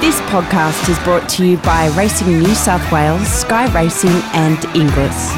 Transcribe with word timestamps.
This 0.00 0.18
podcast 0.22 0.88
is 0.88 0.98
brought 1.00 1.28
to 1.28 1.46
you 1.46 1.58
by 1.58 1.88
Racing 1.88 2.38
New 2.38 2.54
South 2.54 2.90
Wales, 2.90 3.28
Sky 3.28 3.70
Racing, 3.74 4.08
and 4.32 4.56
Inglis. 4.74 5.34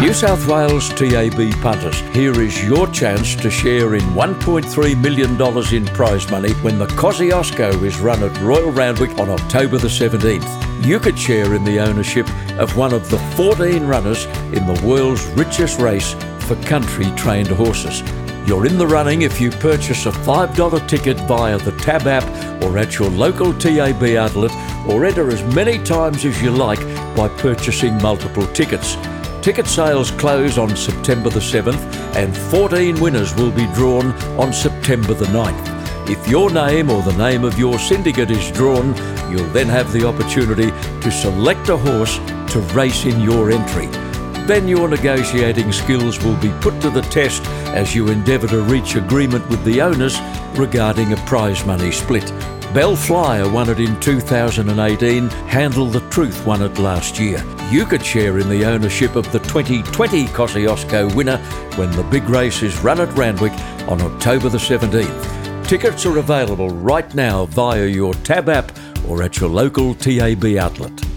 New 0.00 0.12
South 0.12 0.44
Wales 0.48 0.88
TAB 0.94 1.52
punters, 1.62 2.00
here 2.12 2.40
is 2.40 2.64
your 2.64 2.88
chance 2.88 3.36
to 3.36 3.48
share 3.48 3.94
in 3.94 4.02
$1.3 4.14 5.00
million 5.00 5.72
in 5.72 5.94
prize 5.94 6.28
money 6.28 6.50
when 6.54 6.76
the 6.80 6.88
Kosciuszko 6.88 7.80
is 7.84 8.00
run 8.00 8.20
at 8.24 8.36
Royal 8.40 8.72
Randwick 8.72 9.16
on 9.20 9.30
October 9.30 9.78
the 9.78 9.86
17th. 9.86 10.84
You 10.84 10.98
could 10.98 11.16
share 11.16 11.54
in 11.54 11.62
the 11.62 11.78
ownership 11.78 12.28
of 12.58 12.76
one 12.76 12.92
of 12.92 13.08
the 13.10 13.18
14 13.36 13.84
runners 13.84 14.24
in 14.52 14.66
the 14.66 14.82
world's 14.84 15.24
richest 15.28 15.78
race 15.78 16.14
for 16.40 16.56
country 16.64 17.06
trained 17.12 17.46
horses. 17.46 18.02
You're 18.46 18.66
in 18.66 18.78
the 18.78 18.86
running 18.86 19.22
if 19.22 19.40
you 19.40 19.50
purchase 19.50 20.06
a 20.06 20.10
$5 20.10 20.88
ticket 20.88 21.18
via 21.28 21.58
the 21.58 21.72
Tab 21.72 22.06
app 22.06 22.24
or 22.62 22.78
at 22.78 22.98
your 22.98 23.10
local 23.10 23.52
TAB 23.52 24.02
outlet 24.16 24.52
or 24.88 25.04
enter 25.04 25.30
as 25.30 25.42
many 25.54 25.82
times 25.82 26.24
as 26.24 26.40
you 26.42 26.50
like 26.50 26.80
by 27.14 27.28
purchasing 27.28 28.00
multiple 28.00 28.46
tickets. 28.48 28.96
Ticket 29.42 29.66
sales 29.66 30.10
close 30.12 30.58
on 30.58 30.74
September 30.76 31.30
the 31.30 31.40
7th 31.40 31.80
and 32.16 32.36
14 32.36 32.98
winners 33.00 33.34
will 33.36 33.52
be 33.52 33.66
drawn 33.74 34.12
on 34.38 34.52
September 34.52 35.14
the 35.14 35.26
9th. 35.26 35.78
If 36.10 36.26
your 36.26 36.50
name 36.50 36.90
or 36.90 37.02
the 37.02 37.16
name 37.18 37.44
of 37.44 37.58
your 37.58 37.78
syndicate 37.78 38.30
is 38.30 38.50
drawn, 38.52 38.96
you'll 39.30 39.52
then 39.52 39.66
have 39.66 39.92
the 39.92 40.06
opportunity 40.06 40.70
to 41.02 41.10
select 41.10 41.68
a 41.68 41.76
horse 41.76 42.16
to 42.52 42.60
race 42.72 43.04
in 43.04 43.20
your 43.20 43.50
entry. 43.50 44.07
Then 44.48 44.66
your 44.66 44.88
negotiating 44.88 45.72
skills 45.72 46.24
will 46.24 46.36
be 46.36 46.50
put 46.62 46.80
to 46.80 46.88
the 46.88 47.02
test 47.02 47.44
as 47.76 47.94
you 47.94 48.08
endeavour 48.08 48.46
to 48.48 48.62
reach 48.62 48.96
agreement 48.96 49.46
with 49.50 49.62
the 49.62 49.82
owners 49.82 50.18
regarding 50.54 51.12
a 51.12 51.18
prize 51.26 51.66
money 51.66 51.92
split. 51.92 52.24
Belflyer 52.72 53.52
won 53.52 53.68
it 53.68 53.78
in 53.78 54.00
2018, 54.00 55.28
Handle 55.28 55.84
the 55.84 56.00
Truth 56.08 56.46
won 56.46 56.62
it 56.62 56.78
last 56.78 57.18
year. 57.18 57.44
You 57.70 57.84
could 57.84 58.02
share 58.02 58.38
in 58.38 58.48
the 58.48 58.64
ownership 58.64 59.16
of 59.16 59.30
the 59.32 59.38
2020 59.40 60.24
Kosciuszko 60.28 61.14
winner 61.14 61.36
when 61.76 61.90
the 61.90 62.04
big 62.04 62.26
race 62.30 62.62
is 62.62 62.78
run 62.78 63.02
at 63.02 63.12
Randwick 63.18 63.52
on 63.86 64.00
October 64.00 64.48
the 64.48 64.56
17th. 64.56 65.68
Tickets 65.68 66.06
are 66.06 66.16
available 66.16 66.70
right 66.70 67.14
now 67.14 67.44
via 67.44 67.84
your 67.84 68.14
Tab 68.14 68.48
app 68.48 68.72
or 69.06 69.22
at 69.22 69.40
your 69.40 69.50
local 69.50 69.94
TAB 69.94 70.56
outlet. 70.58 71.07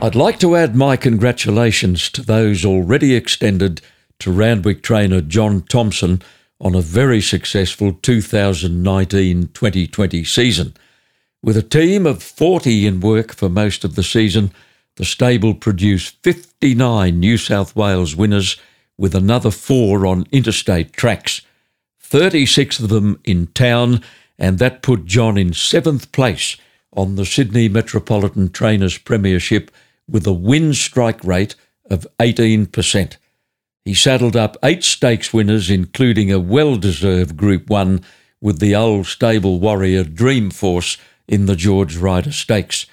I'd 0.00 0.14
like 0.14 0.38
to 0.38 0.54
add 0.54 0.76
my 0.76 0.96
congratulations 0.96 2.08
to 2.10 2.22
those 2.22 2.64
already 2.64 3.16
extended 3.16 3.80
to 4.20 4.30
Randwick 4.30 4.80
trainer 4.80 5.20
John 5.20 5.62
Thompson 5.62 6.22
on 6.60 6.76
a 6.76 6.80
very 6.80 7.20
successful 7.20 7.92
2019 7.92 9.48
2020 9.48 10.22
season. 10.22 10.74
With 11.42 11.56
a 11.56 11.62
team 11.62 12.06
of 12.06 12.22
40 12.22 12.86
in 12.86 13.00
work 13.00 13.34
for 13.34 13.48
most 13.48 13.82
of 13.82 13.96
the 13.96 14.04
season, 14.04 14.52
the 14.94 15.04
stable 15.04 15.52
produced 15.52 16.22
59 16.22 17.18
New 17.18 17.36
South 17.36 17.74
Wales 17.74 18.14
winners 18.14 18.56
with 18.96 19.16
another 19.16 19.50
four 19.50 20.06
on 20.06 20.28
interstate 20.30 20.92
tracks, 20.92 21.42
36 21.98 22.78
of 22.78 22.88
them 22.88 23.20
in 23.24 23.48
town, 23.48 24.00
and 24.38 24.60
that 24.60 24.80
put 24.82 25.06
John 25.06 25.36
in 25.36 25.52
seventh 25.52 26.12
place 26.12 26.56
on 26.92 27.16
the 27.16 27.26
Sydney 27.26 27.68
Metropolitan 27.68 28.50
Trainers 28.50 28.96
Premiership 28.96 29.72
with 30.08 30.26
a 30.26 30.32
win 30.32 30.72
strike 30.74 31.22
rate 31.22 31.54
of 31.90 32.06
18%. 32.18 33.16
He 33.84 33.94
saddled 33.94 34.36
up 34.36 34.56
eight 34.62 34.84
stakes 34.84 35.32
winners, 35.32 35.70
including 35.70 36.30
a 36.30 36.38
well 36.38 36.76
deserved 36.76 37.36
Group 37.36 37.70
1 37.70 38.00
with 38.40 38.60
the 38.60 38.74
old 38.74 39.06
stable 39.06 39.60
warrior 39.60 40.04
Dreamforce 40.04 40.98
in 41.26 41.46
the 41.46 41.56
George 41.56 41.96
Ryder 41.96 42.32
Stakes. 42.32 42.86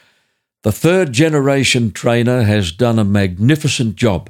The 0.63 0.71
third 0.71 1.13
generation 1.13 1.91
trainer 1.91 2.43
has 2.43 2.71
done 2.71 2.97
a 2.97 3.03
magnificent 3.03 3.95
job 3.95 4.29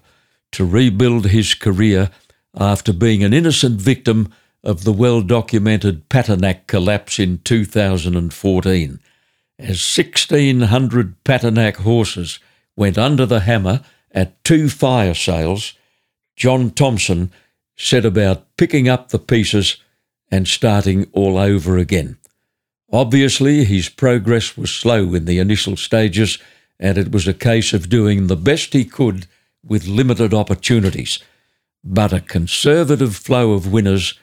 to 0.52 0.66
rebuild 0.66 1.28
his 1.28 1.54
career 1.54 2.10
after 2.56 2.94
being 2.94 3.24
an 3.24 3.34
innocent 3.34 3.80
victim 3.80 4.34
of 4.64 4.84
the 4.84 4.94
well 4.94 5.22
documented 5.22 6.10
Patinack 6.10 6.68
collapse 6.68 7.20
in 7.20 7.38
2014, 7.40 9.00
as 9.60 9.98
1,600 9.98 11.24
Patinack 11.24 11.78
horses 11.78 12.40
went 12.76 12.98
under 12.98 13.26
the 13.26 13.42
hammer 13.42 13.82
at 14.12 14.44
two 14.44 14.70
fire 14.70 15.14
sales. 15.14 15.74
John 16.36 16.72
Thompson 16.72 17.32
set 17.76 18.06
about 18.06 18.56
picking 18.58 18.88
up 18.88 19.10
the 19.10 19.20
pieces 19.20 19.78
and 20.32 20.48
starting 20.48 21.08
all 21.14 21.38
over 21.38 21.78
again. 21.78 22.18
Obviously, 22.92 23.66
his 23.66 23.90
progress 23.90 24.58
was 24.58 24.72
slow 24.72 25.14
in 25.14 25.26
the 25.26 25.40
initial 25.40 25.76
stages, 25.76 26.38
and 26.80 26.98
it 26.98 27.12
was 27.12 27.28
a 27.28 27.34
case 27.34 27.74
of 27.74 27.90
doing 27.90 28.28
the 28.28 28.36
best 28.36 28.74
he 28.74 28.86
could 28.86 29.28
with 29.64 29.88
limited 29.88 30.34
opportunities. 30.34 31.20
But 31.84 32.14
a 32.14 32.22
conservative 32.22 33.16
flow 33.16 33.54
of 33.54 33.72
winners 33.72 34.20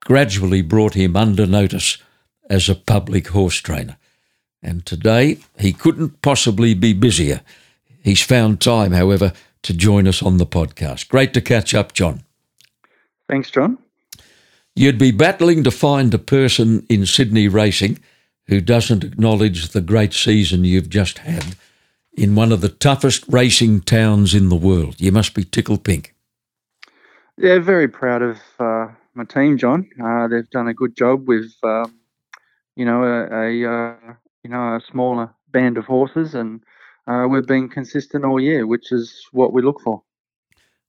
gradually 0.00 0.62
brought 0.62 0.94
him 0.94 1.16
under 1.16 1.46
notice 1.46 1.98
as 2.48 2.68
a 2.68 2.74
public 2.74 3.28
horse 3.28 3.56
trainer. 3.56 3.96
And 4.62 4.86
today, 4.86 5.38
he 5.58 5.72
couldn't 5.72 6.22
possibly 6.22 6.74
be 6.74 6.92
busier. 6.92 7.40
He's 8.06 8.22
found 8.22 8.60
time, 8.60 8.92
however, 8.92 9.32
to 9.62 9.74
join 9.74 10.06
us 10.06 10.22
on 10.22 10.36
the 10.36 10.46
podcast. 10.46 11.08
Great 11.08 11.34
to 11.34 11.40
catch 11.40 11.74
up, 11.74 11.92
John. 11.92 12.22
Thanks, 13.28 13.50
John. 13.50 13.78
You'd 14.76 14.96
be 14.96 15.10
battling 15.10 15.64
to 15.64 15.72
find 15.72 16.14
a 16.14 16.18
person 16.18 16.86
in 16.88 17.04
Sydney 17.04 17.48
racing 17.48 17.98
who 18.46 18.60
doesn't 18.60 19.02
acknowledge 19.02 19.70
the 19.70 19.80
great 19.80 20.14
season 20.14 20.62
you've 20.62 20.88
just 20.88 21.18
had 21.18 21.56
in 22.12 22.36
one 22.36 22.52
of 22.52 22.60
the 22.60 22.68
toughest 22.68 23.24
racing 23.26 23.80
towns 23.80 24.36
in 24.36 24.50
the 24.50 24.54
world. 24.54 25.00
You 25.00 25.10
must 25.10 25.34
be 25.34 25.42
tickle 25.42 25.76
pink. 25.76 26.14
Yeah, 27.36 27.58
very 27.58 27.88
proud 27.88 28.22
of 28.22 28.38
uh, 28.60 28.86
my 29.14 29.24
team, 29.24 29.58
John. 29.58 29.90
Uh, 30.00 30.28
they've 30.28 30.48
done 30.50 30.68
a 30.68 30.74
good 30.74 30.96
job 30.96 31.26
with, 31.26 31.52
uh, 31.64 31.88
you 32.76 32.84
know, 32.84 33.02
a, 33.02 33.48
a 33.48 33.68
uh, 33.68 34.14
you 34.44 34.50
know 34.50 34.76
a 34.76 34.80
smaller 34.88 35.34
band 35.50 35.76
of 35.76 35.86
horses, 35.86 36.36
and 36.36 36.62
uh, 37.06 37.26
we've 37.28 37.46
been 37.46 37.68
consistent 37.68 38.24
all 38.24 38.40
year, 38.40 38.66
which 38.66 38.92
is 38.92 39.26
what 39.32 39.52
we 39.52 39.62
look 39.62 39.80
for. 39.80 40.02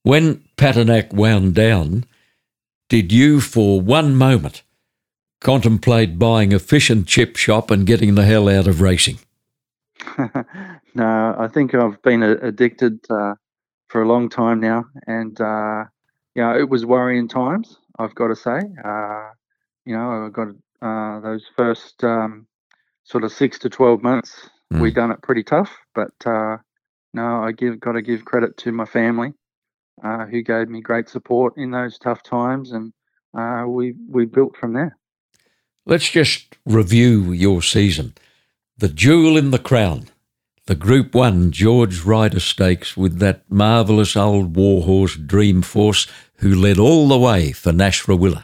When 0.03 0.43
Patinack 0.57 1.13
wound 1.13 1.53
down, 1.53 2.05
did 2.89 3.11
you 3.11 3.41
for 3.41 3.81
one 3.81 4.15
moment 4.15 4.63
contemplate 5.41 6.17
buying 6.17 6.53
a 6.53 6.59
fish 6.59 6.89
and 6.89 7.05
chip 7.05 7.35
shop 7.35 7.69
and 7.69 7.85
getting 7.85 8.15
the 8.15 8.25
hell 8.25 8.49
out 8.49 8.67
of 8.67 8.81
racing? 8.81 9.19
no, 10.95 11.35
I 11.37 11.47
think 11.53 11.75
I've 11.75 12.01
been 12.01 12.23
addicted 12.23 12.99
uh, 13.09 13.35
for 13.87 14.01
a 14.01 14.07
long 14.07 14.29
time 14.29 14.59
now, 14.59 14.85
and 15.05 15.39
uh, 15.39 15.83
you 16.35 16.41
know, 16.41 16.57
it 16.57 16.69
was 16.69 16.85
worrying 16.85 17.27
times. 17.27 17.77
I've 17.99 18.15
got 18.15 18.27
to 18.27 18.35
say, 18.35 18.59
uh, 18.85 19.29
you 19.85 19.95
know, 19.95 20.25
I 20.25 20.29
got 20.31 20.47
uh, 20.81 21.19
those 21.19 21.45
first 21.55 22.03
um, 22.03 22.47
sort 23.03 23.23
of 23.23 23.31
six 23.31 23.59
to 23.59 23.69
twelve 23.69 24.01
months 24.01 24.49
Mm. 24.73 24.81
We 24.81 24.91
done 24.91 25.11
it 25.11 25.21
pretty 25.21 25.43
tough, 25.43 25.71
but 25.95 26.13
uh, 26.25 26.57
no, 27.13 27.43
I 27.43 27.51
give 27.51 27.79
got 27.79 27.93
to 27.93 28.01
give 28.01 28.25
credit 28.25 28.57
to 28.57 28.71
my 28.71 28.85
family, 28.85 29.33
uh, 30.03 30.25
who 30.25 30.41
gave 30.41 30.69
me 30.69 30.81
great 30.81 31.09
support 31.09 31.53
in 31.57 31.71
those 31.71 31.97
tough 31.97 32.21
times, 32.23 32.71
and 32.71 32.93
uh, 33.37 33.65
we 33.67 33.93
we 34.09 34.25
built 34.25 34.57
from 34.57 34.73
there. 34.73 34.97
Let's 35.85 36.09
just 36.09 36.57
review 36.65 37.31
your 37.31 37.61
season. 37.61 38.13
The 38.77 38.89
jewel 38.89 39.37
in 39.37 39.51
the 39.51 39.59
crown, 39.59 40.07
the 40.65 40.75
Group 40.75 41.15
One 41.15 41.51
George 41.51 42.01
Ryder 42.01 42.41
Stakes 42.41 42.97
with 42.97 43.19
that 43.19 43.49
marvellous 43.49 44.17
old 44.17 44.55
warhorse 44.57 45.15
Dreamforce, 45.15 46.09
who 46.39 46.53
led 46.53 46.77
all 46.77 47.07
the 47.07 47.17
way 47.17 47.53
for 47.53 47.71
Nash 47.71 48.03
Rawiller 48.03 48.43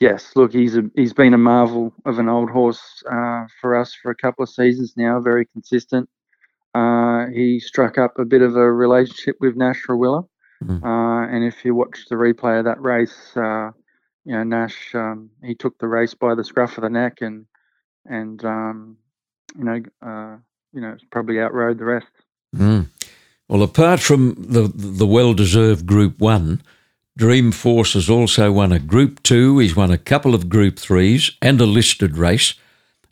yes, 0.00 0.32
look, 0.36 0.52
he's 0.52 0.76
a, 0.76 0.82
he's 0.94 1.12
been 1.12 1.34
a 1.34 1.38
marvel 1.38 1.92
of 2.04 2.18
an 2.18 2.28
old 2.28 2.50
horse 2.50 3.02
uh, 3.10 3.46
for 3.60 3.76
us 3.76 3.94
for 3.94 4.10
a 4.10 4.16
couple 4.16 4.42
of 4.42 4.48
seasons 4.48 4.94
now. 4.96 5.20
Very 5.20 5.46
consistent. 5.46 6.08
Uh, 6.74 7.26
he 7.26 7.60
struck 7.60 7.98
up 7.98 8.18
a 8.18 8.24
bit 8.24 8.42
of 8.42 8.56
a 8.56 8.72
relationship 8.72 9.36
with 9.40 9.56
Nash 9.56 9.84
Rawiller, 9.88 10.26
mm-hmm. 10.62 10.84
uh, 10.84 11.26
and 11.26 11.44
if 11.44 11.64
you 11.64 11.74
watch 11.74 12.06
the 12.08 12.16
replay 12.16 12.58
of 12.58 12.64
that 12.64 12.80
race, 12.80 13.36
uh, 13.36 13.70
you 14.24 14.32
know 14.32 14.42
Nash 14.42 14.94
um, 14.94 15.30
he 15.42 15.54
took 15.54 15.78
the 15.78 15.86
race 15.86 16.14
by 16.14 16.34
the 16.34 16.44
scruff 16.44 16.76
of 16.76 16.82
the 16.82 16.90
neck 16.90 17.20
and 17.20 17.46
and 18.06 18.44
um, 18.44 18.96
you 19.56 19.64
know 19.64 19.80
uh, 20.02 20.36
you 20.72 20.80
know 20.80 20.96
probably 21.10 21.40
outrode 21.40 21.78
the 21.78 21.84
rest. 21.84 22.10
Mm. 22.56 22.88
Well, 23.48 23.62
apart 23.62 24.00
from 24.00 24.34
the 24.36 24.70
the 24.74 25.06
well 25.06 25.34
deserved 25.34 25.86
Group 25.86 26.18
One. 26.18 26.62
Dreamforce 27.18 27.94
has 27.94 28.10
also 28.10 28.50
won 28.50 28.72
a 28.72 28.80
Group 28.80 29.22
2, 29.22 29.58
he's 29.60 29.76
won 29.76 29.92
a 29.92 29.98
couple 29.98 30.34
of 30.34 30.48
Group 30.48 30.76
3s 30.76 31.36
and 31.40 31.60
a 31.60 31.66
listed 31.66 32.18
race, 32.18 32.54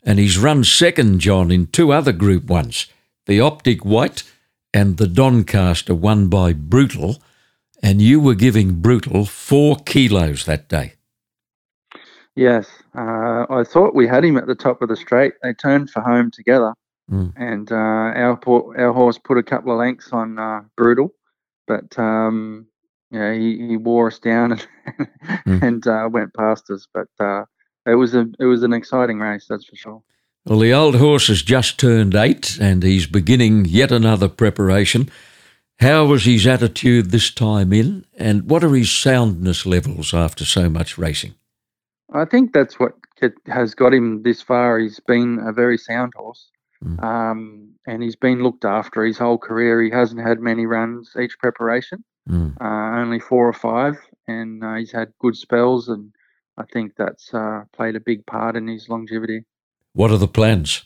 and 0.03 0.19
he's 0.19 0.37
run 0.37 0.65
second, 0.65 1.19
John, 1.19 1.51
in 1.51 1.67
two 1.67 1.93
other 1.93 2.11
Group 2.11 2.43
1s 2.45 2.87
the 3.25 3.39
Optic 3.39 3.85
White 3.85 4.23
and 4.73 4.97
the 4.97 5.07
Doncaster, 5.07 5.95
won 5.95 6.27
by 6.27 6.51
Brutal, 6.51 7.21
and 7.81 8.01
you 8.01 8.19
were 8.19 8.35
giving 8.35 8.81
Brutal 8.81 9.25
four 9.25 9.77
kilos 9.85 10.43
that 10.45 10.67
day. 10.67 10.95
Yes, 12.35 12.67
uh, 12.97 13.45
I 13.49 13.63
thought 13.63 13.95
we 13.95 14.07
had 14.07 14.25
him 14.25 14.37
at 14.37 14.47
the 14.47 14.55
top 14.55 14.81
of 14.81 14.89
the 14.89 14.97
straight. 14.97 15.35
They 15.41 15.53
turned 15.53 15.89
for 15.89 16.01
home 16.01 16.31
together, 16.31 16.73
Mm. 17.11 17.33
and 17.35 17.71
uh, 17.71 17.75
our 17.75 18.39
our 18.77 18.93
horse 18.93 19.17
put 19.19 19.37
a 19.37 19.43
couple 19.43 19.71
of 19.73 19.77
lengths 19.77 20.13
on 20.13 20.39
uh, 20.39 20.61
Brutal, 20.77 21.11
but 21.67 21.97
um, 21.99 22.65
yeah, 23.13 23.33
he, 23.33 23.67
he 23.69 23.77
wore 23.77 24.07
us 24.07 24.19
down 24.19 24.51
and, 24.53 24.67
Mm. 25.47 25.61
and 25.61 25.87
uh, 25.87 26.09
went 26.11 26.33
past 26.33 26.69
us. 26.69 26.87
But 26.93 27.07
uh, 27.19 27.45
it 27.85 27.95
was 27.95 28.13
a 28.13 28.25
it 28.39 28.45
was 28.45 28.63
an 28.63 28.73
exciting 28.73 29.19
race, 29.19 29.45
that's 29.49 29.65
for 29.65 29.75
sure. 29.75 30.03
Well, 30.45 30.59
the 30.59 30.73
old 30.73 30.95
horse 30.95 31.27
has 31.27 31.41
just 31.41 31.79
turned 31.79 32.15
eight 32.15 32.57
and 32.59 32.83
he's 32.83 33.07
beginning 33.07 33.65
yet 33.65 33.91
another 33.93 34.27
preparation. 34.27 35.09
How 35.79 36.05
was 36.05 36.25
his 36.25 36.45
attitude 36.45 37.11
this 37.11 37.31
time 37.31 37.71
in, 37.73 38.05
and 38.17 38.49
what 38.49 38.63
are 38.63 38.75
his 38.75 38.91
soundness 38.91 39.65
levels 39.65 40.13
after 40.13 40.43
so 40.45 40.69
much 40.69 40.97
racing? 40.97 41.33
I 42.13 42.25
think 42.25 42.53
that's 42.53 42.77
what 42.79 42.93
has 43.47 43.73
got 43.73 43.93
him 43.93 44.23
this 44.23 44.41
far. 44.41 44.79
He's 44.79 44.99
been 44.99 45.39
a 45.45 45.53
very 45.53 45.77
sound 45.77 46.13
horse, 46.15 46.49
Mm. 46.83 47.01
um, 47.03 47.69
and 47.87 48.03
he's 48.03 48.17
been 48.17 48.43
looked 48.43 48.65
after 48.65 49.03
his 49.05 49.17
whole 49.17 49.37
career. 49.37 49.81
He 49.81 49.89
hasn't 49.89 50.19
had 50.21 50.39
many 50.41 50.65
runs 50.65 51.15
each 51.19 51.39
preparation, 51.39 52.03
Mm. 52.29 52.55
uh, 52.61 52.99
only 53.01 53.19
four 53.19 53.47
or 53.47 53.53
five, 53.53 53.97
and 54.27 54.63
uh, 54.63 54.75
he's 54.75 54.91
had 54.93 55.11
good 55.19 55.35
spells, 55.35 55.89
and 55.89 56.13
I 56.57 56.63
think 56.63 56.93
that's 56.95 57.33
uh, 57.33 57.63
played 57.73 57.95
a 57.97 57.99
big 57.99 58.25
part 58.25 58.55
in 58.55 58.67
his 58.67 58.87
longevity. 58.87 59.43
What 59.93 60.09
are 60.11 60.17
the 60.17 60.27
plans? 60.27 60.83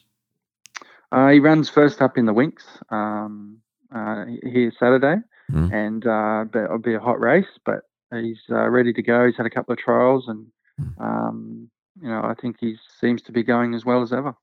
Uh, 1.11 1.29
he 1.29 1.39
runs 1.39 1.69
first 1.69 2.01
up 2.01 2.17
in 2.17 2.25
the 2.25 2.33
Winx 2.33 2.55
um, 2.91 3.59
uh, 3.93 4.25
here 4.43 4.71
Saturday, 4.79 5.17
Mm. 5.49 5.71
and 5.71 6.05
uh, 6.05 6.43
but 6.51 6.65
it'll 6.65 6.77
be 6.79 6.95
a 6.95 6.99
hot 6.99 7.21
race. 7.21 7.47
But 7.65 7.83
he's 8.11 8.41
uh, 8.49 8.67
ready 8.67 8.91
to 8.91 9.01
go. 9.01 9.25
He's 9.27 9.37
had 9.37 9.45
a 9.45 9.49
couple 9.49 9.71
of 9.73 9.79
trials, 9.79 10.27
and 10.27 10.47
Mm. 10.81 10.99
um, 11.01 11.69
you 12.01 12.09
know 12.09 12.21
I 12.23 12.33
think 12.33 12.57
he 12.59 12.77
seems 12.99 13.21
to 13.23 13.31
be 13.31 13.43
going 13.43 13.73
as 13.73 13.85
well 13.85 14.01
as 14.01 14.11
ever. 14.11 14.35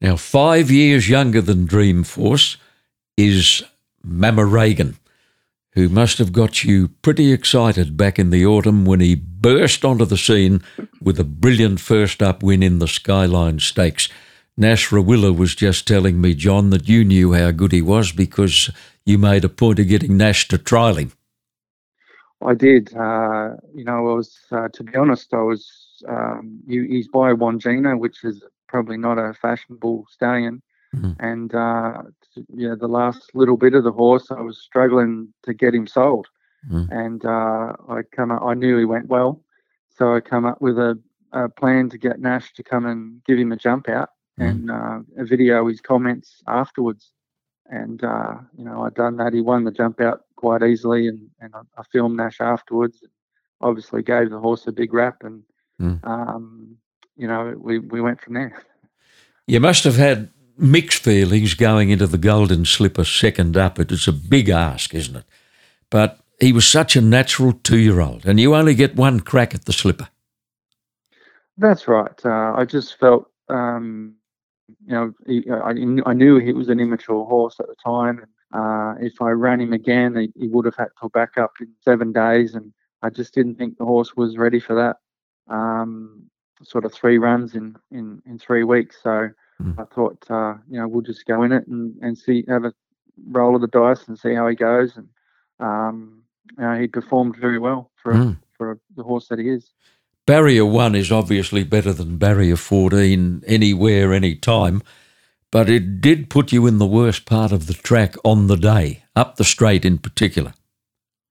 Now, 0.00 0.16
five 0.16 0.70
years 0.70 1.08
younger 1.08 1.40
than 1.40 1.66
Dreamforce 1.66 2.56
is 3.16 3.62
Mamaragan, 4.06 4.94
who 5.74 5.88
must 5.88 6.18
have 6.18 6.32
got 6.32 6.64
you 6.64 6.88
pretty 7.00 7.32
excited 7.32 7.96
back 7.96 8.18
in 8.18 8.30
the 8.30 8.44
autumn 8.44 8.84
when 8.84 9.00
he 9.00 9.14
burst 9.14 9.84
onto 9.84 10.04
the 10.04 10.18
scene 10.18 10.62
with 11.00 11.18
a 11.18 11.24
brilliant 11.24 11.80
first 11.80 12.22
up 12.22 12.42
win 12.42 12.62
in 12.62 12.78
the 12.78 12.88
Skyline 12.88 13.58
Stakes. 13.58 14.08
Nash 14.56 14.90
Rawiller 14.90 15.34
was 15.36 15.54
just 15.54 15.88
telling 15.88 16.20
me, 16.20 16.34
John, 16.34 16.70
that 16.70 16.88
you 16.88 17.04
knew 17.04 17.32
how 17.32 17.50
good 17.52 17.72
he 17.72 17.80
was 17.80 18.12
because 18.12 18.70
you 19.06 19.16
made 19.16 19.44
a 19.44 19.48
point 19.48 19.78
of 19.78 19.88
getting 19.88 20.16
Nash 20.16 20.46
to 20.48 20.58
trial 20.58 20.96
him. 20.96 21.12
I 22.44 22.54
did. 22.54 22.94
Uh, 22.94 23.56
you 23.74 23.84
know, 23.84 23.96
I 23.96 24.14
was 24.14 24.36
uh, 24.50 24.68
to 24.68 24.82
be 24.82 24.94
honest, 24.96 25.32
I 25.32 25.42
was. 25.42 25.70
Um, 26.06 26.60
he, 26.68 26.84
he's 26.88 27.08
by 27.08 27.32
Wandjina, 27.32 27.98
which 27.98 28.24
is 28.24 28.42
probably 28.66 28.96
not 28.96 29.18
a 29.18 29.32
fashionable 29.34 30.06
stallion. 30.10 30.60
Mhm. 30.94 31.16
And 31.20 31.54
uh, 31.54 32.02
yeah, 32.54 32.74
the 32.78 32.88
last 32.88 33.30
little 33.34 33.56
bit 33.56 33.74
of 33.74 33.84
the 33.84 33.92
horse, 33.92 34.30
I 34.30 34.40
was 34.40 34.58
struggling 34.60 35.32
to 35.44 35.54
get 35.54 35.74
him 35.74 35.86
sold. 35.86 36.26
Mm. 36.70 36.88
And 36.92 37.24
uh, 37.24 37.72
I 37.88 38.02
come 38.12 38.30
up, 38.30 38.42
I 38.42 38.54
knew 38.54 38.78
he 38.78 38.84
went 38.84 39.08
well, 39.08 39.42
so 39.96 40.14
I 40.14 40.20
come 40.20 40.44
up 40.44 40.60
with 40.60 40.78
a, 40.78 40.98
a 41.32 41.48
plan 41.48 41.88
to 41.90 41.98
get 41.98 42.20
Nash 42.20 42.52
to 42.54 42.62
come 42.62 42.86
and 42.86 43.20
give 43.24 43.38
him 43.38 43.52
a 43.52 43.56
jump 43.56 43.88
out 43.88 44.10
Mm. 44.40 44.48
and 44.48 44.70
uh, 44.70 44.98
a 45.18 45.24
video 45.26 45.68
his 45.68 45.82
comments 45.82 46.42
afterwards. 46.46 47.12
And 47.66 48.02
uh, 48.02 48.36
you 48.56 48.64
know, 48.64 48.82
I 48.82 48.88
done 48.90 49.16
that. 49.18 49.34
He 49.34 49.40
won 49.42 49.64
the 49.64 49.70
jump 49.70 50.00
out 50.00 50.22
quite 50.36 50.62
easily, 50.62 51.06
and, 51.06 51.20
and 51.40 51.54
I, 51.54 51.60
I 51.78 51.82
filmed 51.92 52.16
Nash 52.16 52.40
afterwards. 52.40 53.04
Obviously, 53.60 54.02
gave 54.02 54.30
the 54.30 54.38
horse 54.40 54.66
a 54.66 54.72
big 54.72 54.92
rap, 54.94 55.22
and 55.22 55.42
Mm. 55.80 55.98
um, 56.06 56.76
you 57.16 57.26
know, 57.26 57.54
we 57.58 57.78
we 57.78 58.00
went 58.00 58.20
from 58.20 58.34
there. 58.34 58.62
You 59.46 59.60
must 59.60 59.84
have 59.84 59.96
had 59.96 60.30
mixed 60.56 61.02
feelings 61.02 61.54
going 61.54 61.90
into 61.90 62.06
the 62.06 62.18
Golden 62.18 62.64
Slipper 62.64 63.04
second 63.04 63.56
up. 63.56 63.78
It 63.78 63.92
is 63.92 64.08
a 64.08 64.12
big 64.12 64.48
ask, 64.48 64.94
isn't 64.94 65.16
it? 65.16 65.24
But 65.90 66.18
he 66.40 66.52
was 66.52 66.66
such 66.66 66.96
a 66.96 67.00
natural 67.00 67.52
two 67.52 67.78
year 67.78 68.00
old, 68.00 68.26
and 68.26 68.40
you 68.40 68.54
only 68.54 68.74
get 68.74 68.96
one 68.96 69.20
crack 69.20 69.54
at 69.54 69.64
the 69.64 69.72
slipper. 69.72 70.08
That's 71.58 71.86
right. 71.86 72.18
Uh, 72.24 72.54
I 72.56 72.64
just 72.64 72.98
felt, 72.98 73.30
um, 73.48 74.14
you 74.86 74.92
know, 74.92 75.12
he, 75.26 75.44
I, 75.50 75.70
I 76.10 76.14
knew 76.14 76.38
he 76.38 76.52
was 76.52 76.68
an 76.68 76.80
immature 76.80 77.24
horse 77.24 77.56
at 77.60 77.66
the 77.66 77.76
time. 77.84 78.26
Uh, 78.52 78.94
if 79.00 79.20
I 79.22 79.30
ran 79.30 79.60
him 79.60 79.72
again, 79.72 80.16
he, 80.16 80.32
he 80.34 80.48
would 80.48 80.64
have 80.64 80.76
had 80.76 80.88
to 81.00 81.08
back 81.10 81.38
up 81.38 81.52
in 81.60 81.68
seven 81.82 82.12
days, 82.12 82.54
and 82.54 82.72
I 83.02 83.10
just 83.10 83.34
didn't 83.34 83.56
think 83.56 83.78
the 83.78 83.84
horse 83.84 84.16
was 84.16 84.36
ready 84.36 84.60
for 84.60 84.74
that. 84.74 84.96
Um, 85.52 86.30
sort 86.62 86.84
of 86.84 86.92
three 86.92 87.18
runs 87.18 87.54
in 87.54 87.76
in, 87.90 88.22
in 88.26 88.38
three 88.38 88.64
weeks. 88.64 88.96
So 89.02 89.30
Mm. 89.62 89.78
I 89.78 89.94
thought, 89.94 90.24
uh, 90.30 90.54
you 90.70 90.78
know, 90.78 90.88
we'll 90.88 91.02
just 91.02 91.26
go 91.26 91.42
in 91.42 91.52
it 91.52 91.66
and, 91.66 91.94
and 92.02 92.16
see, 92.18 92.44
have 92.48 92.64
a 92.64 92.72
roll 93.28 93.54
of 93.54 93.60
the 93.60 93.68
dice 93.68 94.08
and 94.08 94.18
see 94.18 94.34
how 94.34 94.48
he 94.48 94.54
goes. 94.56 94.96
And 94.96 95.08
um, 95.60 96.22
you 96.58 96.64
know, 96.64 96.78
he 96.80 96.86
performed 96.88 97.36
very 97.36 97.58
well 97.58 97.90
for 98.02 98.12
Mm. 98.14 98.38
for 98.56 98.78
the 98.96 99.02
horse 99.02 99.28
that 99.28 99.38
he 99.38 99.48
is. 99.48 99.70
Barrier 100.26 100.64
one 100.64 100.94
is 100.94 101.10
obviously 101.10 101.64
better 101.64 101.92
than 101.92 102.16
barrier 102.16 102.56
14 102.56 103.42
anywhere, 103.46 104.12
any 104.12 104.36
time, 104.36 104.82
but 105.50 105.68
it 105.68 106.00
did 106.00 106.30
put 106.30 106.52
you 106.52 106.66
in 106.66 106.78
the 106.78 106.86
worst 106.86 107.24
part 107.26 107.50
of 107.50 107.66
the 107.66 107.74
track 107.74 108.14
on 108.24 108.46
the 108.46 108.56
day, 108.56 109.02
up 109.16 109.36
the 109.36 109.44
straight 109.44 109.84
in 109.84 109.98
particular. 109.98 110.54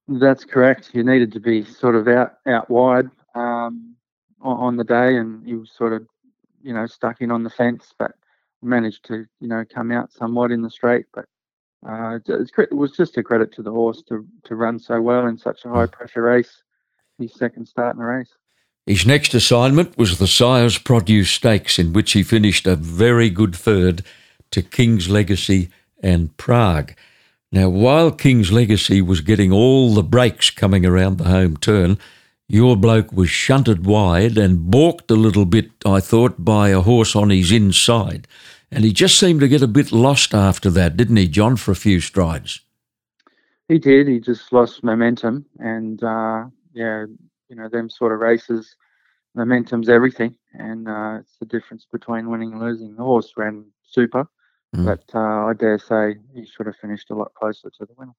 That's 0.08 0.44
correct. 0.44 0.90
You 0.94 1.04
needed 1.04 1.32
to 1.34 1.40
be 1.40 1.64
sort 1.64 1.96
of 1.96 2.08
out 2.08 2.34
out 2.46 2.70
wide 2.70 3.10
um, 3.34 3.96
on, 4.42 4.76
the 4.76 4.84
day, 4.84 5.16
and 5.16 5.48
you 5.48 5.60
was 5.62 5.72
sort 5.72 5.94
of, 5.94 6.06
you 6.62 6.74
know, 6.74 6.86
stuck 6.86 7.22
in 7.22 7.32
on 7.32 7.44
the 7.44 7.50
fence, 7.50 7.94
but 7.98 8.14
managed 8.62 9.06
to, 9.06 9.26
you 9.40 9.48
know, 9.48 9.64
come 9.74 9.92
out 9.92 10.12
somewhat 10.12 10.52
in 10.52 10.62
the 10.62 10.70
straight. 10.70 11.06
But 11.14 11.26
uh, 11.88 12.20
it 12.28 12.74
was 12.74 12.92
just 12.92 13.18
a 13.18 13.24
credit 13.24 13.54
to 13.54 13.64
the 13.64 13.72
horse 13.72 14.04
to 14.10 14.26
to 14.46 14.56
run 14.56 14.80
so 14.80 15.02
well 15.02 15.28
in 15.28 15.38
such 15.38 15.66
a 15.66 15.70
high 15.70 15.88
pressure 15.88 16.24
race. 16.24 16.64
His 17.18 17.34
second 17.34 17.68
start 17.68 17.96
in 17.96 18.00
the 18.00 18.06
race. 18.06 18.32
His 18.86 19.06
next 19.06 19.34
assignment 19.34 19.98
was 19.98 20.18
the 20.18 20.28
Sires 20.28 20.80
Produce 20.80 21.30
Stakes, 21.30 21.78
in 21.78 21.94
which 21.94 22.14
he 22.14 22.24
finished 22.24 22.66
a 22.66 22.76
very 22.76 23.30
good 23.30 23.56
third 23.56 24.04
to 24.52 24.64
King's 24.64 25.08
Legacy 25.08 25.70
and 26.02 26.36
Prague. 26.38 26.94
Now, 27.52 27.70
while 27.70 28.12
King's 28.12 28.52
Legacy 28.52 29.02
was 29.02 29.22
getting 29.22 29.52
all 29.52 29.94
the 29.94 30.04
breaks 30.04 30.50
coming 30.50 30.86
around 30.86 31.18
the 31.18 31.26
home 31.26 31.58
turn, 31.58 32.00
your 32.48 32.76
bloke 32.76 33.12
was 33.14 33.30
shunted 33.30 33.86
wide 33.86 34.38
and 34.38 34.72
balked 34.72 35.12
a 35.12 35.16
little 35.16 35.46
bit, 35.46 35.70
I 35.86 36.00
thought, 36.00 36.44
by 36.44 36.70
a 36.70 36.82
horse 36.82 37.16
on 37.16 37.30
his 37.30 37.52
inside. 37.52 38.28
And 38.72 38.84
he 38.84 38.94
just 38.94 39.20
seemed 39.20 39.42
to 39.42 39.48
get 39.48 39.62
a 39.62 39.68
bit 39.68 39.92
lost 39.92 40.34
after 40.34 40.70
that, 40.72 40.96
didn't 40.96 41.18
he, 41.18 41.28
John, 41.28 41.58
for 41.58 41.72
a 41.72 41.76
few 41.76 42.00
strides? 42.00 42.62
He 43.68 43.80
did. 43.80 44.08
He 44.08 44.20
just 44.20 44.52
lost 44.52 44.84
momentum, 44.84 45.46
and 45.60 46.02
uh, 46.04 46.46
yeah, 46.74 47.06
you 47.50 47.56
know, 47.56 47.68
them 47.70 47.90
sort 47.90 48.14
of 48.14 48.20
races, 48.20 48.76
momentum's 49.36 49.90
everything, 49.90 50.36
and 50.54 50.88
uh, 50.88 51.18
it's 51.20 51.38
the 51.40 51.46
difference 51.46 51.86
between 51.92 52.30
winning 52.30 52.54
and 52.54 52.62
losing. 52.62 52.96
The 52.96 53.04
horse 53.04 53.34
ran 53.38 53.66
super, 53.84 54.28
Mm. 54.74 54.86
but 54.86 55.04
uh, 55.14 55.48
I 55.48 55.54
dare 55.54 55.78
say 55.78 56.16
he 56.34 56.46
should 56.46 56.66
have 56.66 56.78
finished 56.78 57.10
a 57.10 57.14
lot 57.14 57.34
closer 57.34 57.70
to 57.70 57.86
the 57.86 57.94
winner. 57.98 58.14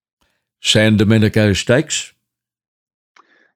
San 0.61 0.99
Domenico 0.99 1.55
Stakes? 1.55 2.13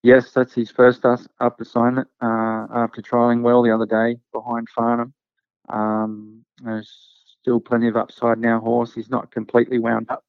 Yes, 0.02 0.32
that's 0.32 0.54
his 0.54 0.70
first 0.70 1.04
up 1.04 1.60
assignment 1.60 2.08
uh, 2.22 2.66
after 2.70 3.02
trialling 3.02 3.42
well 3.42 3.62
the 3.62 3.70
other 3.74 3.84
day 3.84 4.18
behind 4.32 4.68
Farnham. 4.70 5.12
Um, 5.68 6.35
there's 6.62 6.90
still 7.40 7.60
plenty 7.60 7.88
of 7.88 7.96
upside 7.96 8.38
now. 8.38 8.60
Horse, 8.60 8.94
he's 8.94 9.10
not 9.10 9.30
completely 9.30 9.78
wound 9.78 10.10
up. 10.10 10.24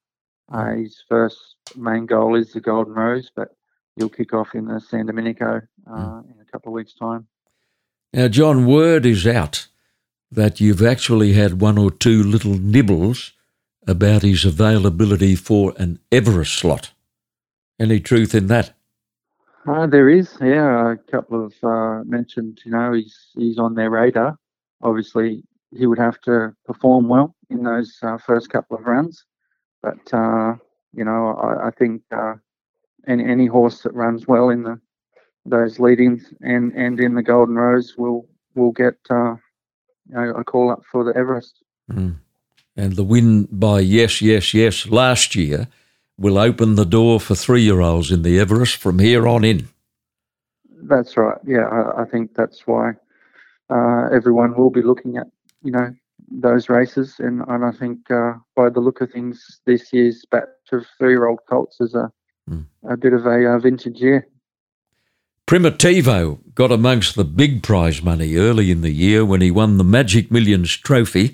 Uh, 0.52 0.76
his 0.76 1.04
first 1.08 1.56
main 1.76 2.06
goal 2.06 2.36
is 2.36 2.54
the 2.54 2.62
Golden 2.62 2.94
Rose, 2.94 3.32
but 3.36 3.56
he'll 3.96 4.10
kick 4.10 4.34
off 4.34 4.56
in 4.56 4.66
the 4.66 4.80
San 4.80 5.06
Domenico 5.08 5.62
uh, 5.90 6.22
in 6.30 6.36
a 6.40 6.52
couple 6.52 6.72
of 6.72 6.76
weeks' 6.76 6.94
time. 6.94 7.28
Now, 8.14 8.28
John, 8.28 8.66
word 8.66 9.06
is 9.06 9.28
out 9.28 9.68
that 10.32 10.62
you've 10.62 10.84
actually 10.84 11.34
had 11.34 11.62
one 11.62 11.78
or 11.78 11.92
two 11.92 12.24
little 12.24 12.54
nibbles 12.54 13.34
about 13.86 14.22
his 14.22 14.46
availability 14.46 15.36
for 15.36 15.74
an 15.78 16.00
Everest 16.12 16.54
slot. 16.54 16.92
Any 17.80 18.00
truth 18.00 18.34
in 18.36 18.48
that? 18.48 18.74
Uh, 19.68 19.86
there 19.86 20.10
is, 20.10 20.38
yeah, 20.42 20.94
a 20.94 20.98
couple 21.12 21.46
of 21.46 21.54
uh, 21.64 22.04
mentioned. 22.06 22.62
You 22.64 22.72
know, 22.72 22.94
he's 22.94 23.28
he's 23.36 23.60
on 23.60 23.76
their 23.76 23.90
radar. 23.90 24.38
Obviously, 24.82 25.44
he 25.78 25.86
would 25.86 26.00
have 26.00 26.20
to 26.22 26.54
perform 26.66 27.08
well 27.08 27.36
in 27.50 27.64
those 27.64 27.98
uh, 28.02 28.18
first 28.18 28.50
couple 28.50 28.78
of 28.78 28.86
rounds. 28.86 29.26
but 29.82 30.14
uh, 30.14 30.56
you 30.94 31.06
know, 31.06 31.36
I, 31.36 31.68
I 31.68 31.72
think 31.72 32.02
uh, 32.12 32.36
any 33.08 33.24
any 33.24 33.46
horse 33.46 33.82
that 33.84 33.94
runs 33.94 34.28
well 34.28 34.50
in 34.50 34.64
the 34.64 34.80
those 35.46 35.80
lead-ins 35.80 36.34
and 36.42 36.74
and 36.74 37.00
in 37.00 37.16
the 37.16 37.24
Golden 37.24 37.56
Rose 37.56 37.96
will 37.98 38.28
will 38.56 38.72
get 38.72 38.96
uh, 39.10 39.36
you 40.10 40.16
know 40.16 40.32
a 40.32 40.44
call 40.44 40.72
up 40.72 40.82
for 40.92 41.04
the 41.04 41.16
Everest. 41.16 41.64
Mm. 41.92 42.18
And 42.76 42.96
the 42.96 43.04
win 43.04 43.48
by 43.52 43.80
Yes, 43.80 44.22
Yes, 44.22 44.54
Yes 44.54 44.88
last 44.88 45.36
year 45.36 45.68
will 46.18 46.38
open 46.38 46.76
the 46.76 46.86
door 46.86 47.20
for 47.20 47.36
three 47.36 47.62
year 47.62 47.82
olds 47.82 48.12
in 48.12 48.22
the 48.24 48.40
Everest 48.40 48.76
from 48.78 49.00
here 49.00 49.28
on 49.28 49.44
in. 49.44 49.68
That's 50.84 51.18
right. 51.18 51.38
Yeah, 51.46 51.68
I, 51.68 52.04
I 52.04 52.06
think 52.06 52.36
that's 52.36 52.68
why 52.68 52.92
uh, 53.70 54.10
everyone 54.14 54.56
will 54.56 54.70
be 54.70 54.82
looking 54.82 55.18
at 55.18 55.28
you 55.64 55.72
know 55.72 55.94
those 56.30 56.70
races, 56.70 57.16
and, 57.20 57.42
and 57.48 57.64
I 57.64 57.72
think 57.72 58.10
uh, 58.12 58.34
by 58.56 58.70
the 58.70 58.80
look 58.80 59.02
of 59.02 59.12
things, 59.12 59.62
this 59.66 59.94
year's 59.94 60.26
batch 60.30 60.48
of 60.72 60.86
three-year-old 60.98 61.40
colts 61.50 61.80
is 61.80 61.96
a 61.96 62.12
mm. 62.50 62.66
a 62.90 62.98
bit 62.98 63.14
of 63.14 63.26
a 63.26 63.54
uh, 63.54 63.60
vintage 63.60 64.00
year. 64.02 64.28
Primitivo 65.48 66.40
got 66.56 66.74
amongst 66.74 67.16
the 67.16 67.24
big 67.24 67.64
prize 67.64 68.02
money 68.02 68.36
early 68.36 68.70
in 68.70 68.82
the 68.82 68.92
year 68.92 69.24
when 69.24 69.40
he 69.40 69.50
won 69.50 69.78
the 69.78 69.84
Magic 69.84 70.30
Millions 70.30 70.76
trophy 70.76 71.34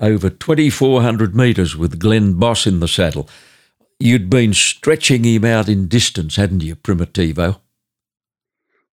over 0.00 0.30
2,400 0.30 1.34
metres 1.34 1.76
with 1.76 1.98
Glenn 1.98 2.34
Boss 2.34 2.68
in 2.68 2.78
the 2.78 2.86
saddle. 2.86 3.28
You'd 3.98 4.30
been 4.30 4.54
stretching 4.54 5.24
him 5.24 5.44
out 5.44 5.68
in 5.68 5.88
distance, 5.88 6.36
hadn't 6.36 6.62
you, 6.62 6.76
Primitivo? 6.76 7.58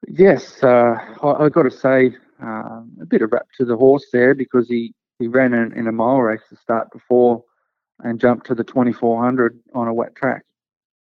Yes, 0.08 0.64
uh, 0.64 0.98
I, 1.22 1.44
have 1.44 1.54
got 1.54 1.64
to 1.64 1.72
say 1.72 2.16
uh, 2.46 2.82
a 3.02 3.06
bit 3.08 3.22
of 3.22 3.32
rap 3.32 3.48
to 3.58 3.66
the 3.66 3.76
horse 3.76 4.06
there 4.14 4.36
because 4.36 4.68
he, 4.68 4.94
he 5.20 5.28
ran 5.28 5.54
in, 5.54 5.74
in 5.74 5.88
a 5.88 5.92
mile 5.92 6.20
race 6.20 6.42
to 6.50 6.56
start 6.56 6.92
before 6.92 7.44
and 8.04 8.20
jumped 8.20 8.46
to 8.48 8.56
the 8.56 8.64
2400 8.64 9.60
on 9.74 9.88
a 9.88 9.94
wet 9.94 10.16
track. 10.16 10.44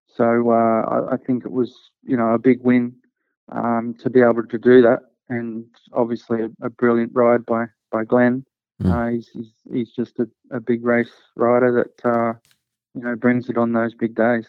So 0.08 0.52
uh, 0.52 0.82
I, 0.88 1.14
I, 1.14 1.18
think 1.18 1.44
it 1.44 1.52
was, 1.52 1.76
you 2.04 2.16
know, 2.16 2.34
a 2.34 2.40
big 2.40 2.62
win 2.62 2.96
um, 3.52 3.96
to 4.00 4.10
be 4.10 4.22
able 4.22 4.46
to 4.46 4.58
do 4.58 4.82
that. 4.84 5.00
And 5.30 5.66
obviously, 5.94 6.44
a, 6.44 6.50
a 6.66 6.70
brilliant 6.70 7.12
ride 7.16 7.46
by 7.46 7.66
by 7.92 8.04
Glenn. 8.04 8.46
Mm. 8.82 8.92
Uh, 8.92 9.12
he's, 9.16 9.30
he's, 9.34 9.54
he's 9.72 9.92
just 9.92 10.20
a, 10.20 10.28
a 10.52 10.60
big 10.60 10.84
race 10.84 11.14
rider 11.36 11.72
that 11.72 12.10
uh, 12.10 12.34
you 12.94 13.02
know 13.02 13.16
brings 13.16 13.50
it 13.50 13.58
on 13.58 13.74
those 13.74 13.94
big 13.94 14.16
days. 14.16 14.46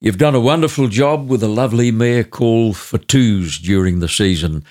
You've 0.00 0.18
done 0.18 0.34
a 0.34 0.40
wonderful 0.40 0.88
job 0.88 1.28
with 1.28 1.42
a 1.42 1.48
lovely 1.48 1.90
mare 1.90 2.24
called 2.24 2.74
Fatouze 2.74 3.60
during 3.62 4.00
the 4.00 4.08
season. 4.08 4.64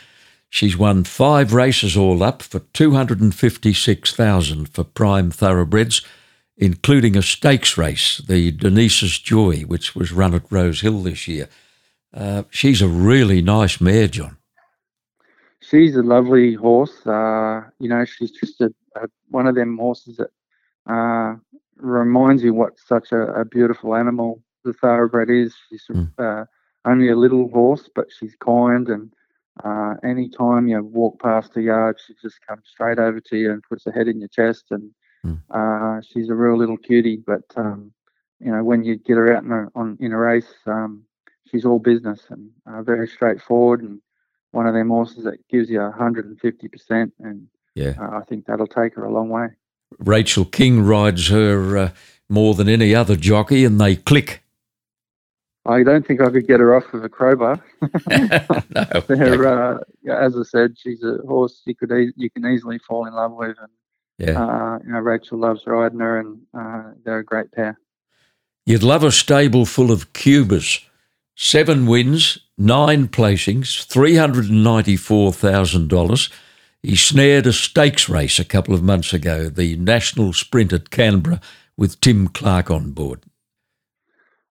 She's 0.54 0.78
won 0.78 1.04
five 1.04 1.52
races 1.52 1.98
all 1.98 2.22
up 2.22 2.44
for 2.44 2.60
256,000 2.60 4.70
for 4.70 4.84
prime 4.84 5.32
thoroughbreds, 5.32 6.06
including 6.56 7.18
a 7.18 7.24
stakes 7.24 7.76
race, 7.76 8.20
the 8.20 8.52
Denise's 8.52 9.18
Joy, 9.18 9.62
which 9.62 9.96
was 9.96 10.12
run 10.12 10.36
at 10.36 10.52
Rose 10.52 10.82
Hill 10.82 11.02
this 11.02 11.28
year. 11.28 11.50
Uh, 12.14 12.44
she's 12.52 12.84
a 12.84 12.88
really 12.88 13.42
nice 13.42 13.82
mare, 13.82 14.08
John. 14.08 14.38
She's 15.60 15.96
a 15.96 16.04
lovely 16.04 16.54
horse. 16.54 17.04
Uh, 17.04 17.62
you 17.80 17.90
know, 17.90 18.06
she's 18.06 18.30
just 18.30 18.62
a, 18.62 18.72
a, 18.96 19.08
one 19.32 19.48
of 19.48 19.56
them 19.56 19.80
horses 19.80 20.18
that 20.18 20.30
uh, 20.86 21.34
reminds 21.78 22.44
you 22.44 22.54
what 22.54 22.78
such 22.78 23.12
a, 23.12 23.24
a, 23.34 23.44
beautiful 23.44 23.96
animal 23.96 24.44
the 24.64 24.74
thoroughbred 24.74 25.32
is. 25.32 25.56
She's 25.72 25.88
mm. 25.90 26.48
only 26.86 27.10
a 27.10 27.16
little 27.16 27.50
horse, 27.50 27.90
but 27.96 28.12
she's 28.16 28.36
kind, 28.36 28.88
and 28.88 29.12
uh, 29.64 29.96
anytime 30.04 30.68
you 30.68 30.82
walk 30.84 31.22
past 31.22 31.54
the 31.54 31.64
yard, 31.64 32.00
she 32.06 32.14
just 32.22 32.40
comes 32.48 32.64
straight 32.66 33.00
over 33.00 33.20
to 33.20 33.38
you 33.38 33.52
and 33.52 33.62
puts 33.64 33.86
her 33.86 33.92
head 33.92 34.08
in 34.08 34.20
your 34.20 34.30
chest. 34.30 34.66
And 34.72 34.92
mm. 35.26 36.04
she's 36.06 36.30
a 36.30 36.36
real 36.36 36.58
little 36.58 36.78
cutie. 36.78 37.18
But 37.18 37.44
um, 37.56 37.92
you 38.40 38.52
know, 38.52 38.64
when 38.64 38.84
you 38.84 38.98
get 38.98 39.18
her 39.18 39.36
out 39.36 39.44
in 39.44 39.52
a, 39.52 39.68
on 39.76 39.98
in 40.00 40.12
a 40.12 40.18
race, 40.18 40.54
um, 40.66 41.04
she's 41.54 41.66
all 41.66 41.80
business 41.80 42.22
and 42.30 42.50
uh, 42.66 42.82
very 42.82 43.08
straightforward 43.08 43.82
and 43.82 44.02
one 44.52 44.68
of 44.68 44.74
them 44.74 44.90
horses 44.90 45.24
that 45.24 45.48
gives 45.50 45.70
you 45.70 45.80
150% 45.80 47.12
and 47.20 47.48
yeah 47.76 47.94
uh, 48.00 48.18
i 48.18 48.22
think 48.28 48.46
that'll 48.46 48.68
take 48.68 48.96
her 48.96 49.04
a 49.04 49.12
long 49.12 49.30
way 49.30 49.48
rachel 50.00 50.46
king 50.46 50.82
rides 50.82 51.30
her 51.30 51.78
uh, 51.78 51.92
more 52.30 52.54
than 52.54 52.70
any 52.70 52.94
other 52.94 53.16
jockey 53.16 53.66
and 53.66 53.80
they 53.80 53.96
click 53.96 54.43
I 55.66 55.84
don't 55.84 56.06
think 56.06 56.22
I 56.22 56.30
could 56.30 56.48
get 56.48 56.60
her 56.60 56.76
off 56.76 56.92
with 56.92 57.06
a 57.06 57.10
crowbar. 57.10 57.64
no, 58.10 58.10
uh, 60.10 60.12
as 60.12 60.38
I 60.38 60.44
said, 60.44 60.78
she's 60.78 61.04
a 61.04 61.20
horse 61.26 61.62
you 61.66 61.76
could 61.76 61.92
e- 61.92 62.14
you 62.16 62.30
can 62.30 62.46
easily 62.46 62.80
fall 62.80 63.06
in 63.06 63.14
love 63.14 63.34
with, 63.34 63.58
and 63.60 63.72
yeah, 64.18 64.44
uh, 64.44 64.80
you 64.86 64.92
know 64.92 65.00
Rachel 65.00 65.40
loves 65.40 65.64
riding 65.66 66.00
her, 66.00 66.20
and 66.20 66.40
uh, 66.58 66.92
they're 67.06 67.20
a 67.20 67.26
great 67.26 67.52
pair. 67.52 67.80
You'd 68.66 68.84
love 68.84 69.04
a 69.04 69.12
stable 69.12 69.66
full 69.66 69.92
of 69.92 70.14
Cubas 70.14 70.82
seven 71.36 71.86
wins, 71.86 72.40
nine 72.58 73.08
placings, 73.08 73.86
$394,000. 73.88 76.32
He 76.82 76.96
snared 76.96 77.46
a 77.48 77.54
stakes 77.54 78.10
race 78.10 78.40
a 78.40 78.46
couple 78.46 78.74
of 78.74 78.82
months 78.84 79.14
ago, 79.14 79.50
the 79.50 79.76
National 79.78 80.34
Sprint 80.34 80.74
at 80.74 80.90
Canberra, 80.90 81.40
with 81.78 82.02
Tim 82.02 82.28
Clark 82.28 82.70
on 82.70 82.92
board. 82.92 83.24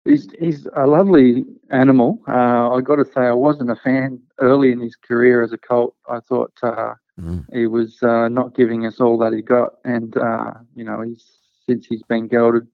He's, 0.04 0.28
he's 0.38 0.66
a 0.74 0.86
lovely 0.86 1.44
animal. 1.70 2.20
Uh, 2.26 2.72
I 2.72 2.80
got 2.80 2.96
to 2.96 3.04
say, 3.04 3.20
I 3.20 3.32
wasn't 3.32 3.70
a 3.70 3.76
fan 3.76 4.20
early 4.40 4.72
in 4.72 4.80
his 4.80 4.96
career 4.96 5.42
as 5.42 5.52
a 5.52 5.58
colt. 5.58 5.94
I 6.08 6.18
thought 6.20 6.52
uh, 6.62 6.94
mm. 7.20 7.44
he 7.52 7.66
was 7.66 8.02
uh, 8.02 8.28
not 8.28 8.56
giving 8.56 8.84
us 8.84 9.00
all 9.00 9.16
that 9.18 9.32
he 9.32 9.42
got, 9.42 9.74
and 9.84 10.16
uh, 10.16 10.54
you 10.74 10.84
know, 10.84 11.02
he's 11.02 11.24
since 11.68 11.86
he's 11.86 12.02
been 12.02 12.26
gelded, 12.26 12.66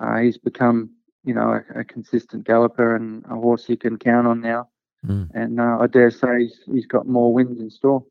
uh, 0.00 0.18
he's 0.18 0.38
become 0.38 0.90
you 1.24 1.34
know, 1.34 1.60
a, 1.74 1.80
a, 1.80 1.84
consistent 1.84 2.44
galloper 2.44 2.96
and 2.96 3.24
a 3.26 3.34
horse 3.34 3.68
you 3.68 3.76
can 3.76 3.98
count 3.98 4.26
on 4.26 4.40
now. 4.40 4.68
Mm. 5.06 5.30
And 5.34 5.60
uh, 5.60 5.78
I 5.80 5.86
dare 5.86 6.10
say 6.10 6.40
he's, 6.40 6.60
he's 6.66 6.86
got 6.86 7.06
more 7.06 7.32
wins 7.32 7.60
in 7.60 7.70
store. 7.70 8.04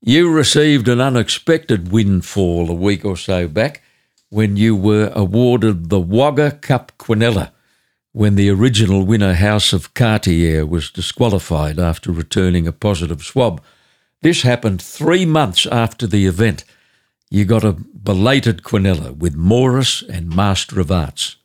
You 0.00 0.32
received 0.32 0.88
an 0.88 1.00
unexpected 1.00 1.90
windfall 1.90 2.70
a 2.70 2.74
week 2.74 3.04
or 3.04 3.16
so 3.16 3.48
back 3.48 3.82
when 4.30 4.56
you 4.56 4.76
were 4.76 5.12
awarded 5.14 5.88
the 5.88 5.98
Wagga 5.98 6.52
Cup 6.52 6.92
Quinella 6.98 7.50
when 8.12 8.34
the 8.34 8.50
original 8.50 9.04
winner 9.04 9.34
House 9.34 9.72
of 9.72 9.94
Cartier 9.94 10.64
was 10.64 10.90
disqualified 10.90 11.78
after 11.78 12.10
returning 12.10 12.66
a 12.66 12.72
positive 12.72 13.22
swab. 13.22 13.62
This 14.22 14.42
happened 14.42 14.82
three 14.82 15.26
months 15.26 15.66
after 15.66 16.06
the 16.06 16.26
event. 16.26 16.64
You 17.30 17.44
got 17.44 17.64
a 17.64 17.72
belated 17.72 18.62
Quinella 18.62 19.16
with 19.16 19.36
Morris 19.36 20.02
and 20.02 20.34
Master 20.34 20.80
of 20.80 20.90
Arts. 20.90 21.36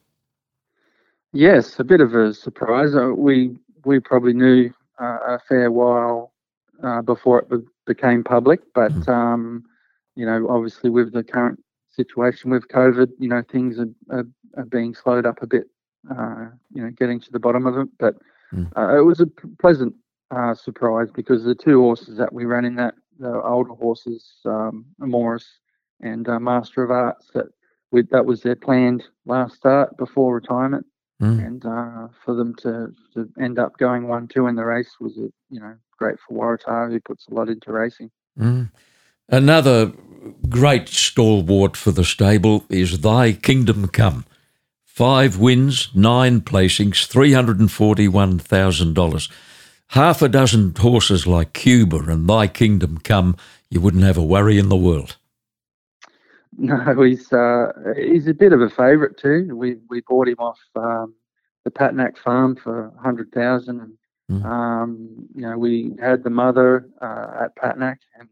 Yes, 1.34 1.80
a 1.80 1.84
bit 1.84 2.00
of 2.00 2.14
a 2.14 2.34
surprise. 2.34 2.96
Uh, 2.96 3.14
we 3.16 3.56
we 3.86 4.00
probably 4.00 4.34
knew 4.34 4.72
uh, 5.02 5.18
a 5.28 5.40
fair 5.50 5.72
while 5.72 6.32
uh, 6.84 7.02
before 7.02 7.40
it 7.40 7.50
be- 7.50 7.68
became 7.86 8.24
public, 8.24 8.62
but 8.74 8.92
mm. 8.94 9.08
um, 9.10 9.66
you 10.16 10.26
know, 10.26 10.48
obviously 10.50 10.90
with 10.90 11.12
the 11.12 11.24
current 11.24 11.60
situation 11.90 12.52
with 12.52 12.68
COVID, 12.70 13.10
you 13.20 13.28
know, 13.28 13.44
things 13.52 13.78
are, 13.80 13.90
are, 14.10 14.26
are 14.58 14.66
being 14.66 14.94
slowed 14.94 15.26
up 15.26 15.42
a 15.42 15.48
bit. 15.48 15.68
Uh, 16.10 16.48
you 16.74 16.84
know, 16.84 16.90
getting 16.92 17.20
to 17.20 17.32
the 17.32 17.40
bottom 17.40 17.66
of 17.66 17.78
it, 17.78 17.88
but 17.98 18.16
mm. 18.54 18.70
Uh, 18.76 18.98
it 18.98 19.02
was 19.02 19.22
a 19.22 19.26
p- 19.26 19.48
pleasant 19.60 19.94
uh, 20.32 20.54
surprise 20.54 21.08
because 21.14 21.44
the 21.44 21.56
two 21.56 21.80
horses 21.80 22.18
that 22.18 22.34
we 22.34 22.44
ran 22.44 22.66
in 22.66 22.76
that, 22.76 22.96
the 23.20 23.42
older 23.42 23.74
horses, 23.74 24.34
um, 24.46 24.86
Morris 25.00 25.60
and 26.02 26.28
Master 26.42 26.84
of 26.84 26.92
Arts, 26.92 27.30
that 27.34 27.46
we, 27.92 28.02
that 28.12 28.26
was 28.26 28.42
their 28.42 28.56
planned 28.56 29.06
last 29.26 29.56
start 29.56 29.96
before 29.96 30.36
retirement 30.36 30.86
Mm. 31.24 31.46
And 31.46 31.66
uh, 31.66 32.08
for 32.26 32.36
them 32.36 32.54
to, 32.56 32.94
to 33.14 33.30
end 33.42 33.58
up 33.58 33.78
going 33.78 34.08
one 34.08 34.28
two 34.28 34.48
in 34.48 34.56
the 34.56 34.66
race 34.66 34.96
was 35.00 35.18
a, 35.18 35.30
you 35.50 35.60
know 35.60 35.76
great 35.98 36.18
for 36.28 36.58
Waratah, 36.58 36.92
who 36.92 37.00
puts 37.00 37.28
a 37.28 37.34
lot 37.34 37.48
into 37.48 37.72
racing. 37.72 38.12
Mm. 38.38 38.72
Another 39.30 39.94
great 40.50 40.90
stalwart 40.90 41.78
for 41.78 41.92
the 41.92 42.04
stable 42.04 42.66
is 42.70 43.00
Thy 43.00 43.32
Kingdom 43.32 43.88
Come. 43.88 44.26
Five 44.94 45.40
wins, 45.40 45.90
nine 45.96 46.42
placings, 46.42 47.08
three 47.08 47.34
hundred 47.34 47.60
and 47.60 47.72
forty-one 47.72 48.38
thousand 48.38 48.94
dollars. 48.94 49.28
Half 49.88 50.22
a 50.22 50.30
dozen 50.30 50.76
horses 50.76 51.26
like 51.26 51.54
Cuba 51.54 51.98
and 51.98 52.30
Thy 52.30 52.46
Kingdom 52.46 53.00
Come, 53.00 53.36
you 53.72 53.82
wouldn't 53.82 54.04
have 54.04 54.20
a 54.20 54.24
worry 54.24 54.60
in 54.60 54.70
the 54.70 54.76
world. 54.76 55.18
No, 56.56 57.02
he's 57.02 57.34
uh, 57.34 57.72
he's 57.96 58.28
a 58.28 58.36
bit 58.36 58.54
of 58.54 58.62
a 58.62 58.70
favourite 58.70 59.18
too. 59.18 59.56
We 59.56 59.78
we 59.90 60.02
bought 60.02 60.28
him 60.28 60.38
off 60.38 60.60
um, 60.76 61.16
the 61.64 61.72
Patinack 61.72 62.16
farm 62.20 62.56
for 62.56 62.94
a 62.96 63.02
hundred 63.02 63.32
thousand, 63.32 63.80
and 63.80 64.44
mm. 64.44 64.46
um, 64.46 65.28
you 65.34 65.42
know 65.42 65.58
we 65.58 65.96
had 66.00 66.24
the 66.24 66.30
mother 66.30 66.88
uh, 67.02 67.46
at 67.46 67.56
Patinack, 67.56 67.98
and 68.20 68.30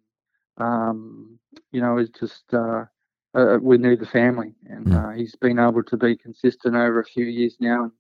um, 0.58 1.40
you 1.72 1.82
know 1.82 1.98
it's 1.98 2.20
just 2.20 2.54
uh, 2.54 2.86
uh, 3.34 3.58
we 3.62 3.78
knew 3.78 3.96
the 3.96 4.06
family, 4.06 4.54
and 4.70 4.88
mm. 4.88 5.18
he's 5.18 5.36
been 5.36 5.60
able 5.60 5.84
to 5.84 5.98
be 5.98 6.16
consistent 6.16 6.76
over 6.76 7.00
a 7.00 7.06
few 7.06 7.26
years 7.26 7.56
now, 7.60 7.84
and, 7.84 7.92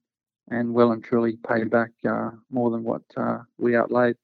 and 0.49 0.73
well 0.73 0.91
and 0.91 1.03
truly 1.03 1.37
paid 1.47 1.69
back 1.69 1.91
uh, 2.07 2.31
more 2.49 2.69
than 2.69 2.83
what 2.83 3.03
we 3.57 3.75
outlaid. 3.75 4.15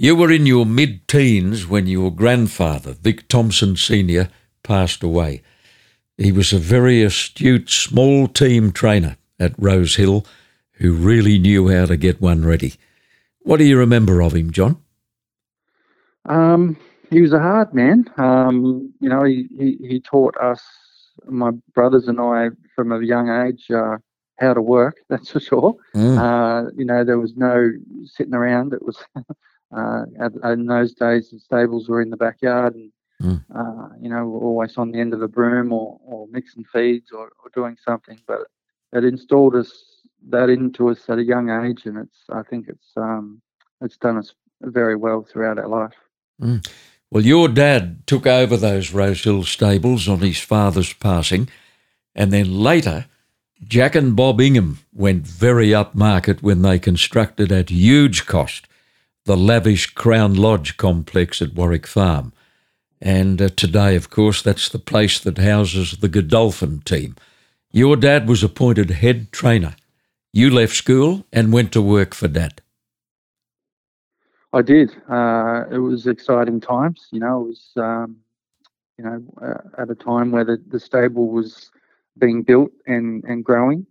You 0.00 0.14
were 0.14 0.30
in 0.30 0.46
your 0.46 0.64
mid 0.64 1.08
teens 1.08 1.66
when 1.66 1.88
your 1.88 2.12
grandfather, 2.12 2.92
Vic 2.92 3.26
Thompson 3.26 3.76
Sr., 3.76 4.28
passed 4.62 5.02
away. 5.02 5.42
He 6.16 6.30
was 6.30 6.52
a 6.52 6.58
very 6.58 7.02
astute 7.02 7.68
small 7.68 8.28
team 8.28 8.70
trainer 8.70 9.16
at 9.40 9.54
Rose 9.58 9.96
Hill 9.96 10.24
who 10.74 10.92
really 10.92 11.38
knew 11.38 11.68
how 11.68 11.86
to 11.86 11.96
get 11.96 12.20
one 12.20 12.44
ready. 12.44 12.74
What 13.40 13.56
do 13.56 13.64
you 13.64 13.76
remember 13.76 14.22
of 14.22 14.34
him, 14.34 14.52
John? 14.52 14.80
Um, 16.24 16.76
he 17.10 17.20
was 17.20 17.32
a 17.32 17.38
hard 17.38 17.72
man. 17.74 18.04
Um, 18.16 18.92
you 19.00 19.08
know, 19.08 19.24
he, 19.24 19.48
he, 19.58 19.78
he, 19.80 20.00
taught 20.00 20.36
us, 20.38 20.62
my 21.26 21.50
brothers 21.74 22.08
and 22.08 22.20
I, 22.20 22.48
from 22.74 22.92
a 22.92 23.00
young 23.02 23.28
age, 23.28 23.70
uh, 23.70 23.96
how 24.38 24.54
to 24.54 24.62
work. 24.62 24.96
That's 25.08 25.30
for 25.30 25.40
sure. 25.40 25.74
Mm. 25.94 26.18
Uh, 26.18 26.70
you 26.76 26.84
know, 26.84 27.04
there 27.04 27.18
was 27.18 27.36
no 27.36 27.70
sitting 28.04 28.34
around. 28.34 28.72
It 28.72 28.84
was 28.84 28.96
uh, 29.76 30.04
in 30.44 30.66
those 30.66 30.94
days 30.94 31.30
the 31.30 31.40
stables 31.40 31.88
were 31.88 32.02
in 32.02 32.10
the 32.10 32.16
backyard, 32.16 32.74
and 32.74 32.92
Mm. 33.22 33.44
uh, 33.52 33.88
you 34.00 34.08
know, 34.08 34.24
we're 34.26 34.46
always 34.46 34.76
on 34.78 34.92
the 34.92 35.00
end 35.00 35.12
of 35.12 35.20
the 35.20 35.28
broom 35.28 35.72
or, 35.72 35.98
or 36.04 36.28
mixing 36.30 36.64
feeds 36.64 37.10
or, 37.10 37.32
or 37.42 37.50
doing 37.52 37.76
something. 37.84 38.18
But 38.26 38.42
it 38.92 39.04
installed 39.04 39.56
us 39.56 40.02
that 40.28 40.48
into 40.48 40.88
us 40.88 41.00
at 41.08 41.18
a 41.18 41.24
young 41.24 41.50
age, 41.50 41.86
and 41.86 41.98
it's 41.98 42.18
I 42.30 42.42
think 42.42 42.68
it's 42.68 42.92
um, 42.96 43.40
it's 43.80 43.96
done 43.96 44.18
us 44.18 44.34
very 44.62 44.96
well 44.96 45.24
throughout 45.24 45.58
our 45.58 45.68
life. 45.68 45.94
Well, 47.10 47.24
your 47.24 47.48
dad 47.48 48.06
took 48.06 48.26
over 48.26 48.56
those 48.56 48.92
Rosehill 48.92 49.44
stables 49.44 50.08
on 50.08 50.20
his 50.20 50.38
father's 50.38 50.92
passing, 50.92 51.48
and 52.14 52.32
then 52.32 52.58
later, 52.58 53.06
Jack 53.66 53.94
and 53.94 54.14
Bob 54.14 54.40
Ingham 54.40 54.78
went 54.92 55.26
very 55.26 55.68
upmarket 55.68 56.42
when 56.42 56.62
they 56.62 56.78
constructed 56.78 57.50
at 57.50 57.70
huge 57.70 58.26
cost 58.26 58.66
the 59.28 59.36
lavish 59.36 59.92
Crown 59.94 60.34
Lodge 60.34 60.78
complex 60.78 61.42
at 61.42 61.52
Warwick 61.52 61.86
Farm. 61.86 62.32
And 62.98 63.42
uh, 63.42 63.50
today, 63.50 63.94
of 63.94 64.08
course, 64.08 64.40
that's 64.40 64.70
the 64.70 64.78
place 64.78 65.20
that 65.20 65.36
houses 65.36 65.98
the 65.98 66.08
Godolphin 66.08 66.80
team. 66.80 67.14
Your 67.70 67.94
dad 67.96 68.26
was 68.26 68.42
appointed 68.42 68.88
head 68.88 69.30
trainer. 69.30 69.76
You 70.32 70.48
left 70.48 70.74
school 70.74 71.26
and 71.30 71.52
went 71.52 71.72
to 71.72 71.82
work 71.82 72.14
for 72.14 72.26
dad. 72.26 72.62
I 74.52 74.62
did. 74.62 74.90
Uh, 75.08 75.64
it 75.70 75.78
was 75.78 76.06
exciting 76.06 76.60
times. 76.60 77.08
You 77.12 77.20
know, 77.20 77.42
it 77.42 77.46
was 77.48 77.72
um, 77.76 78.16
you 78.98 79.04
know 79.04 79.22
uh, 79.42 79.82
at 79.82 79.90
a 79.90 79.94
time 79.94 80.30
where 80.32 80.44
the, 80.44 80.58
the 80.68 80.80
stable 80.80 81.28
was 81.30 81.70
being 82.18 82.42
built 82.42 82.70
and 82.86 83.24
and 83.24 83.44
growing, 83.44 83.86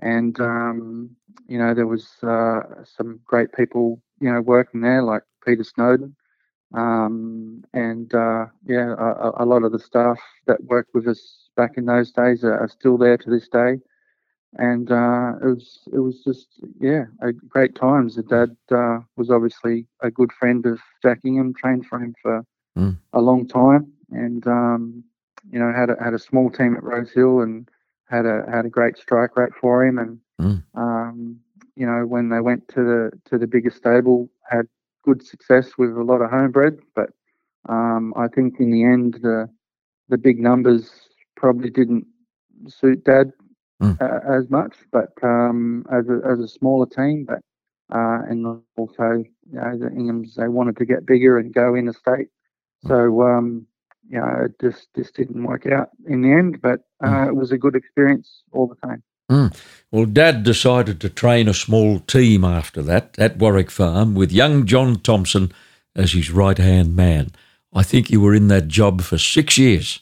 and 0.00 0.38
um, 0.40 1.10
you 1.48 1.58
know 1.58 1.74
there 1.74 1.86
was 1.86 2.08
uh, 2.22 2.84
some 2.84 3.20
great 3.24 3.52
people 3.52 4.00
you 4.20 4.32
know 4.32 4.40
working 4.40 4.80
there 4.80 5.02
like 5.02 5.22
Peter 5.46 5.64
Snowden, 5.64 6.14
um, 6.74 7.64
and 7.74 8.14
uh, 8.14 8.46
yeah, 8.66 8.94
a, 8.98 9.44
a 9.44 9.46
lot 9.46 9.64
of 9.64 9.72
the 9.72 9.78
staff 9.78 10.18
that 10.46 10.62
worked 10.64 10.94
with 10.94 11.06
us 11.08 11.48
back 11.56 11.72
in 11.76 11.86
those 11.86 12.12
days 12.12 12.44
are, 12.44 12.58
are 12.58 12.68
still 12.68 12.98
there 12.98 13.16
to 13.18 13.30
this 13.30 13.48
day 13.48 13.78
and 14.56 14.90
uh, 14.90 15.32
it 15.42 15.46
was 15.46 15.88
it 15.92 15.98
was 15.98 16.22
just 16.24 16.48
yeah 16.80 17.04
a 17.22 17.32
great 17.32 17.74
times. 17.74 18.16
The 18.16 18.22
dad 18.22 18.56
uh, 18.70 19.00
was 19.16 19.30
obviously 19.30 19.86
a 20.02 20.10
good 20.10 20.32
friend 20.32 20.64
of 20.66 20.78
Jack 21.02 21.20
Ingham, 21.24 21.54
trained 21.54 21.86
for 21.86 21.98
him 21.98 22.14
for 22.22 22.42
Mm. 22.76 22.96
a 23.12 23.20
long 23.20 23.46
time, 23.46 23.92
and 24.10 24.46
um, 24.46 25.04
you 25.50 25.58
know 25.58 25.72
had 25.72 25.90
a, 25.90 26.02
had 26.02 26.14
a 26.14 26.18
small 26.18 26.50
team 26.50 26.74
at 26.76 26.82
Rose 26.82 27.12
Hill 27.12 27.40
and 27.40 27.68
had 28.08 28.24
a 28.26 28.44
had 28.50 28.64
a 28.66 28.70
great 28.70 28.96
strike 28.98 29.36
rate 29.36 29.54
for 29.60 29.84
him, 29.84 29.98
and 29.98 30.18
Mm. 30.38 30.62
um, 30.74 31.38
you 31.76 31.86
know 31.86 32.06
when 32.06 32.28
they 32.28 32.40
went 32.40 32.68
to 32.68 32.82
the 32.82 33.10
to 33.30 33.38
the 33.38 33.46
bigger 33.46 33.70
stable, 33.70 34.28
had 34.48 34.66
good 35.04 35.22
success 35.22 35.72
with 35.78 35.90
a 35.96 36.02
lot 36.02 36.20
of 36.22 36.30
homebred, 36.30 36.78
but 36.94 37.10
um, 37.68 38.12
I 38.16 38.28
think 38.28 38.60
in 38.60 38.70
the 38.70 38.84
end 38.84 39.14
the 39.22 39.48
the 40.08 40.18
big 40.18 40.38
numbers 40.40 41.08
probably 41.36 41.70
didn't 41.70 42.06
suit 42.66 43.04
dad 43.04 43.32
Mm. 43.82 44.00
uh, 44.00 44.32
as 44.32 44.50
much, 44.50 44.74
but 44.90 45.12
um, 45.22 45.86
as 45.92 46.08
a 46.08 46.20
as 46.28 46.40
a 46.40 46.48
smaller 46.48 46.86
team, 46.86 47.24
but 47.24 47.38
uh, 47.94 48.22
and 48.28 48.44
also 48.76 49.24
you 49.50 49.52
know 49.52 49.78
the 49.78 49.86
Inghams 49.86 50.34
they 50.34 50.48
wanted 50.48 50.76
to 50.78 50.84
get 50.84 51.06
bigger 51.06 51.38
and 51.38 51.54
go 51.54 51.76
interstate, 51.76 52.26
so 52.88 53.22
um, 53.22 53.68
you 54.08 54.18
know 54.18 54.46
it 54.46 54.60
just 54.60 54.88
just 54.96 55.14
didn't 55.14 55.44
work 55.44 55.66
out 55.66 55.90
in 56.08 56.22
the 56.22 56.32
end. 56.32 56.60
But 56.60 56.80
uh, 57.04 57.28
it 57.28 57.36
was 57.36 57.52
a 57.52 57.58
good 57.58 57.76
experience 57.76 58.42
all 58.50 58.66
the 58.66 58.74
time. 58.74 59.04
Well, 59.92 60.06
Dad 60.06 60.42
decided 60.42 61.00
to 61.00 61.08
train 61.08 61.46
a 61.48 61.54
small 61.54 62.00
team 62.00 62.44
after 62.44 62.82
that 62.82 63.14
at 63.18 63.36
Warwick 63.36 63.70
Farm 63.70 64.14
with 64.14 64.32
young 64.32 64.66
John 64.66 64.96
Thompson 64.96 65.52
as 65.94 66.12
his 66.12 66.30
right 66.30 66.58
hand 66.58 66.96
man. 66.96 67.30
I 67.72 67.82
think 67.82 68.10
you 68.10 68.20
were 68.20 68.34
in 68.34 68.48
that 68.48 68.68
job 68.68 69.02
for 69.02 69.18
six 69.18 69.58
years. 69.58 70.00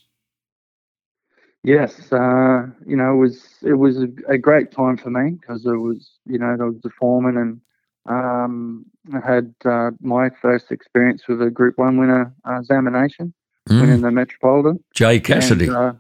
Yes, 1.66 2.12
uh, 2.12 2.66
you 2.86 2.94
know, 2.96 3.12
it 3.12 3.16
was 3.16 3.44
it 3.62 3.72
was 3.72 3.98
a, 3.98 4.06
a 4.28 4.38
great 4.38 4.70
time 4.70 4.96
for 4.96 5.10
me 5.10 5.32
because 5.32 5.66
it 5.66 5.70
was, 5.70 6.10
you 6.24 6.38
know, 6.38 6.56
I 6.60 6.64
was 6.64 6.80
the 6.84 6.90
foreman 6.90 7.36
and 7.36 7.60
um, 8.08 8.86
I 9.12 9.18
had 9.18 9.52
uh, 9.64 9.90
my 10.00 10.30
first 10.40 10.70
experience 10.70 11.26
with 11.26 11.42
a 11.42 11.50
Group 11.50 11.76
One 11.76 11.96
winner 11.98 12.32
uh, 12.48 12.60
examination, 12.60 13.34
winning 13.68 14.00
the 14.02 14.12
Metropolitan. 14.12 14.78
Jay 14.94 15.18
Cassidy. 15.18 15.66
And, 15.66 15.76
uh, 15.76 15.92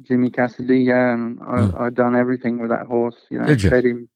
Jimmy 0.00 0.30
Cassidy, 0.30 0.80
yeah, 0.80 1.12
and 1.12 1.38
I, 1.42 1.44
Mm. 1.60 1.80
I'd 1.82 1.94
done 1.94 2.16
everything 2.16 2.58
with 2.58 2.70
that 2.70 2.86
horse. 2.86 3.16
You 3.30 3.40
know, 3.40 3.44
Did 3.44 3.62
you? 3.62 3.68
fed 3.68 3.84
him, 3.84 4.08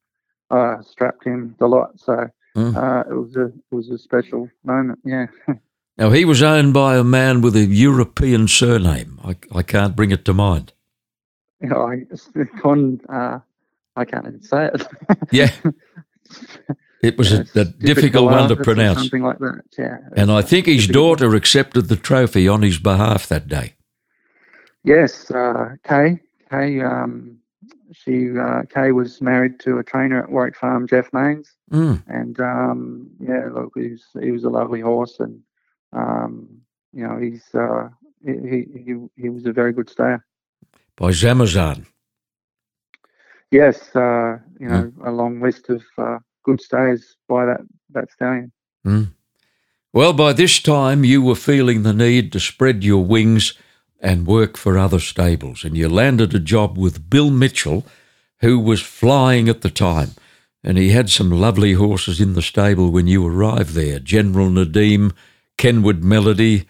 uh, 0.50 0.80
strapped 0.80 1.24
him, 1.26 1.54
the 1.58 1.66
lot. 1.66 2.00
So 2.00 2.26
Mm. 2.56 2.74
uh, 2.74 3.04
it 3.10 3.14
was 3.14 3.36
a 3.36 3.44
it 3.48 3.70
was 3.70 3.90
a 3.90 3.98
special 3.98 4.48
moment. 4.64 5.00
Yeah. 5.04 5.26
Now, 5.98 6.10
he 6.10 6.26
was 6.26 6.42
owned 6.42 6.74
by 6.74 6.96
a 6.96 7.04
man 7.04 7.40
with 7.40 7.56
a 7.56 7.64
European 7.64 8.48
surname. 8.48 9.18
I, 9.24 9.34
I 9.50 9.62
can't 9.62 9.96
bring 9.96 10.10
it 10.10 10.26
to 10.26 10.34
mind. 10.34 10.74
You 11.60 11.68
know, 11.70 11.88
I 11.90 12.04
con, 12.60 13.00
uh, 13.08 13.38
I 13.96 14.04
can't 14.04 14.26
even 14.26 14.42
say 14.42 14.70
it. 14.72 14.86
Yeah. 15.32 15.50
It 17.02 17.16
was 17.18 17.30
Yeah, 17.32 17.44
a, 17.54 17.60
a 17.60 17.64
difficult 17.64 18.30
one 18.30 18.48
to 18.48 18.56
pronounce. 18.56 18.98
Something 18.98 19.22
like 19.22 19.38
that. 19.38 19.62
Yeah. 19.78 19.98
And 20.16 20.30
I 20.30 20.42
think 20.42 20.66
his 20.66 20.86
daughter 20.88 21.34
accepted 21.34 21.88
the 21.88 21.96
trophy 21.96 22.48
on 22.48 22.62
his 22.62 22.78
behalf 22.78 23.28
that 23.28 23.48
day. 23.48 23.74
Yes, 24.84 25.30
uh, 25.30 25.76
Kay. 25.84 26.20
Kay. 26.50 26.80
Um, 26.80 27.38
she 27.92 28.36
uh, 28.38 28.62
Kay 28.68 28.92
was 28.92 29.20
married 29.20 29.58
to 29.60 29.78
a 29.78 29.84
trainer 29.84 30.22
at 30.22 30.30
Warwick 30.30 30.56
Farm, 30.56 30.86
Jeff 30.86 31.12
Mains, 31.12 31.52
Mm. 31.72 32.00
and 32.06 32.38
um, 32.38 33.10
yeah, 33.18 33.48
look, 33.52 33.72
he 33.74 33.88
was 33.90 34.04
he 34.20 34.30
was 34.30 34.44
a 34.44 34.48
lovely 34.48 34.80
horse, 34.80 35.18
and 35.18 35.40
um, 35.92 36.48
you 36.92 37.04
know 37.06 37.18
he's 37.18 37.42
uh, 37.54 37.88
he, 38.24 38.32
he 38.48 38.66
he 38.84 38.96
he 39.22 39.28
was 39.28 39.46
a 39.46 39.52
very 39.52 39.72
good 39.72 39.90
stayer. 39.90 40.24
By 40.96 41.10
Zamazaan. 41.10 41.86
Yes, 43.50 43.94
uh, 43.94 44.38
you 44.58 44.68
know 44.68 44.92
a 45.04 45.12
long 45.12 45.40
list 45.40 45.68
of 45.68 45.82
uh, 45.98 46.18
good 46.44 46.60
stays 46.60 47.16
by 47.28 47.46
that 47.46 47.60
that 47.90 48.10
stallion. 48.10 48.52
Well, 49.92 50.12
by 50.12 50.32
this 50.34 50.60
time, 50.60 51.04
you 51.04 51.22
were 51.22 51.34
feeling 51.34 51.82
the 51.82 51.92
need 51.92 52.32
to 52.32 52.40
spread 52.40 52.84
your 52.84 53.04
wings 53.04 53.54
and 54.00 54.26
work 54.26 54.56
for 54.56 54.76
other 54.76 55.00
stables, 55.00 55.64
and 55.64 55.76
you 55.76 55.88
landed 55.88 56.34
a 56.34 56.38
job 56.38 56.76
with 56.76 57.08
Bill 57.08 57.30
Mitchell, 57.30 57.86
who 58.40 58.58
was 58.58 58.82
flying 58.82 59.48
at 59.48 59.62
the 59.62 59.70
time. 59.70 60.10
And 60.62 60.76
he 60.76 60.90
had 60.90 61.08
some 61.08 61.30
lovely 61.30 61.72
horses 61.74 62.20
in 62.20 62.34
the 62.34 62.42
stable 62.42 62.90
when 62.90 63.06
you 63.06 63.26
arrived 63.26 63.70
there 63.70 63.98
General 63.98 64.48
Nediym, 64.48 65.14
Kenwood 65.56 66.02
Melody, 66.02 66.66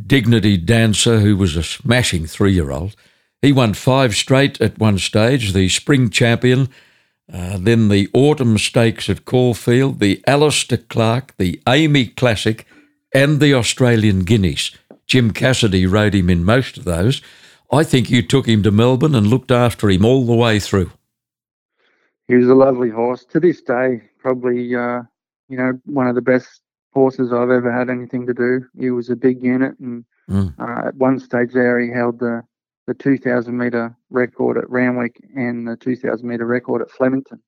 Dignity 0.00 0.56
Dancer, 0.56 1.20
who 1.20 1.36
was 1.36 1.56
a 1.56 1.62
smashing 1.62 2.26
three 2.26 2.52
year 2.52 2.70
old. 2.70 2.94
He 3.42 3.52
won 3.52 3.74
five 3.74 4.14
straight 4.14 4.60
at 4.60 4.78
one 4.78 4.98
stage, 4.98 5.52
the 5.52 5.68
spring 5.68 6.10
champion, 6.10 6.68
uh, 7.32 7.58
then 7.58 7.88
the 7.88 8.08
Autumn 8.12 8.58
Stakes 8.58 9.08
at 9.08 9.24
Caulfield, 9.24 10.00
the 10.00 10.22
Alister 10.26 10.76
Clark, 10.76 11.36
the 11.36 11.60
AAMI 11.66 12.16
Classic, 12.16 12.66
and 13.14 13.38
the 13.38 13.54
Australian 13.54 14.24
Guineas. 14.24 14.72
Jim 15.06 15.30
Cassidy 15.30 15.86
rode 15.86 16.14
him 16.14 16.28
in 16.28 16.44
most 16.44 16.76
of 16.76 16.84
those. 16.84 17.22
I 17.70 17.84
think 17.84 18.10
you 18.10 18.22
took 18.22 18.46
him 18.46 18.62
to 18.64 18.70
Melbourne 18.70 19.14
and 19.14 19.26
looked 19.26 19.50
after 19.50 19.88
him 19.88 20.04
all 20.04 20.26
the 20.26 20.34
way 20.34 20.58
through. 20.58 20.90
He 22.26 22.34
was 22.34 22.48
a 22.48 22.54
lovely 22.54 22.90
horse. 22.90 23.24
To 23.26 23.40
this 23.40 23.62
day, 23.62 24.02
probably 24.18 24.74
uh, 24.74 25.02
you 25.48 25.56
know 25.56 25.78
one 25.84 26.08
of 26.08 26.14
the 26.14 26.22
best 26.22 26.60
horses 26.92 27.32
I've 27.32 27.50
ever 27.50 27.72
had 27.72 27.88
anything 27.88 28.26
to 28.26 28.34
do. 28.34 28.66
He 28.78 28.90
was 28.90 29.10
a 29.10 29.16
big 29.16 29.42
unit, 29.42 29.78
and 29.78 30.04
Mm. 30.28 30.52
uh, 30.58 30.88
at 30.88 30.94
one 30.96 31.18
stage 31.18 31.54
there, 31.54 31.80
he 31.80 31.90
held 31.90 32.18
the 32.18 32.42
the 32.88 32.94
2,000 32.94 33.56
meter 33.56 33.94
record 34.08 34.56
at 34.56 34.68
Randwick 34.70 35.20
and 35.36 35.68
the 35.68 35.76
2,000 35.76 36.26
meter 36.26 36.46
record 36.46 36.80
at 36.80 36.90
Flemington 36.90 37.38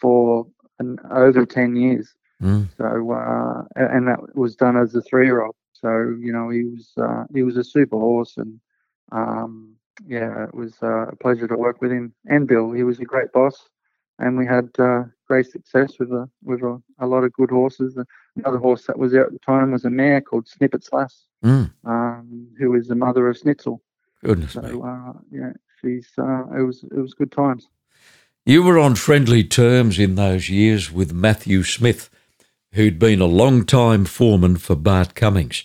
for 0.00 0.46
an, 0.78 0.98
over 1.10 1.44
10 1.44 1.74
years. 1.74 2.14
Mm. 2.40 2.68
So 2.78 3.12
uh, 3.12 3.64
and 3.74 4.06
that 4.06 4.36
was 4.36 4.54
done 4.54 4.76
as 4.76 4.94
a 4.94 5.02
three 5.02 5.26
year 5.26 5.42
old. 5.42 5.56
So 5.72 5.88
you 6.18 6.32
know 6.32 6.48
he 6.48 6.64
was 6.64 6.92
uh, 6.96 7.24
he 7.34 7.42
was 7.42 7.56
a 7.56 7.64
super 7.64 7.98
horse, 7.98 8.36
and 8.36 8.60
um, 9.12 9.74
yeah, 10.06 10.44
it 10.44 10.54
was 10.54 10.74
uh, 10.82 11.06
a 11.08 11.16
pleasure 11.16 11.46
to 11.48 11.56
work 11.56 11.80
with 11.80 11.92
him 11.92 12.12
and 12.26 12.46
Bill. 12.48 12.72
He 12.72 12.82
was 12.82 12.98
a 13.00 13.04
great 13.04 13.32
boss, 13.32 13.68
and 14.18 14.36
we 14.36 14.46
had 14.46 14.68
uh, 14.78 15.04
great 15.28 15.46
success 15.46 15.98
with 15.98 16.10
a 16.10 16.28
with 16.42 16.62
a, 16.62 16.82
a 16.98 17.06
lot 17.06 17.24
of 17.24 17.32
good 17.32 17.50
horses. 17.50 17.96
Another 18.36 18.58
horse 18.58 18.84
that 18.86 18.98
was 18.98 19.12
there 19.12 19.26
at 19.26 19.32
the 19.32 19.38
time 19.38 19.70
was 19.72 19.84
a 19.84 19.90
mare 19.90 20.20
called 20.20 20.48
Snippets' 20.48 20.90
Lass, 20.92 21.26
Mm. 21.44 21.70
um, 21.84 22.48
who 22.58 22.74
is 22.74 22.88
the 22.88 22.94
mother 22.96 23.28
of 23.28 23.36
Snitzel. 23.36 23.78
Goodness 24.24 24.56
me. 24.56 24.80
Uh, 24.82 25.12
yeah, 25.30 25.52
she's 25.80 26.08
uh, 26.18 26.46
it 26.56 26.62
was 26.62 26.82
it 26.84 26.98
was 26.98 27.14
good 27.14 27.30
times. 27.30 27.68
You 28.46 28.62
were 28.62 28.78
on 28.78 28.94
friendly 28.94 29.44
terms 29.44 29.98
in 29.98 30.16
those 30.16 30.48
years 30.48 30.90
with 30.90 31.12
Matthew 31.12 31.62
Smith, 31.62 32.10
who'd 32.72 32.98
been 32.98 33.20
a 33.20 33.26
long 33.26 33.64
time 33.64 34.04
foreman 34.04 34.56
for 34.56 34.76
Bart 34.76 35.14
Cummings. 35.14 35.64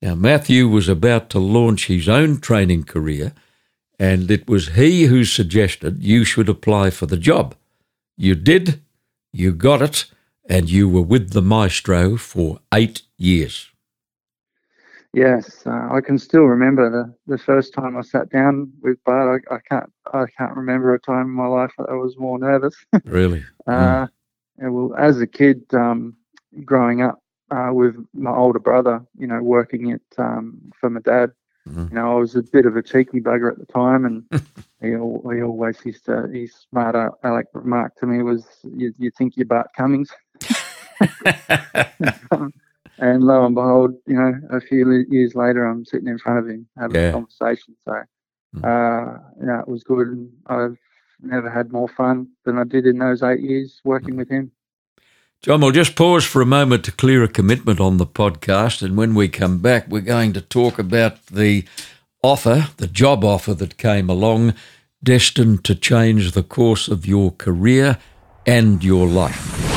Now, 0.00 0.14
Matthew 0.14 0.68
was 0.68 0.88
about 0.88 1.28
to 1.30 1.38
launch 1.38 1.86
his 1.86 2.08
own 2.08 2.40
training 2.40 2.84
career, 2.84 3.32
and 3.98 4.30
it 4.30 4.48
was 4.48 4.70
he 4.70 5.04
who 5.04 5.24
suggested 5.24 6.02
you 6.02 6.24
should 6.24 6.48
apply 6.48 6.90
for 6.90 7.06
the 7.06 7.16
job. 7.16 7.56
You 8.16 8.34
did, 8.36 8.80
you 9.32 9.52
got 9.52 9.82
it, 9.82 10.06
and 10.48 10.70
you 10.70 10.88
were 10.88 11.02
with 11.02 11.32
the 11.32 11.42
maestro 11.42 12.16
for 12.16 12.60
eight 12.72 13.02
years. 13.16 13.70
Yes, 15.14 15.66
uh, 15.66 15.88
I 15.90 16.00
can 16.02 16.18
still 16.18 16.42
remember 16.42 16.90
the, 16.90 17.14
the 17.26 17.38
first 17.38 17.72
time 17.72 17.96
I 17.96 18.02
sat 18.02 18.28
down 18.28 18.70
with 18.82 19.02
Bart. 19.04 19.42
I, 19.50 19.54
I 19.54 19.58
can't 19.68 19.90
I 20.12 20.24
can't 20.36 20.54
remember 20.54 20.94
a 20.94 21.00
time 21.00 21.22
in 21.22 21.30
my 21.30 21.46
life 21.46 21.72
that 21.78 21.88
I 21.88 21.94
was 21.94 22.18
more 22.18 22.38
nervous. 22.38 22.74
really? 23.04 23.44
Uh, 23.66 24.06
yeah, 24.60 24.68
well, 24.68 24.94
as 24.98 25.20
a 25.20 25.26
kid, 25.26 25.62
um, 25.72 26.14
growing 26.64 27.00
up 27.00 27.22
uh, 27.50 27.70
with 27.72 27.96
my 28.12 28.30
older 28.30 28.58
brother, 28.58 29.02
you 29.18 29.26
know, 29.26 29.40
working 29.40 29.90
it 29.90 30.02
um, 30.18 30.58
for 30.78 30.90
my 30.90 31.00
dad, 31.00 31.32
mm-hmm. 31.66 31.86
you 31.88 31.94
know, 31.94 32.12
I 32.12 32.20
was 32.20 32.36
a 32.36 32.42
bit 32.42 32.66
of 32.66 32.76
a 32.76 32.82
cheeky 32.82 33.20
bugger 33.20 33.50
at 33.50 33.58
the 33.58 33.66
time, 33.66 34.04
and 34.04 34.24
he, 34.82 34.88
he 34.88 35.42
always 35.42 35.78
used 35.86 36.04
to, 36.04 36.28
his 36.28 36.54
smart 36.68 36.94
aleck 37.24 37.46
remark 37.54 37.96
to 37.96 38.06
me 38.06 38.22
was, 38.22 38.44
"You, 38.62 38.92
you 38.98 39.10
think 39.16 39.38
you're 39.38 39.46
Bart 39.46 39.68
Cummings." 39.74 40.10
and 42.98 43.22
lo 43.22 43.44
and 43.44 43.54
behold, 43.54 43.94
you 44.06 44.16
know, 44.16 44.34
a 44.50 44.60
few 44.60 45.04
years 45.08 45.34
later, 45.34 45.64
I'm 45.64 45.84
sitting 45.84 46.08
in 46.08 46.18
front 46.18 46.38
of 46.40 46.48
him 46.48 46.66
having 46.76 46.96
yeah. 46.96 47.08
a 47.08 47.12
conversation. 47.12 47.76
So, 47.84 48.02
hmm. 48.54 48.64
uh, 48.64 49.18
yeah, 49.44 49.60
it 49.60 49.68
was 49.68 49.84
good, 49.84 50.08
and 50.08 50.30
I've 50.46 50.78
never 51.20 51.50
had 51.50 51.72
more 51.72 51.88
fun 51.88 52.28
than 52.44 52.58
I 52.58 52.64
did 52.64 52.86
in 52.86 52.98
those 52.98 53.22
eight 53.22 53.40
years 53.40 53.80
working 53.84 54.16
with 54.16 54.28
him. 54.28 54.52
John, 55.40 55.60
we'll 55.60 55.70
just 55.70 55.94
pause 55.94 56.24
for 56.24 56.42
a 56.42 56.46
moment 56.46 56.84
to 56.84 56.92
clear 56.92 57.22
a 57.22 57.28
commitment 57.28 57.78
on 57.78 57.98
the 57.98 58.06
podcast, 58.06 58.82
and 58.82 58.96
when 58.96 59.14
we 59.14 59.28
come 59.28 59.58
back, 59.58 59.86
we're 59.88 60.00
going 60.00 60.32
to 60.32 60.40
talk 60.40 60.80
about 60.80 61.26
the 61.26 61.64
offer, 62.22 62.70
the 62.78 62.88
job 62.88 63.24
offer 63.24 63.54
that 63.54 63.78
came 63.78 64.10
along, 64.10 64.54
destined 65.02 65.64
to 65.64 65.76
change 65.76 66.32
the 66.32 66.42
course 66.42 66.88
of 66.88 67.06
your 67.06 67.30
career 67.30 67.98
and 68.46 68.82
your 68.82 69.06
life. 69.06 69.67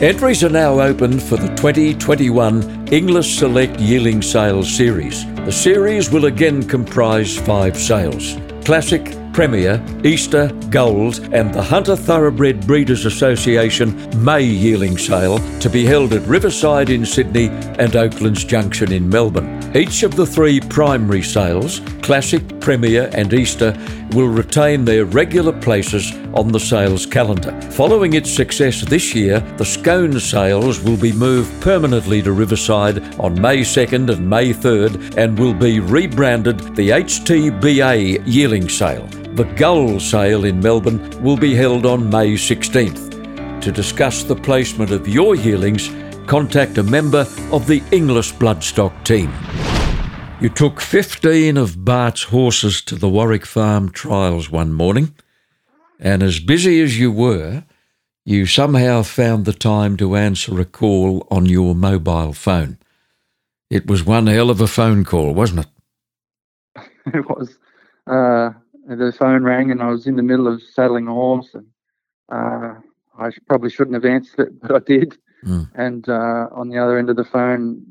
Entries 0.00 0.42
are 0.42 0.48
now 0.48 0.80
open 0.80 1.20
for 1.20 1.36
the 1.36 1.54
2021 1.56 2.88
Inglis 2.90 3.36
Select 3.38 3.78
Yearling 3.78 4.22
Sales 4.22 4.74
Series. 4.74 5.26
The 5.44 5.52
series 5.52 6.10
will 6.10 6.24
again 6.24 6.66
comprise 6.66 7.36
five 7.36 7.76
sales 7.76 8.38
Classic, 8.64 9.14
Premier, 9.34 9.84
Easter, 10.02 10.50
Gold, 10.70 11.20
and 11.34 11.52
the 11.52 11.62
Hunter 11.62 11.96
Thoroughbred 11.96 12.66
Breeders 12.66 13.04
Association 13.04 14.24
May 14.24 14.42
Yearling 14.42 14.96
Sale 14.96 15.38
to 15.58 15.68
be 15.68 15.84
held 15.84 16.14
at 16.14 16.26
Riverside 16.26 16.88
in 16.88 17.04
Sydney 17.04 17.48
and 17.78 17.94
Oaklands 17.94 18.44
Junction 18.44 18.92
in 18.92 19.06
Melbourne. 19.06 19.59
Each 19.72 20.02
of 20.02 20.16
the 20.16 20.26
three 20.26 20.58
primary 20.58 21.22
sales, 21.22 21.80
Classic, 22.02 22.42
Premier, 22.58 23.08
and 23.12 23.32
Easter, 23.32 23.72
will 24.10 24.26
retain 24.26 24.84
their 24.84 25.04
regular 25.04 25.52
places 25.52 26.10
on 26.34 26.50
the 26.50 26.58
sales 26.58 27.06
calendar. 27.06 27.52
Following 27.70 28.14
its 28.14 28.32
success 28.32 28.80
this 28.80 29.14
year, 29.14 29.38
the 29.58 29.64
Scone 29.64 30.18
sales 30.18 30.80
will 30.80 30.96
be 30.96 31.12
moved 31.12 31.62
permanently 31.62 32.20
to 32.20 32.32
Riverside 32.32 33.14
on 33.20 33.40
May 33.40 33.58
2nd 33.58 34.10
and 34.10 34.28
May 34.28 34.52
3rd 34.52 35.16
and 35.16 35.38
will 35.38 35.54
be 35.54 35.78
rebranded 35.78 36.58
the 36.74 36.88
HTBA 36.88 38.24
Yearling 38.26 38.68
Sale. 38.68 39.06
The 39.34 39.44
Gold 39.54 40.02
sale 40.02 40.46
in 40.46 40.58
Melbourne 40.58 41.22
will 41.22 41.36
be 41.36 41.54
held 41.54 41.86
on 41.86 42.10
May 42.10 42.32
16th. 42.32 43.60
To 43.60 43.70
discuss 43.70 44.24
the 44.24 44.34
placement 44.34 44.90
of 44.90 45.06
your 45.06 45.36
yearlings, 45.36 45.90
contact 46.30 46.78
a 46.78 46.82
member 46.84 47.26
of 47.50 47.66
the 47.66 47.82
Inglis 47.90 48.30
Bloodstock 48.30 48.92
team. 49.02 49.32
You 50.40 50.48
took 50.48 50.80
15 50.80 51.56
of 51.56 51.84
Bart's 51.84 52.22
horses 52.22 52.80
to 52.82 52.94
the 52.94 53.08
Warwick 53.08 53.44
Farm 53.44 53.90
trials 53.90 54.48
one 54.48 54.72
morning, 54.72 55.12
and 55.98 56.22
as 56.22 56.38
busy 56.38 56.80
as 56.82 57.00
you 57.00 57.10
were, 57.10 57.64
you 58.24 58.46
somehow 58.46 59.02
found 59.02 59.44
the 59.44 59.52
time 59.52 59.96
to 59.96 60.14
answer 60.14 60.60
a 60.60 60.64
call 60.64 61.26
on 61.32 61.46
your 61.46 61.74
mobile 61.74 62.32
phone. 62.32 62.78
It 63.68 63.88
was 63.88 64.06
one 64.06 64.28
hell 64.28 64.50
of 64.50 64.60
a 64.60 64.68
phone 64.68 65.04
call, 65.04 65.34
wasn't 65.34 65.66
it? 65.66 66.86
It 67.12 67.28
was. 67.28 67.58
Uh, 68.06 68.50
the 68.86 69.12
phone 69.18 69.42
rang 69.42 69.72
and 69.72 69.82
I 69.82 69.88
was 69.88 70.06
in 70.06 70.14
the 70.14 70.22
middle 70.22 70.46
of 70.46 70.62
saddling 70.62 71.08
a 71.08 71.12
horse 71.12 71.52
and 71.54 71.66
uh, 72.30 72.74
I 73.18 73.30
probably 73.48 73.70
shouldn't 73.70 73.94
have 73.94 74.04
answered 74.04 74.46
it, 74.46 74.60
but 74.60 74.70
I 74.70 74.78
did. 74.78 75.18
Mm. 75.44 75.70
And 75.74 76.08
uh, 76.08 76.48
on 76.52 76.68
the 76.68 76.78
other 76.78 76.98
end 76.98 77.10
of 77.10 77.16
the 77.16 77.24
phone, 77.24 77.84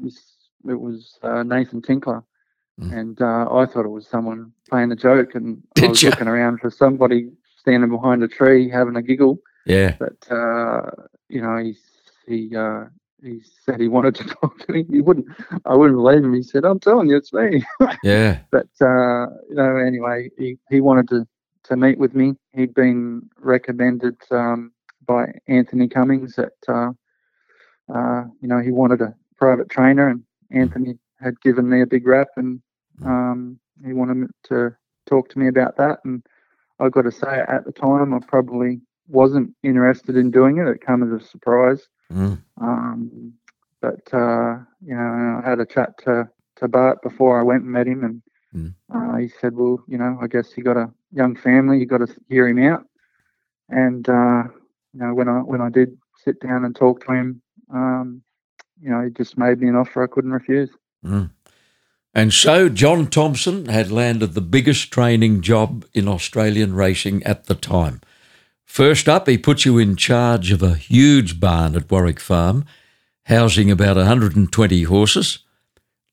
it 0.68 0.80
was 0.80 1.18
uh, 1.24 1.44
Nathan 1.44 1.82
Tinkler. 1.82 2.24
Mm. 2.80 2.98
And 2.98 3.22
uh, 3.22 3.54
I 3.54 3.66
thought 3.66 3.86
it 3.86 3.90
was 3.90 4.08
someone 4.08 4.52
playing 4.70 4.92
a 4.92 4.96
joke 4.96 5.36
and 5.36 5.62
did 5.76 5.86
I 5.86 5.88
was 5.90 6.04
you? 6.04 6.10
looking 6.10 6.28
around 6.28 6.60
for 6.60 6.70
somebody 6.70 7.30
standing 7.58 7.90
behind 7.90 8.24
a 8.24 8.28
tree 8.28 8.70
having 8.70 8.96
a 8.96 9.02
giggle. 9.02 9.40
Yeah. 9.66 9.96
But, 10.00 10.32
uh, 10.32 10.92
you 11.28 11.42
know, 11.42 11.58
he, 11.58 11.76
he 12.28 12.56
uh, 12.56 12.86
he 13.24 13.42
said 13.66 13.80
he 13.80 13.88
wanted 13.88 14.16
to 14.16 14.24
talk 14.42 14.60
to 14.60 14.72
me. 14.72 14.86
He 14.90 15.02
wouldn't. 15.02 15.28
I 15.66 15.76
wouldn't 15.76 15.98
believe 15.98 16.24
him. 16.24 16.34
He 16.34 16.44
said, 16.44 16.66
"I'm 16.66 16.80
telling 16.80 17.10
you, 17.10 17.18
it's 17.18 17.34
me." 17.34 17.64
Yeah. 18.04 18.40
but 18.52 18.68
uh, 18.82 19.28
you 19.50 19.56
know, 19.56 19.76
anyway, 19.78 20.30
he, 20.38 20.58
he 20.70 20.82
wanted 20.82 21.10
to 21.10 21.28
to 21.64 21.76
meet 21.76 21.98
with 21.98 22.16
me. 22.16 22.36
He'd 22.54 22.74
been 22.74 23.30
recommended 23.38 24.16
um, 24.32 24.72
by 25.06 25.34
Anthony 25.48 25.88
Cummings 25.88 26.36
that 26.36 26.54
uh, 26.68 26.92
uh, 27.94 28.24
you 28.42 28.48
know 28.48 28.60
he 28.60 28.72
wanted 28.72 29.02
a 29.02 29.16
private 29.38 29.70
trainer, 29.70 30.10
and 30.10 30.24
Anthony 30.52 30.98
had 31.22 31.40
given 31.42 31.70
me 31.70 31.82
a 31.82 31.88
big 31.88 32.08
rap, 32.08 32.30
and 32.36 32.62
um, 33.06 33.60
he 33.86 33.94
wanted 33.94 34.30
to 34.46 34.76
talk 35.06 35.30
to 35.30 35.40
me 35.40 35.48
about 35.48 35.78
that. 35.78 36.00
And 36.04 36.24
I've 36.80 36.92
got 36.92 37.04
to 37.04 37.12
say, 37.12 37.44
at 37.48 37.66
the 37.66 37.72
time, 37.72 38.14
I 38.14 38.20
probably 38.20 38.82
wasn't 39.08 39.54
interested 39.64 40.16
in 40.16 40.32
doing 40.32 40.58
it. 40.58 40.68
It 40.68 40.86
came 40.86 41.04
as 41.04 41.22
a 41.22 41.26
surprise. 41.26 41.88
Mm. 42.12 42.42
Um, 42.62 43.34
but 43.82 44.14
uh, 44.14 44.58
you 44.86 44.96
know, 44.96 45.42
I 45.44 45.50
had 45.50 45.60
a 45.60 45.66
chat 45.66 45.98
to 46.06 46.30
to 46.58 46.68
Bart 46.68 47.02
before 47.02 47.40
I 47.40 47.44
went 47.44 47.64
and 47.64 47.72
met 47.72 47.88
him, 47.88 48.04
and 48.04 48.22
mm. 48.54 48.74
uh, 48.94 49.18
he 49.18 49.30
said, 49.40 49.56
"Well, 49.56 49.84
you 49.88 49.98
know, 49.98 50.18
I 50.22 50.28
guess 50.28 50.58
you 50.58 50.64
got 50.64 50.78
a 50.78 50.92
young 51.12 51.36
family. 51.36 51.80
You 51.80 51.86
got 51.86 52.06
to 52.06 52.14
hear 52.28 52.48
him 52.48 52.60
out." 52.60 52.86
And 53.70 54.08
uh, 54.10 54.44
you 54.94 55.00
know, 55.00 55.14
when 55.14 55.30
I 55.30 55.40
when 55.40 55.62
I 55.62 55.70
did 55.70 55.98
sit 56.24 56.40
down 56.42 56.66
and 56.66 56.76
talk 56.76 57.06
to 57.06 57.14
him, 57.14 57.42
um, 57.74 58.22
you 58.82 58.90
know, 58.90 59.02
he 59.04 59.10
just 59.10 59.38
made 59.38 59.60
me 59.60 59.68
an 59.68 59.76
offer 59.76 60.04
I 60.04 60.08
couldn't 60.08 60.32
refuse. 60.32 60.70
Mm. 61.06 61.32
And 62.14 62.34
so 62.34 62.70
John 62.70 63.08
Thompson 63.08 63.68
had 63.68 63.92
landed 63.92 64.34
the 64.34 64.42
biggest 64.42 64.92
training 64.92 65.42
job 65.42 65.86
in 65.94 66.08
Australian 66.08 66.74
racing 66.74 67.24
at 67.24 67.46
the 67.46 67.56
time. 67.56 68.02
First 68.66 69.08
up, 69.08 69.28
he 69.28 69.38
put 69.38 69.66
you 69.66 69.78
in 69.78 69.96
charge 69.96 70.52
of 70.52 70.62
a 70.62 70.76
huge 70.76 71.40
barn 71.40 71.76
at 71.76 71.90
Warwick 71.90 72.20
Farm, 72.20 72.66
housing 73.26 73.70
about 73.70 73.98
120 73.98 74.84
horses. 74.84 75.40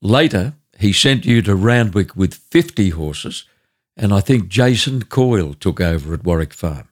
Later, 0.03 0.55
he 0.79 0.93
sent 0.93 1.25
you 1.25 1.43
to 1.43 1.55
Randwick 1.55 2.17
with 2.17 2.35
50 2.35 2.91
horses, 2.91 3.45
and 3.97 4.13
I 4.13 4.21
think 4.21 4.49
Jason 4.49 5.05
Coyle 5.05 5.55
took 5.55 5.81
over 5.81 6.15
at 6.15 6.25
Warwick 6.25 6.53
Farm. 6.53 6.89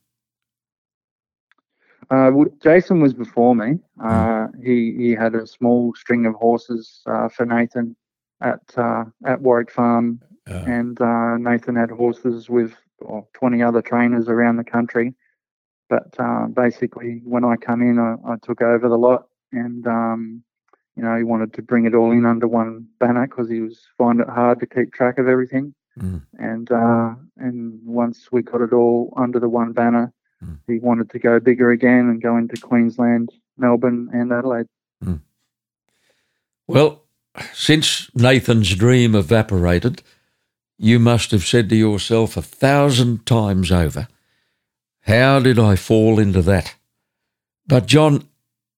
Uh, 2.15 2.31
well, 2.31 2.47
Jason 2.63 3.01
was 3.01 3.13
before 3.13 3.55
me. 3.57 3.79
Hmm. 4.01 4.07
Uh, 4.07 4.47
he 4.63 4.95
he 4.97 5.11
had 5.13 5.35
a 5.35 5.47
small 5.47 5.95
string 5.95 6.27
of 6.27 6.35
horses 6.35 7.03
uh, 7.07 7.29
for 7.29 7.45
Nathan 7.45 7.97
at 8.41 8.61
uh, 8.77 9.05
at 9.27 9.41
Warwick 9.41 9.71
Farm, 9.71 10.21
and 10.47 11.01
uh, 11.01 11.37
Nathan 11.39 11.75
had 11.75 11.91
horses 11.91 12.49
with 12.49 12.73
20 13.33 13.63
other 13.63 13.83
trainers 13.83 14.29
around 14.29 14.57
the 14.57 14.65
country. 14.65 15.15
But 15.89 16.15
uh, 16.19 16.47
basically, 16.47 17.21
when 17.25 17.45
I 17.45 17.57
come 17.57 17.83
in, 17.83 17.99
I, 17.99 18.15
I 18.33 18.37
took 18.43 18.63
over 18.63 18.89
the 18.89 18.99
lot, 18.99 19.27
and 19.53 19.87
um, 19.87 20.43
you 20.97 21.03
know, 21.03 21.17
he 21.17 21.25
wanted 21.25 21.53
to 21.55 21.63
bring 21.63 21.87
it 21.87 21.95
all 21.95 22.13
in 22.13 22.27
under 22.27 22.47
one 22.47 22.87
banner 23.01 23.27
because 23.27 23.51
he 23.51 23.61
was 23.61 23.81
finding 23.99 24.27
it 24.27 24.33
hard 24.33 24.61
to 24.61 24.67
keep 24.67 24.93
track 24.93 25.19
of 25.19 25.27
everything. 25.27 25.75
Mm. 25.99 26.23
And 26.39 26.71
uh, 26.71 27.15
and 27.39 27.81
once 27.85 28.29
we 28.31 28.43
got 28.43 28.61
it 28.61 28.73
all 28.73 29.13
under 29.17 29.41
the 29.41 29.49
one 29.49 29.73
banner, 29.73 30.13
mm. 30.45 30.59
he 30.67 30.79
wanted 30.79 31.11
to 31.11 31.19
go 31.19 31.41
bigger 31.41 31.71
again 31.71 32.09
and 32.09 32.23
go 32.23 32.37
into 32.37 32.61
Queensland, 32.61 33.31
Melbourne, 33.57 34.11
and 34.13 34.33
Adelaide. 34.33 34.67
Mm. 35.05 35.21
Well, 36.67 37.03
since 37.53 38.11
Nathan's 38.15 38.75
dream 38.75 39.15
evaporated, 39.15 40.03
you 40.79 40.99
must 40.99 41.31
have 41.31 41.45
said 41.45 41.69
to 41.69 41.77
yourself 41.77 42.37
a 42.37 42.43
thousand 42.43 43.27
times 43.27 43.71
over, 43.71 44.09
how 45.03 45.41
did 45.41 45.59
I 45.59 45.77
fall 45.77 46.19
into 46.19 46.43
that? 46.43 46.75
But, 47.67 47.87
John, 47.87 48.29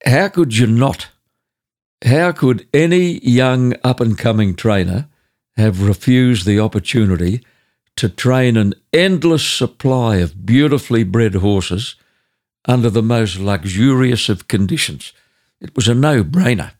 how 0.04 0.28
could 0.28 0.56
you 0.56 0.66
not? 0.66 1.08
How 2.04 2.32
could 2.32 2.66
any 2.74 3.18
young 3.26 3.74
up 3.82 4.00
and 4.00 4.18
coming 4.18 4.54
trainer 4.54 5.08
have 5.56 5.86
refused 5.86 6.46
the 6.46 6.60
opportunity 6.60 7.42
to 7.96 8.08
train 8.08 8.56
an 8.56 8.74
endless 8.92 9.46
supply 9.46 10.16
of 10.16 10.46
beautifully 10.46 11.04
bred 11.04 11.34
horses 11.36 11.96
under 12.66 12.90
the 12.90 13.02
most 13.02 13.38
luxurious 13.38 14.28
of 14.28 14.48
conditions? 14.48 15.12
It 15.60 15.74
was 15.74 15.88
a 15.88 15.94
no 15.94 16.22
brainer. 16.22 16.72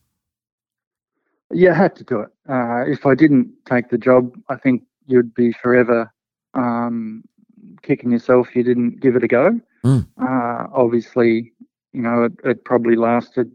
Yeah, 1.53 1.73
I 1.73 1.75
had 1.75 1.97
to 1.97 2.05
do 2.05 2.21
it. 2.21 2.31
Uh, 2.49 2.85
if 2.87 3.07
I 3.07 3.15
didn't 3.15 3.51
take 3.67 3.89
the 3.91 3.99
job, 3.99 4.37
I 4.49 4.57
think 4.57 4.83
you'd 5.07 5.35
be 5.35 5.53
forever 5.53 6.13
um, 6.55 7.23
kicking 7.83 8.11
yourself 8.11 8.55
you 8.57 8.63
didn't 8.63 9.01
give 9.01 9.17
it 9.17 9.23
a 9.23 9.29
go. 9.29 9.61
Mm. 9.85 10.07
Uh, 10.21 10.67
obviously, 10.73 11.53
you 11.93 12.03
know, 12.03 12.25
it, 12.25 12.33
it, 12.45 12.65
probably 12.65 12.97
lasted 12.97 13.53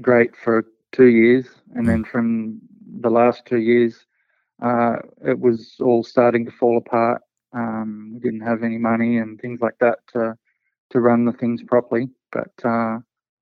great 0.00 0.34
for 0.34 0.64
two 0.92 1.06
years, 1.06 1.46
and 1.74 1.84
mm. 1.84 1.88
then 1.88 2.04
from 2.04 2.60
the 3.00 3.10
last 3.10 3.44
two 3.46 3.58
years, 3.58 4.06
uh, 4.62 4.96
it 5.26 5.38
was 5.38 5.76
all 5.80 6.04
starting 6.04 6.44
to 6.44 6.52
fall 6.52 6.76
apart. 6.76 7.22
Um, 7.52 8.12
we 8.14 8.20
didn't 8.20 8.46
have 8.46 8.62
any 8.62 8.78
money 8.78 9.18
and 9.18 9.40
things 9.40 9.60
like 9.60 9.78
that 9.80 9.98
to 10.12 10.36
to 10.90 11.00
run 11.00 11.24
the 11.24 11.32
things 11.32 11.62
properly, 11.62 12.08
but 12.32 12.52
uh, 12.64 12.98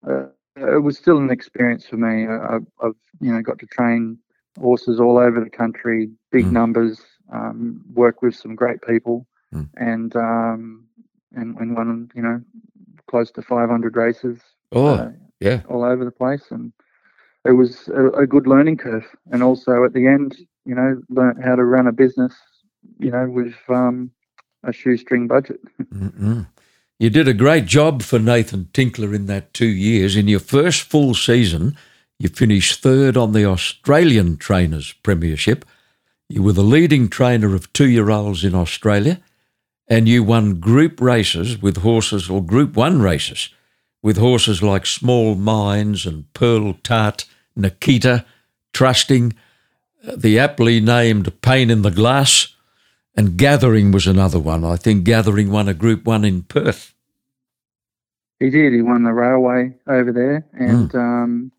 uh 0.06 0.26
it 0.56 0.82
was 0.82 0.98
still 0.98 1.18
an 1.18 1.30
experience 1.30 1.86
for 1.86 1.96
me. 1.96 2.26
I, 2.26 2.58
have 2.82 2.94
you 3.20 3.32
know 3.32 3.42
got 3.42 3.58
to 3.60 3.66
train 3.66 4.18
horses 4.58 5.00
all 5.00 5.18
over 5.18 5.42
the 5.42 5.50
country, 5.50 6.10
big 6.32 6.46
mm. 6.46 6.52
numbers, 6.52 7.00
um, 7.32 7.82
work 7.92 8.22
with 8.22 8.34
some 8.34 8.54
great 8.54 8.82
people, 8.82 9.26
mm. 9.54 9.68
and 9.76 10.14
um, 10.16 10.86
and 11.34 11.56
and 11.58 11.76
won 11.76 12.10
you 12.14 12.22
know 12.22 12.40
close 13.08 13.30
to 13.32 13.42
500 13.42 13.96
races. 13.96 14.40
Oh, 14.72 14.86
uh, 14.86 15.12
yeah, 15.40 15.62
all 15.68 15.84
over 15.84 16.04
the 16.04 16.10
place, 16.10 16.44
and 16.50 16.72
it 17.44 17.52
was 17.52 17.88
a, 17.88 18.08
a, 18.10 18.26
good 18.26 18.46
learning 18.46 18.76
curve. 18.76 19.06
And 19.30 19.42
also 19.42 19.84
at 19.84 19.94
the 19.94 20.06
end, 20.06 20.36
you 20.68 20.74
know, 20.74 21.00
learned 21.08 21.42
how 21.42 21.56
to 21.56 21.64
run 21.64 21.86
a 21.86 21.92
business, 21.92 22.34
you 22.98 23.10
know, 23.10 23.26
with 23.26 23.54
um, 23.70 24.10
a 24.62 24.72
shoestring 24.72 25.26
budget. 25.26 25.60
mm 25.82 26.46
You 26.98 27.10
did 27.10 27.26
a 27.26 27.32
great 27.32 27.64
job 27.64 28.02
for 28.02 28.18
Nathan 28.18 28.68
Tinkler 28.74 29.14
in 29.14 29.26
that 29.26 29.54
two 29.54 29.72
years. 29.88 30.14
In 30.14 30.28
your 30.28 30.40
first 30.40 30.82
full 30.82 31.14
season, 31.14 31.74
you 32.18 32.28
finished 32.28 32.82
third 32.82 33.16
on 33.16 33.32
the 33.32 33.46
Australian 33.46 34.36
Trainers 34.36 34.92
Premiership. 35.02 35.64
You 36.28 36.42
were 36.42 36.52
the 36.52 36.62
leading 36.76 37.08
trainer 37.08 37.54
of 37.54 37.72
two 37.72 37.88
year 37.88 38.10
olds 38.10 38.44
in 38.44 38.54
Australia, 38.54 39.22
and 39.88 40.06
you 40.06 40.22
won 40.22 40.60
group 40.60 41.00
races 41.00 41.62
with 41.62 41.78
horses, 41.78 42.28
or 42.28 42.44
Group 42.44 42.76
1 42.76 43.00
races, 43.00 43.48
with 44.02 44.18
horses 44.18 44.62
like 44.62 44.84
Small 44.84 45.34
Minds 45.34 46.04
and 46.04 46.30
Pearl 46.34 46.74
Tart, 46.82 47.24
Nikita, 47.56 48.26
Trusting, 48.74 49.32
the 50.02 50.38
aptly 50.38 50.80
named 50.80 51.40
Pain 51.42 51.70
in 51.70 51.82
the 51.82 51.90
Glass, 51.90 52.54
and 53.16 53.36
Gathering 53.36 53.92
was 53.92 54.06
another 54.06 54.38
one. 54.38 54.64
I 54.64 54.76
think 54.76 55.04
Gathering 55.04 55.50
won 55.50 55.68
a 55.68 55.74
Group 55.74 56.04
1 56.04 56.24
in 56.24 56.42
Perth. 56.42 56.94
He 58.38 58.50
did. 58.50 58.72
He 58.72 58.82
won 58.82 59.02
the 59.02 59.12
railway 59.12 59.74
over 59.88 60.12
there, 60.12 60.46
and 60.52 60.90
mm. 60.90 60.94
um, 60.94 61.52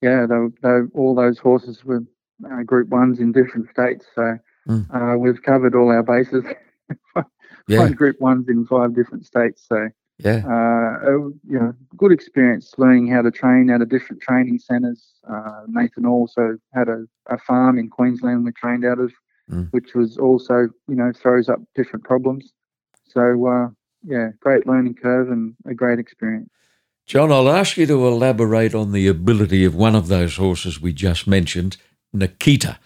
yeah, 0.00 0.26
they, 0.26 0.36
they, 0.62 0.80
all 0.94 1.14
those 1.14 1.38
horses 1.38 1.84
were 1.84 2.02
uh, 2.50 2.62
Group 2.62 2.88
Ones 2.88 3.20
in 3.20 3.32
different 3.32 3.68
states. 3.68 4.06
So 4.14 4.38
mm. 4.68 4.86
uh, 4.94 5.18
we've 5.18 5.42
covered 5.42 5.74
all 5.74 5.90
our 5.90 6.02
bases. 6.02 6.44
yeah. 7.68 7.88
Group 7.90 8.20
Ones 8.20 8.48
in 8.48 8.64
five 8.66 8.94
different 8.94 9.26
states. 9.26 9.66
So 9.68 9.90
yeah, 10.18 10.42
uh, 10.46 11.08
you 11.08 11.58
know, 11.58 11.74
good 11.96 12.12
experience 12.12 12.72
learning 12.78 13.08
how 13.08 13.22
to 13.22 13.30
train 13.30 13.70
at 13.70 13.82
a 13.82 13.86
different 13.86 14.22
training 14.22 14.58
centres. 14.58 15.14
Uh, 15.28 15.62
Nathan 15.66 16.06
also 16.06 16.56
had 16.72 16.88
a, 16.88 17.04
a, 17.26 17.38
farm 17.38 17.78
in 17.78 17.88
Queensland 17.88 18.44
we 18.44 18.52
trained 18.52 18.84
out 18.84 19.00
of, 19.00 19.12
mm. 19.50 19.68
which 19.72 19.94
was 19.94 20.16
also 20.16 20.68
you 20.88 20.94
know 20.94 21.12
throws 21.12 21.48
up 21.48 21.60
different 21.74 22.04
problems. 22.04 22.52
So 23.08 23.46
uh, 23.46 23.68
yeah, 24.04 24.30
great 24.40 24.66
learning 24.66 24.94
curve 24.94 25.30
and 25.30 25.54
a 25.66 25.74
great 25.74 25.98
experience. 25.98 26.50
John, 27.06 27.30
I'll 27.30 27.50
ask 27.50 27.76
you 27.76 27.86
to 27.86 28.06
elaborate 28.06 28.74
on 28.74 28.92
the 28.92 29.08
ability 29.08 29.64
of 29.64 29.74
one 29.74 29.94
of 29.94 30.08
those 30.08 30.36
horses 30.36 30.80
we 30.80 30.92
just 30.92 31.26
mentioned, 31.26 31.76
Nikita. 32.14 32.78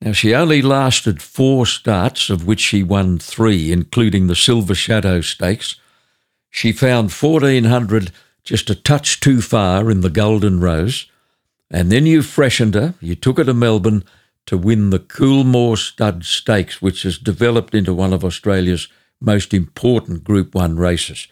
Now, 0.00 0.12
she 0.12 0.34
only 0.34 0.62
lasted 0.62 1.22
four 1.22 1.66
starts, 1.66 2.30
of 2.30 2.46
which 2.46 2.60
she 2.60 2.82
won 2.82 3.18
three, 3.18 3.70
including 3.70 4.26
the 4.26 4.34
Silver 4.34 4.74
Shadow 4.74 5.20
Stakes. 5.20 5.76
She 6.52 6.70
found 6.70 7.10
1400 7.10 8.12
just 8.44 8.68
a 8.68 8.74
touch 8.74 9.20
too 9.20 9.40
far 9.40 9.90
in 9.90 10.02
the 10.02 10.10
Golden 10.10 10.60
Rose. 10.60 11.06
And 11.70 11.90
then 11.90 12.04
you 12.04 12.22
freshened 12.22 12.74
her, 12.74 12.94
you 13.00 13.14
took 13.14 13.38
her 13.38 13.44
to 13.44 13.54
Melbourne 13.54 14.04
to 14.46 14.58
win 14.58 14.90
the 14.90 14.98
Coolmore 14.98 15.78
Stud 15.78 16.26
Stakes, 16.26 16.82
which 16.82 17.04
has 17.04 17.16
developed 17.16 17.74
into 17.74 17.94
one 17.94 18.12
of 18.12 18.22
Australia's 18.22 18.88
most 19.18 19.54
important 19.54 20.24
Group 20.24 20.54
1 20.54 20.76
races. 20.76 21.26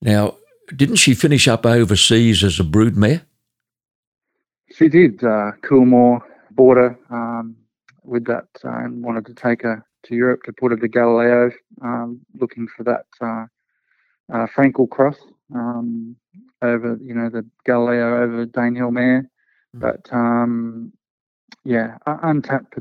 Now, 0.00 0.36
didn't 0.74 0.96
she 0.96 1.12
finish 1.12 1.48
up 1.48 1.66
overseas 1.66 2.44
as 2.44 2.60
a 2.60 2.64
broodmare? 2.64 3.22
She 4.72 4.88
did. 4.88 5.24
Uh, 5.24 5.52
Coolmore 5.62 6.22
bought 6.52 6.76
her 6.76 6.96
um, 7.10 7.56
with 8.04 8.26
that 8.26 8.46
uh, 8.64 8.68
and 8.68 9.02
wanted 9.02 9.26
to 9.26 9.34
take 9.34 9.62
her 9.62 9.84
to 10.04 10.14
Europe 10.14 10.44
to 10.44 10.52
put 10.52 10.70
her 10.70 10.76
to 10.76 10.88
Galileo, 10.88 11.50
um, 11.82 12.20
looking 12.38 12.68
for 12.68 12.84
that 12.84 13.06
uh, 13.20 13.46
uh, 14.32 14.46
Frankel 14.46 14.88
cross 14.88 15.18
um, 15.54 16.16
over, 16.62 16.98
you 17.02 17.14
know, 17.14 17.28
the 17.28 17.46
Galileo 17.64 18.22
over 18.22 18.46
Danehill 18.46 18.92
mare. 18.92 19.28
Mm. 19.76 19.80
But 19.80 20.12
um, 20.12 20.92
yeah, 21.64 21.98
untapped 22.06 22.74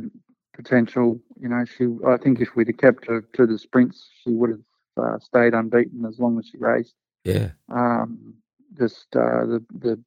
potential. 0.54 1.20
You 1.40 1.50
know, 1.50 1.66
she. 1.66 1.88
I 2.08 2.18
think 2.18 2.40
if 2.40 2.56
we'd 2.56 2.68
have 2.68 2.78
kept 2.78 3.06
her 3.08 3.22
to 3.34 3.46
the 3.46 3.58
sprints, 3.58 4.10
she 4.24 4.32
would 4.32 4.52
have 4.52 4.60
uh, 4.98 5.20
stayed 5.20 5.54
unbeaten 5.54 6.06
as 6.06 6.20
long 6.20 6.40
as 6.40 6.48
she 6.48 6.58
raced. 6.58 6.96
Yeah. 7.24 7.52
Um, 7.70 8.36
just 8.78 9.08
uh, 9.16 9.46
the 9.46 9.64
the 9.74 10.00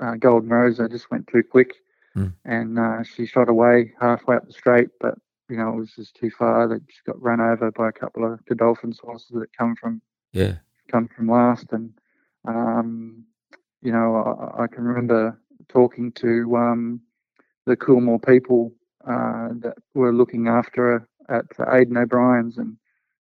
uh, 0.00 0.14
Golden 0.16 0.50
Rose, 0.50 0.80
I 0.80 0.88
just 0.88 1.10
went 1.10 1.26
too 1.28 1.42
quick, 1.42 1.74
mm. 2.16 2.32
and 2.44 2.78
uh, 2.78 3.02
she 3.02 3.26
shot 3.26 3.48
away 3.48 3.92
halfway 4.00 4.36
up 4.36 4.46
the 4.46 4.52
straight, 4.52 4.88
but 5.00 5.14
you 5.48 5.56
know 5.56 5.68
it 5.70 5.76
was 5.76 5.92
just 5.92 6.16
too 6.16 6.30
far. 6.30 6.68
That 6.68 6.82
she 6.88 7.00
got 7.06 7.22
run 7.22 7.40
over 7.40 7.70
by 7.70 7.88
a 7.88 7.92
couple 7.92 8.30
of 8.30 8.44
Godolphin 8.46 8.94
horses 9.02 9.30
that 9.34 9.56
come 9.56 9.76
from 9.76 10.02
yeah 10.32 10.56
come 10.90 11.08
from 11.08 11.28
last, 11.28 11.72
and 11.72 11.92
um, 12.46 13.24
you 13.82 13.92
know 13.92 14.16
I, 14.16 14.64
I, 14.64 14.66
can 14.66 14.84
remember 14.84 15.38
talking 15.68 16.12
to 16.12 16.56
um, 16.56 17.00
the 17.66 17.76
Coolmore 17.76 18.24
people 18.24 18.72
uh, 19.06 19.48
that 19.60 19.74
were 19.94 20.12
looking 20.12 20.48
after 20.48 20.82
her 20.82 21.08
at 21.28 21.72
Aidan 21.72 21.96
O'Brien's, 21.96 22.58
and 22.58 22.76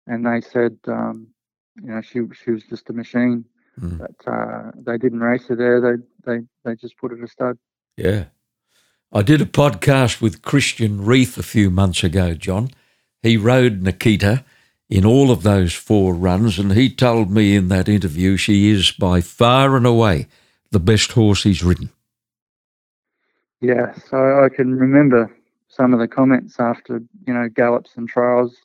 and 0.08 0.26
they 0.26 0.41
said 0.41 0.78
um, 0.88 1.28
you 1.82 1.89
know, 1.89 2.02
she 2.02 2.22
she 2.44 2.52
was 2.52 2.63
just 2.63 2.89
a 2.89 2.94
machine. 2.94 3.46
Mm. 3.80 3.98
But 3.98 4.32
uh, 4.32 4.72
they 4.76 4.98
didn't 4.98 5.20
race 5.20 5.48
her 5.48 5.56
there. 5.56 5.82
They 5.82 6.04
they 6.26 6.46
they 6.63 6.76
just 6.76 6.98
put 6.98 7.12
her 7.12 7.18
to 7.18 7.28
stud. 7.28 7.58
Yeah, 7.98 8.26
I 9.12 9.22
did 9.22 9.41
a 9.41 9.46
podcast 9.46 10.22
with 10.22 10.41
Christian 10.41 11.04
Reith 11.06 11.38
a 11.38 11.44
few 11.44 11.70
months 11.70 12.04
ago. 12.04 12.34
John, 12.34 12.70
he 13.22 13.38
rode 13.38 13.82
Nikita 13.82 14.46
in 14.89 15.06
all 15.06 15.32
of 15.32 15.43
those 15.43 15.74
four 15.74 16.13
runs, 16.13 16.60
and 16.60 16.74
he 16.74 16.89
told 16.89 17.32
me 17.32 17.56
in 17.56 17.69
that 17.69 17.89
interview 17.89 18.38
she 18.38 18.69
is 18.69 18.91
by 18.91 19.21
far 19.21 19.76
and 19.76 19.86
away 19.86 20.28
the 20.71 20.80
best 20.80 21.13
horse 21.13 21.43
he's 21.43 21.63
ridden. 21.63 21.89
Yeah, 23.62 23.93
so 23.93 24.43
I 24.43 24.50
can 24.50 24.76
remember 24.76 25.36
some 25.67 25.93
of 25.93 26.00
the 26.00 26.08
comments 26.08 26.60
after 26.60 27.02
you 27.26 27.34
know 27.34 27.50
gallops 27.50 27.91
and 27.95 28.08
trials. 28.08 28.56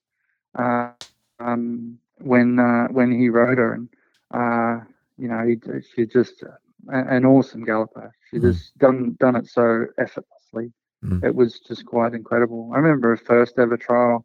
Uh, 0.54 0.90
um, 1.38 1.98
when 2.18 2.58
uh, 2.58 2.88
when 2.88 3.10
he 3.10 3.28
rode 3.28 3.58
her, 3.58 3.72
and 3.72 3.88
uh, 4.32 4.84
you 5.18 5.28
know, 5.28 5.46
he, 5.46 5.56
she 5.94 6.06
just 6.06 6.42
uh, 6.42 6.48
an 6.88 7.24
awesome 7.24 7.64
galloper. 7.64 8.14
She 8.30 8.38
mm. 8.38 8.42
just 8.42 8.76
done 8.78 9.16
done 9.18 9.36
it 9.36 9.48
so 9.48 9.86
effortlessly. 9.98 10.72
Mm. 11.04 11.24
It 11.24 11.34
was 11.34 11.60
just 11.60 11.86
quite 11.86 12.14
incredible. 12.14 12.70
I 12.74 12.78
remember 12.78 13.10
her 13.10 13.16
first 13.16 13.58
ever 13.58 13.76
trial. 13.76 14.24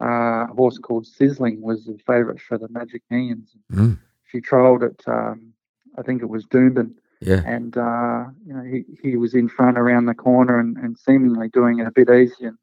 Uh, 0.00 0.46
a 0.50 0.54
horse 0.54 0.78
called 0.78 1.06
Sizzling 1.06 1.60
was 1.60 1.84
the 1.84 1.98
favourite 2.06 2.40
for 2.40 2.58
the 2.58 2.68
Magic 2.68 3.02
Millions. 3.10 3.50
Mm. 3.72 3.98
She 4.30 4.40
trialled 4.40 4.82
at, 4.82 5.08
um, 5.08 5.52
I 5.96 6.02
think 6.02 6.22
it 6.22 6.28
was 6.28 6.44
Doomben. 6.46 6.94
Yeah. 7.20 7.42
And, 7.46 7.76
uh, 7.76 8.24
you 8.44 8.52
know, 8.52 8.62
he, 8.62 8.84
he 9.02 9.16
was 9.16 9.34
in 9.34 9.48
front 9.48 9.78
around 9.78 10.06
the 10.06 10.14
corner 10.14 10.58
and, 10.58 10.76
and 10.76 10.98
seemingly 10.98 11.48
doing 11.48 11.78
it 11.78 11.86
a 11.86 11.92
bit 11.92 12.10
easy. 12.10 12.46
And 12.46 12.58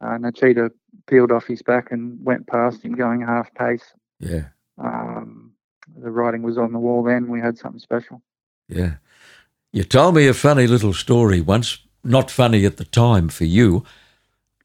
uh, 0.00 0.16
Nikita 0.18 0.72
peeled 1.06 1.30
off 1.30 1.46
his 1.46 1.62
back 1.62 1.92
and 1.92 2.18
went 2.24 2.46
past 2.46 2.82
him 2.82 2.94
going 2.94 3.20
half 3.20 3.52
pace. 3.54 3.84
Yeah. 4.18 4.46
Um, 4.78 5.52
the 5.96 6.10
writing 6.10 6.42
was 6.42 6.56
on 6.58 6.72
the 6.72 6.78
wall 6.78 7.02
then. 7.02 7.28
We 7.28 7.40
had 7.40 7.58
something 7.58 7.78
special. 7.78 8.22
Yeah. 8.68 8.94
You 9.72 9.84
told 9.84 10.14
me 10.14 10.26
a 10.26 10.34
funny 10.34 10.66
little 10.66 10.94
story 10.94 11.40
once, 11.40 11.78
not 12.02 12.30
funny 12.30 12.64
at 12.64 12.78
the 12.78 12.84
time 12.84 13.28
for 13.28 13.44
you, 13.44 13.84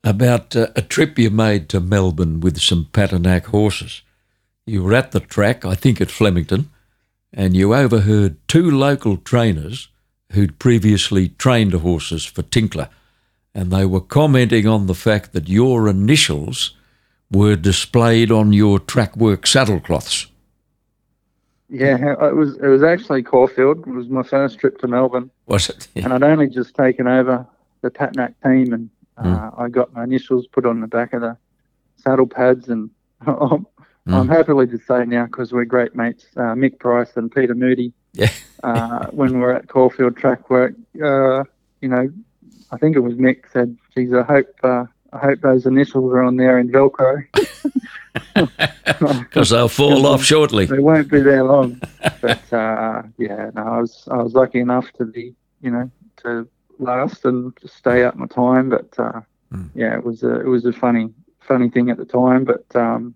about 0.05 0.55
uh, 0.55 0.67
a 0.75 0.81
trip 0.83 1.17
you 1.17 1.31
made 1.31 1.67
to 1.69 1.81
Melbourne 1.81 2.39
with 2.39 2.61
some 2.61 2.87
Patinack 2.93 3.45
horses. 3.45 4.03
You 4.65 4.83
were 4.83 4.93
at 4.93 5.11
the 5.11 5.19
track, 5.19 5.65
I 5.65 5.73
think 5.75 5.99
at 5.99 6.11
Flemington, 6.11 6.69
and 7.33 7.57
you 7.57 7.73
overheard 7.73 8.37
two 8.47 8.69
local 8.69 9.17
trainers 9.17 9.89
who'd 10.31 10.59
previously 10.59 11.29
trained 11.29 11.73
horses 11.73 12.23
for 12.23 12.43
Tinkler, 12.43 12.89
and 13.53 13.71
they 13.71 13.85
were 13.85 14.01
commenting 14.01 14.67
on 14.67 14.85
the 14.85 14.95
fact 14.95 15.33
that 15.33 15.49
your 15.49 15.89
initials 15.89 16.75
were 17.31 17.55
displayed 17.55 18.31
on 18.31 18.53
your 18.53 18.79
track 18.79 19.15
work 19.17 19.43
saddlecloths. 19.43 20.27
Yeah, 21.67 22.13
it 22.27 22.35
was 22.35 22.57
it 22.57 22.67
was 22.67 22.83
actually 22.83 23.23
Caulfield. 23.23 23.87
It 23.87 23.91
was 23.91 24.07
my 24.07 24.21
first 24.21 24.59
trip 24.59 24.77
to 24.79 24.87
Melbourne. 24.87 25.31
Was 25.47 25.69
it? 25.69 25.87
Yeah. 25.95 26.03
And 26.05 26.13
I'd 26.13 26.23
only 26.23 26.47
just 26.47 26.75
taken 26.75 27.07
over 27.07 27.45
the 27.81 27.89
Patinack 27.89 28.35
team, 28.43 28.71
and 28.71 28.89
uh, 29.17 29.23
mm. 29.23 29.59
I 29.59 29.69
got 29.69 29.93
my 29.93 30.03
initials 30.03 30.47
put 30.47 30.65
on 30.65 30.81
the 30.81 30.87
back 30.87 31.13
of 31.13 31.21
the 31.21 31.37
saddle 31.97 32.27
pads, 32.27 32.67
and 32.67 32.89
I'm 34.07 34.27
happily 34.27 34.67
to 34.67 34.77
say 34.77 35.05
now 35.05 35.25
because 35.25 35.51
we're 35.51 35.65
great 35.65 35.95
mates, 35.95 36.25
uh, 36.35 36.53
Mick 36.53 36.79
Price 36.79 37.11
and 37.15 37.31
Peter 37.31 37.55
Moody. 37.55 37.93
Yeah. 38.13 38.29
uh, 38.63 39.07
when 39.07 39.39
we're 39.39 39.51
at 39.51 39.67
Caulfield 39.67 40.15
Track 40.15 40.49
Work, 40.49 40.73
uh, 41.03 41.43
you 41.81 41.89
know, 41.89 42.09
I 42.71 42.77
think 42.77 42.95
it 42.95 43.01
was 43.01 43.15
Mick 43.15 43.43
said, 43.51 43.77
"Geez, 43.95 44.13
I 44.13 44.23
hope 44.23 44.47
uh, 44.63 44.85
I 45.13 45.17
hope 45.17 45.41
those 45.41 45.65
initials 45.65 46.11
are 46.13 46.23
on 46.23 46.37
there 46.37 46.59
in 46.59 46.69
Velcro." 46.69 47.25
Because 49.19 49.49
they'll 49.49 49.67
fall 49.67 50.05
off 50.05 50.23
shortly. 50.23 50.65
They 50.65 50.79
won't 50.79 51.09
be 51.09 51.19
there 51.19 51.43
long. 51.43 51.81
But 52.21 52.53
uh, 52.53 53.03
yeah, 53.17 53.51
no, 53.53 53.61
I 53.61 53.81
was 53.81 54.07
I 54.09 54.21
was 54.21 54.33
lucky 54.33 54.59
enough 54.59 54.91
to 54.93 55.05
be, 55.05 55.35
you 55.61 55.71
know, 55.71 55.91
to 56.23 56.47
last 56.79 57.25
and 57.25 57.55
to 57.57 57.67
stay 57.67 58.03
up 58.03 58.15
my 58.15 58.27
time. 58.27 58.69
But 58.69 58.93
uh, 58.97 59.21
Mm. 59.53 59.69
yeah, 59.75 59.95
it 59.95 60.03
was 60.03 60.23
a 60.23 60.39
it 60.41 60.47
was 60.47 60.65
a 60.65 60.73
funny 60.73 61.13
funny 61.39 61.69
thing 61.69 61.91
at 61.91 61.97
the 61.97 62.05
time, 62.05 62.45
but 62.45 62.65
um, 62.75 63.13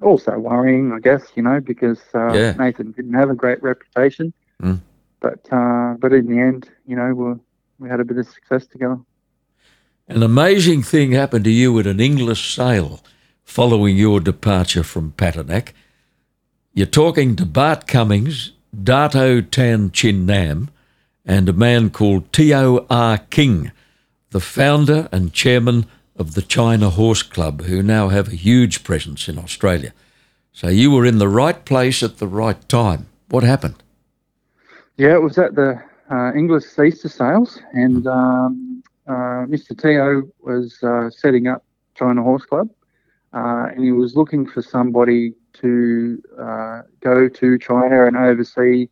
also 0.00 0.38
worrying, 0.38 0.92
I 0.92 1.00
guess, 1.00 1.24
you 1.34 1.42
know, 1.42 1.60
because 1.60 2.00
uh, 2.14 2.32
Yeah. 2.32 2.52
Nathan 2.52 2.92
didn't 2.92 3.14
have 3.14 3.30
a 3.30 3.34
great 3.34 3.60
reputation. 3.62 4.32
Mm. 4.62 4.80
But 5.20 5.46
uh, 5.52 5.94
but 5.98 6.12
in 6.12 6.26
the 6.28 6.38
end, 6.38 6.68
you 6.86 6.94
know, 6.96 7.12
we 7.14 7.34
we 7.80 7.88
had 7.88 8.00
a 8.00 8.04
bit 8.04 8.16
of 8.18 8.26
success 8.28 8.66
together. 8.66 8.98
An 10.08 10.22
amazing 10.22 10.82
thing 10.82 11.12
happened 11.12 11.44
to 11.44 11.50
you 11.50 11.78
at 11.80 11.86
an 11.86 12.00
Inglis 12.00 12.40
sale 12.40 13.00
following 13.44 13.96
your 13.96 14.20
departure 14.20 14.84
from 14.84 15.12
Patinack. 15.16 15.72
You're 16.74 16.86
talking 16.86 17.36
to 17.36 17.44
Bart 17.44 17.86
Cummings, 17.86 18.52
Dato 18.72 19.40
Tan 19.40 19.90
Chin 19.90 20.26
Nam, 20.26 20.70
and 21.24 21.48
a 21.48 21.52
man 21.52 21.90
called 21.90 22.32
T.O.R. 22.32 23.18
King, 23.30 23.72
the 24.30 24.40
founder 24.40 25.08
and 25.12 25.32
chairman 25.32 25.86
of 26.16 26.34
the 26.34 26.42
China 26.42 26.90
Horse 26.90 27.22
Club, 27.22 27.62
who 27.62 27.82
now 27.82 28.08
have 28.08 28.28
a 28.28 28.36
huge 28.36 28.84
presence 28.84 29.28
in 29.28 29.38
Australia. 29.38 29.92
So 30.52 30.68
you 30.68 30.90
were 30.90 31.06
in 31.06 31.18
the 31.18 31.28
right 31.28 31.64
place 31.64 32.02
at 32.02 32.18
the 32.18 32.26
right 32.26 32.68
time. 32.68 33.06
What 33.28 33.44
happened? 33.44 33.82
Yeah, 34.96 35.14
it 35.14 35.22
was 35.22 35.38
at 35.38 35.54
the 35.54 35.82
uh, 36.10 36.32
Inglis 36.34 36.78
Easter 36.78 37.08
sales, 37.08 37.58
and 37.72 38.06
um, 38.06 38.82
uh, 39.06 39.46
Mr. 39.46 39.76
Teo 39.76 40.22
was 40.40 40.82
uh, 40.82 41.08
setting 41.10 41.46
up 41.46 41.64
China 41.94 42.22
Horse 42.22 42.44
Club, 42.44 42.68
uh, 43.32 43.68
and 43.74 43.82
he 43.82 43.92
was 43.92 44.14
looking 44.14 44.46
for 44.46 44.60
somebody 44.60 45.34
to 45.54 46.22
uh, 46.38 46.82
go 47.00 47.28
to 47.28 47.58
China 47.58 48.06
and 48.06 48.16
oversee 48.16 48.88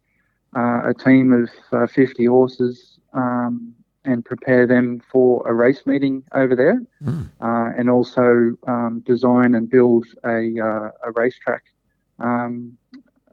uh, 0.57 0.81
a 0.89 0.95
team 0.95 1.33
of 1.33 1.51
uh, 1.73 1.87
50 1.87 2.25
horses 2.27 2.99
um, 3.13 3.75
and 4.05 4.25
prepare 4.25 4.67
them 4.67 5.01
for 5.11 5.47
a 5.47 5.53
race 5.55 5.87
meeting 5.87 6.23
over 6.33 6.55
there, 6.57 6.81
Mm. 7.03 7.29
uh, 7.41 7.73
and 7.79 7.89
also 7.91 8.57
um, 8.67 9.01
design 9.07 9.55
and 9.55 9.69
build 9.69 10.07
a, 10.25 10.59
uh, 10.61 10.91
a 11.07 11.11
racetrack 11.15 11.63
um, 12.19 12.77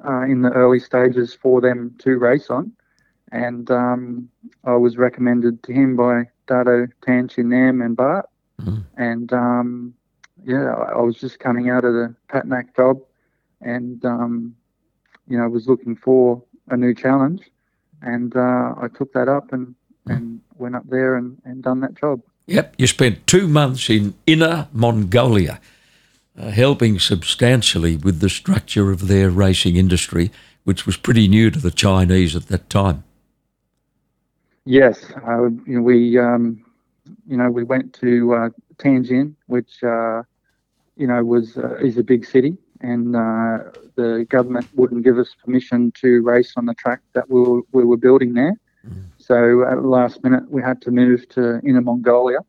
uh, 0.08 0.22
in 0.22 0.42
the 0.42 0.52
early 0.52 0.80
stages 0.80 1.34
for 1.34 1.62
them 1.62 1.96
to 2.00 2.18
race 2.18 2.50
on. 2.50 2.72
And 3.32 3.70
um, 3.72 4.30
I 4.64 4.76
was 4.76 4.98
recommended 4.98 5.64
to 5.64 5.74
him 5.74 5.96
by 5.96 6.24
Dato 6.48 6.88
Tan 7.04 7.28
Chin 7.28 7.50
Nam 7.50 7.82
and 7.82 7.96
Bart. 7.96 8.26
Mhm. 8.62 8.84
And 8.98 9.32
um, 9.34 9.94
yeah, 10.44 10.74
I 10.74 10.94
I 11.00 11.02
was 11.02 11.16
just 11.20 11.40
coming 11.40 11.70
out 11.70 11.84
of 11.86 11.94
the 11.94 12.16
Patinack 12.30 12.76
job 12.76 12.98
and, 13.62 14.04
um, 14.06 14.56
you 15.28 15.38
know, 15.38 15.48
was 15.50 15.68
looking 15.68 15.96
for 15.96 16.42
a 16.70 16.78
new 16.78 16.94
challenge. 16.94 17.42
And 18.02 18.36
uh, 18.36 18.76
I 18.80 18.88
took 18.96 19.14
that 19.14 19.28
up 19.28 19.52
and, 19.52 19.76
and 20.08 20.42
went 20.56 20.76
up 20.76 20.88
there 20.88 21.16
and, 21.16 21.38
and 21.46 21.64
done 21.64 21.80
that 21.82 21.96
job. 21.96 22.22
Yep, 22.48 22.76
you 22.78 22.88
spent 22.88 23.28
two 23.28 23.48
months 23.48 23.90
in 23.90 24.14
Inner 24.26 24.70
Mongolia, 24.72 25.60
uh, 26.38 26.50
helping 26.50 26.98
substantially 26.98 27.98
with 27.98 28.22
the 28.22 28.30
structure 28.30 28.90
of 28.90 29.08
their 29.08 29.30
racing 29.30 29.76
industry, 29.76 30.32
which 30.64 30.86
was 30.86 30.96
pretty 30.96 31.28
new 31.28 31.52
to 31.52 31.60
the 31.60 31.72
Chinese 31.72 32.36
at 32.36 32.48
that 32.48 32.70
time. 32.70 33.04
Yes, 34.64 35.12
uh, 35.26 35.44
you 35.44 35.62
know, 35.68 35.82
we 35.82 36.18
um, 36.18 36.64
you 37.26 37.38
know 37.38 37.50
we 37.50 37.64
went 37.64 37.94
to 38.02 38.34
uh, 38.34 38.50
Tianjin, 38.78 39.34
which 39.48 39.84
uh, 39.84 40.24
you 40.96 41.08
know 41.08 41.24
was 41.24 41.58
uh, 41.58 41.76
is 41.76 41.98
a 41.98 42.04
big 42.04 42.26
city, 42.26 42.58
and 42.82 43.16
uh, 43.16 43.58
the 43.96 44.26
government 44.30 44.68
wouldn't 44.76 45.04
give 45.04 45.18
us 45.18 45.36
permission 45.44 45.92
to 46.02 46.22
race 46.22 46.54
on 46.58 46.66
the 46.66 46.74
track 46.76 47.02
that 47.14 47.30
we 47.30 47.42
were, 47.42 47.62
we 47.72 47.84
were 47.84 47.98
building 47.98 48.34
there. 48.34 48.54
So 49.18 49.64
at 49.68 49.76
the 49.76 49.88
last 49.88 50.24
minute, 50.24 50.50
we 50.50 50.62
had 50.62 50.82
to 50.84 50.92
move 50.92 51.28
to 51.30 51.60
Inner 51.66 51.82
Mongolia, 51.82 52.40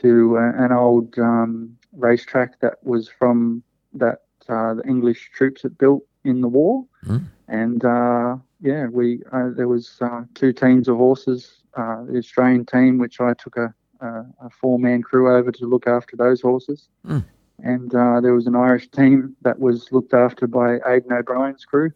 to 0.00 0.36
uh, 0.36 0.64
an 0.64 0.72
old 0.72 1.16
um, 1.18 1.76
racetrack 1.92 2.58
that 2.60 2.74
was 2.82 3.08
from 3.08 3.62
that 3.92 4.18
uh, 4.48 4.74
the 4.74 4.82
English 4.88 5.30
troops 5.34 5.62
had 5.62 5.78
built 5.78 6.02
in 6.24 6.40
the 6.40 6.48
war, 6.48 6.84
Mm. 7.06 7.26
and 7.46 7.84
uh, 7.84 8.36
yeah, 8.60 8.86
we 8.88 9.22
uh, 9.32 9.50
there 9.56 9.68
was 9.68 9.98
uh, 10.00 10.22
two 10.34 10.52
teams 10.52 10.88
of 10.88 10.96
horses. 10.96 11.62
Uh, 11.76 12.02
the 12.10 12.18
Australian 12.18 12.66
team, 12.66 12.98
which 12.98 13.20
I 13.20 13.34
took 13.34 13.56
a, 13.56 13.72
a, 14.00 14.08
a 14.46 14.50
four-man 14.50 15.02
crew 15.02 15.32
over 15.32 15.52
to 15.52 15.64
look 15.66 15.86
after 15.86 16.16
those 16.16 16.40
horses, 16.40 16.88
Mm. 17.06 17.24
And 17.62 17.94
uh, 17.94 18.20
there 18.20 18.34
was 18.34 18.46
an 18.46 18.56
Irish 18.56 18.88
team 18.90 19.36
that 19.42 19.58
was 19.58 19.88
looked 19.92 20.14
after 20.14 20.46
by 20.46 20.76
Aidan 20.86 21.12
O'Brien's 21.12 21.64
crew, 21.64 21.90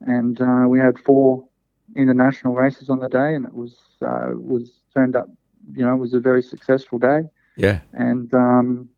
and 0.00 0.40
uh, 0.40 0.64
we 0.68 0.78
had 0.78 0.98
four 0.98 1.46
international 1.94 2.54
races 2.54 2.90
on 2.90 2.98
the 3.00 3.08
day, 3.08 3.34
and 3.34 3.46
it 3.46 3.54
was 3.54 3.76
uh, 4.02 4.30
was 4.32 4.70
turned 4.94 5.16
up. 5.16 5.28
You 5.74 5.84
know, 5.84 5.94
it 5.94 5.98
was 5.98 6.14
a 6.14 6.20
very 6.20 6.42
successful 6.42 6.98
day, 6.98 7.22
Yeah. 7.56 7.80
and 7.92 8.32
um, 8.34 8.88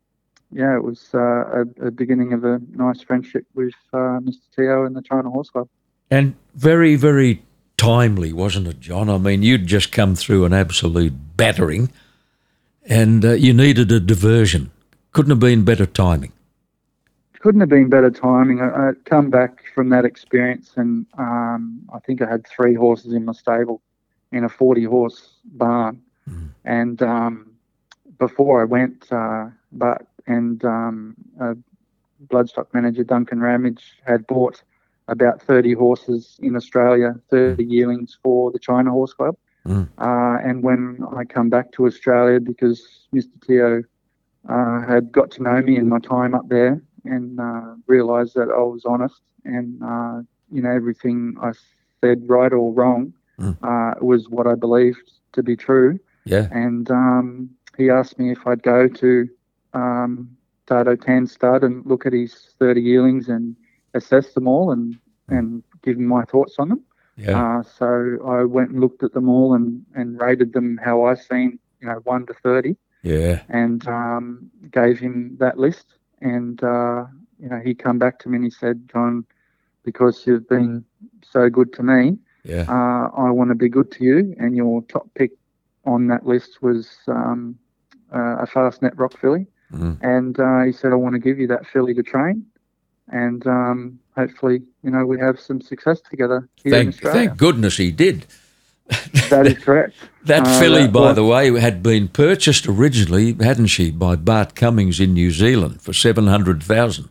yeah, 0.51 0.75
it 0.75 0.83
was 0.83 1.09
uh, 1.13 1.63
a, 1.63 1.87
a 1.87 1.91
beginning 1.91 2.33
of 2.33 2.43
a 2.43 2.59
nice 2.71 3.01
friendship 3.01 3.45
with 3.53 3.73
uh, 3.93 4.19
Mr. 4.19 4.41
Teo 4.55 4.85
and 4.85 4.95
the 4.95 5.01
China 5.01 5.29
Horse 5.29 5.49
Club. 5.51 5.67
And 6.11 6.35
very, 6.55 6.95
very 6.95 7.43
timely, 7.77 8.33
wasn't 8.33 8.67
it, 8.67 8.79
John? 8.79 9.09
I 9.09 9.19
mean, 9.19 9.43
you'd 9.43 9.67
just 9.67 9.91
come 9.91 10.15
through 10.15 10.45
an 10.45 10.53
absolute 10.53 11.13
battering 11.37 11.91
and 12.85 13.23
uh, 13.23 13.33
you 13.33 13.53
needed 13.53 13.91
a 13.91 13.99
diversion. 13.99 14.71
Couldn't 15.19 15.31
have 15.31 15.39
been 15.41 15.65
better 15.65 15.85
timing. 15.85 16.31
couldn't 17.41 17.59
have 17.59 17.67
been 17.67 17.89
better 17.89 18.09
timing. 18.09 18.61
I, 18.61 18.91
come 19.03 19.29
back 19.29 19.65
from 19.75 19.89
that 19.89 20.05
experience, 20.05 20.71
and 20.77 21.05
um, 21.17 21.81
I 21.93 21.99
think 21.99 22.21
I 22.21 22.29
had 22.29 22.47
three 22.47 22.73
horses 22.73 23.11
in 23.11 23.25
my 23.25 23.33
stable 23.33 23.81
in 24.31 24.45
a 24.45 24.49
40 24.49 24.85
horse 24.85 25.33
barn. 25.43 26.01
Mm. 26.29 26.49
And 26.63 27.01
um, 27.01 27.51
before 28.17 28.61
I 28.61 28.63
went, 28.63 29.11
uh, 29.11 29.47
but 29.73 30.07
and 30.25 30.63
um, 30.63 31.17
bloodstock 32.27 32.73
manager 32.73 33.03
Duncan 33.03 33.41
Ramage 33.41 33.99
had 34.05 34.25
bought 34.25 34.63
about 35.09 35.41
30 35.41 35.73
horses 35.73 36.39
in 36.41 36.55
Australia, 36.55 37.13
30 37.29 37.61
yearlings 37.65 38.17
for 38.23 38.51
the 38.51 38.59
China 38.59 38.91
Horse 38.91 39.11
Club. 39.11 39.35
Mm. 39.67 39.89
Uh, 39.97 40.37
and 40.47 40.63
when 40.63 41.05
I 41.13 41.25
come 41.25 41.49
back 41.49 41.73
to 41.73 41.87
Australia, 41.87 42.39
because 42.39 43.05
Mr. 43.13 43.45
Teo 43.45 43.83
uh, 44.47 44.81
had 44.87 45.11
got 45.11 45.31
to 45.31 45.43
know 45.43 45.61
me 45.61 45.75
in 45.77 45.87
my 45.89 45.99
time 45.99 46.33
up 46.33 46.47
there 46.47 46.81
and 47.05 47.39
uh, 47.39 47.75
realised 47.87 48.35
that 48.35 48.49
I 48.49 48.61
was 48.61 48.83
honest 48.85 49.21
and 49.45 49.81
uh, 49.83 50.21
you 50.51 50.61
know 50.61 50.71
everything 50.71 51.35
I 51.41 51.51
said, 51.51 52.23
right 52.27 52.51
or 52.51 52.73
wrong, 52.73 53.13
Mm. 53.39 53.55
uh, 53.63 53.93
was 54.01 54.29
what 54.29 54.47
I 54.47 54.55
believed 54.55 55.11
to 55.31 55.41
be 55.41 55.55
true. 55.55 55.97
Yeah. 56.25 56.47
And 56.51 56.89
um, 56.91 57.49
he 57.77 57.89
asked 57.89 58.19
me 58.19 58.31
if 58.31 58.45
I'd 58.45 58.61
go 58.63 58.87
to 58.87 59.27
um, 59.73 60.29
Dato 60.67 60.95
Tan 60.95 61.25
Stud 61.25 61.63
and 61.63 61.85
look 61.85 62.05
at 62.05 62.11
his 62.11 62.53
30 62.59 62.81
yearlings 62.81 63.29
and 63.29 63.55
assess 63.93 64.33
them 64.33 64.47
all 64.47 64.71
and, 64.71 64.97
and 65.29 65.63
give 65.83 65.95
him 65.97 66.05
my 66.05 66.23
thoughts 66.25 66.55
on 66.59 66.67
them. 66.67 66.81
Yeah. 67.15 67.59
Uh, 67.59 67.63
so 67.63 68.17
I 68.27 68.43
went 68.43 68.71
and 68.71 68.79
looked 68.81 69.03
at 69.03 69.13
them 69.13 69.29
all 69.29 69.53
and, 69.53 69.85
and 69.95 70.19
rated 70.19 70.51
them 70.53 70.77
how 70.83 71.03
I 71.05 71.13
seen, 71.15 71.59
you 71.79 71.87
know, 71.87 72.01
1 72.03 72.25
to 72.27 72.33
30 72.33 72.75
yeah. 73.03 73.41
and 73.49 73.87
um, 73.87 74.49
gave 74.71 74.99
him 74.99 75.37
that 75.39 75.57
list. 75.57 75.85
And 76.21 76.61
uh, 76.63 77.05
you 77.39 77.49
know, 77.49 77.59
he 77.63 77.73
come 77.73 77.97
back 77.99 78.19
to 78.19 78.29
me 78.29 78.35
and 78.37 78.45
he 78.45 78.51
said, 78.51 78.89
"John, 78.91 79.25
because 79.83 80.25
you've 80.27 80.47
been 80.49 80.83
so 81.23 81.49
good 81.49 81.71
to 81.73 81.83
me, 81.83 82.17
Yeah. 82.43 82.65
uh, 82.67 83.09
I 83.15 83.29
want 83.31 83.49
to 83.49 83.55
be 83.55 83.69
good 83.69 83.91
to 83.93 84.03
you." 84.03 84.35
And 84.39 84.55
your 84.55 84.81
top 84.83 85.07
pick 85.15 85.31
on 85.85 86.07
that 86.07 86.25
list 86.25 86.61
was 86.61 86.89
um, 87.07 87.57
uh, 88.13 88.37
a 88.43 88.47
Fastnet 88.47 88.93
Rock 88.97 89.17
filly. 89.17 89.47
Mm. 89.71 89.97
And 90.01 90.39
uh, 90.39 90.63
he 90.63 90.71
said, 90.73 90.91
"I 90.91 90.95
want 90.95 91.13
to 91.13 91.19
give 91.19 91.39
you 91.39 91.47
that 91.47 91.65
filly 91.67 91.93
to 91.93 92.03
train." 92.03 92.45
And 93.11 93.45
um, 93.47 93.99
hopefully, 94.15 94.61
you 94.83 94.91
know, 94.91 95.05
we 95.05 95.19
have 95.19 95.39
some 95.39 95.61
success 95.61 95.99
together 96.01 96.47
here 96.63 96.73
in 96.75 96.79
Thank, 96.79 96.95
Australia. 96.95 97.27
thank 97.27 97.39
goodness 97.39 97.77
he 97.77 97.91
did. 97.91 98.27
That 99.29 99.45
is 99.47 99.57
correct. 99.63 99.95
That 100.25 100.45
Uh, 100.47 100.59
filly, 100.59 100.83
that 100.83 100.93
by 100.93 100.99
was- 101.07 101.15
the 101.15 101.23
way, 101.25 101.59
had 101.59 101.81
been 101.81 102.07
purchased 102.07 102.67
originally, 102.67 103.33
hadn't 103.33 103.67
she, 103.67 103.91
by 103.91 104.15
Bart 104.15 104.55
Cummings 104.55 104.99
in 104.99 105.13
New 105.13 105.31
Zealand 105.31 105.81
for 105.81 105.93
seven 105.93 106.27
hundred 106.27 106.61
thousand. 106.63 107.09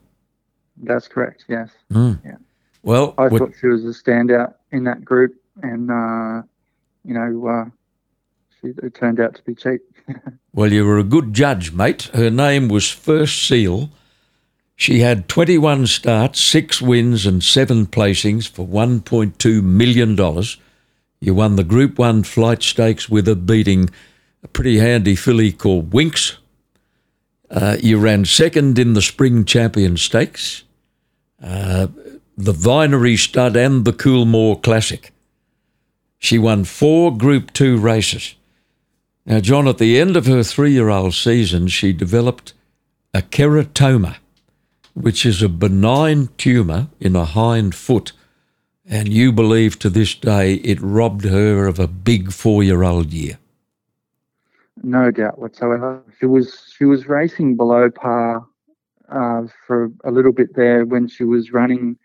That's 0.76 1.09
correct. 1.09 1.45
Yes. 1.49 1.70
Mm. 1.93 2.18
Yeah. 2.24 2.37
Well, 2.83 3.14
I 3.18 3.29
thought 3.29 3.53
she 3.61 3.66
was 3.66 3.85
a 3.85 3.89
standout 3.89 4.55
in 4.70 4.85
that 4.85 5.05
group, 5.05 5.35
and 5.62 5.91
uh, 5.91 6.43
you 7.05 7.14
know, 7.14 7.47
uh, 7.49 7.64
she 8.61 8.68
it 8.83 8.95
turned 8.95 9.20
out 9.20 9.35
to 9.37 9.43
be 9.43 9.55
cheap. 9.55 9.81
well, 10.55 10.72
you 10.72 10.85
were 10.87 10.99
a 10.99 11.05
good 11.05 11.35
judge, 11.35 11.72
mate. 11.72 12.03
Her 12.14 12.31
name 12.31 12.68
was 12.68 12.89
First 12.91 13.47
Seal. 13.47 13.91
She 14.76 15.01
had 15.01 15.29
21 15.29 15.89
starts, 15.89 16.41
six 16.41 16.81
wins, 16.81 17.26
and 17.26 17.43
seven 17.43 17.87
placings 17.87 18.49
for 18.49 18.64
$1.2 18.64 19.61
million. 19.62 20.14
You 21.21 21.35
won 21.35 21.57
the 21.57 21.64
Group 21.64 21.99
1 21.99 22.23
flight 22.23 22.62
stakes 22.62 23.09
with 23.09 23.29
a 23.29 23.37
beating 23.37 23.91
a 24.43 24.49
pretty 24.49 24.79
handy 24.79 25.16
filly 25.16 25.53
called 25.53 25.91
Winx. 25.91 26.37
Uh, 27.51 27.77
you 27.83 27.99
ran 27.99 28.25
second 28.25 28.79
in 28.79 28.95
the 28.95 29.03
Spring 29.03 29.45
Champion 29.45 29.97
Stakes, 29.97 30.64
uh, 31.43 31.89
the 32.37 32.53
Vinery 32.53 33.16
Stud, 33.16 33.57
and 33.57 33.85
the 33.85 33.93
Coolmore 33.93 34.62
Classic. 34.62 35.12
She 36.19 36.39
won 36.39 36.64
four 36.64 37.16
Group 37.16 37.53
2 37.53 37.79
races. 37.79 38.35
Now, 39.27 39.41
John, 39.41 39.69
at 39.69 39.79
the 39.79 39.99
end 39.99 40.16
of 40.16 40.27
her 40.27 40.43
three 40.43 40.73
year 40.73 40.89
old 40.89 41.14
season, 41.14 41.69
she 41.69 41.93
developed 41.93 42.55
a 43.12 43.23
keratoma, 43.23 44.16
which 44.95 45.27
is 45.27 45.43
a 45.43 45.49
benign 45.49 46.29
tumour 46.39 46.89
in 47.01 47.14
a 47.16 47.25
hind 47.25 47.75
foot. 47.75 48.12
And 48.91 49.09
you 49.09 49.32
believe 49.32 49.78
to 49.80 49.91
this 49.91 50.14
day 50.14 50.55
it 50.55 50.80
robbed 50.80 51.24
her 51.24 51.66
of 51.66 51.78
a 51.78 51.86
big 51.86 52.32
four 52.32 52.62
year 52.62 52.82
old 52.82 53.12
year. 53.12 53.39
No 54.82 55.11
doubt 55.11 55.39
whatsoever. 55.39 56.03
She 56.18 56.26
was 56.26 56.72
she 56.74 56.84
was 56.84 57.07
racing 57.07 57.57
below 57.57 57.91
par 57.91 58.47
uh, 59.11 59.43
for 59.66 59.91
a 60.05 60.11
little 60.11 60.32
bit 60.32 60.55
there 60.55 60.86
when 60.86 61.07
she 61.09 61.24
was 61.24 61.53
running 61.53 61.99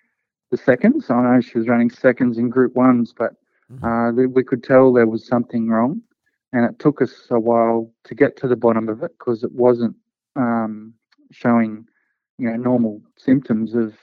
the 0.52 0.58
seconds. 0.58 1.10
I 1.10 1.22
know 1.22 1.42
she 1.42 1.58
was 1.58 1.68
running 1.68 1.90
seconds 1.90 2.38
in 2.38 2.50
Group 2.50 2.76
Ones, 2.76 3.14
but 3.18 3.34
mm-hmm. 3.72 3.86
uh, 3.86 4.28
we 4.28 4.44
could 4.44 4.64
tell 4.64 4.92
there 4.92 5.08
was 5.08 5.26
something 5.26 5.70
wrong, 5.70 6.02
and 6.52 6.66
it 6.66 6.80
took 6.80 7.02
us 7.02 7.28
a 7.30 7.40
while 7.40 7.92
to 8.04 8.16
get 8.16 8.36
to 8.38 8.48
the 8.48 8.56
bottom 8.56 8.90
of 8.90 9.04
it 9.04 9.12
because 9.18 9.44
it 9.44 9.52
wasn't 9.54 9.96
um, 10.36 10.94
showing, 11.32 11.88
you 12.38 12.50
know, 12.50 12.58
normal 12.58 13.02
symptoms 13.18 13.74
of 13.74 13.94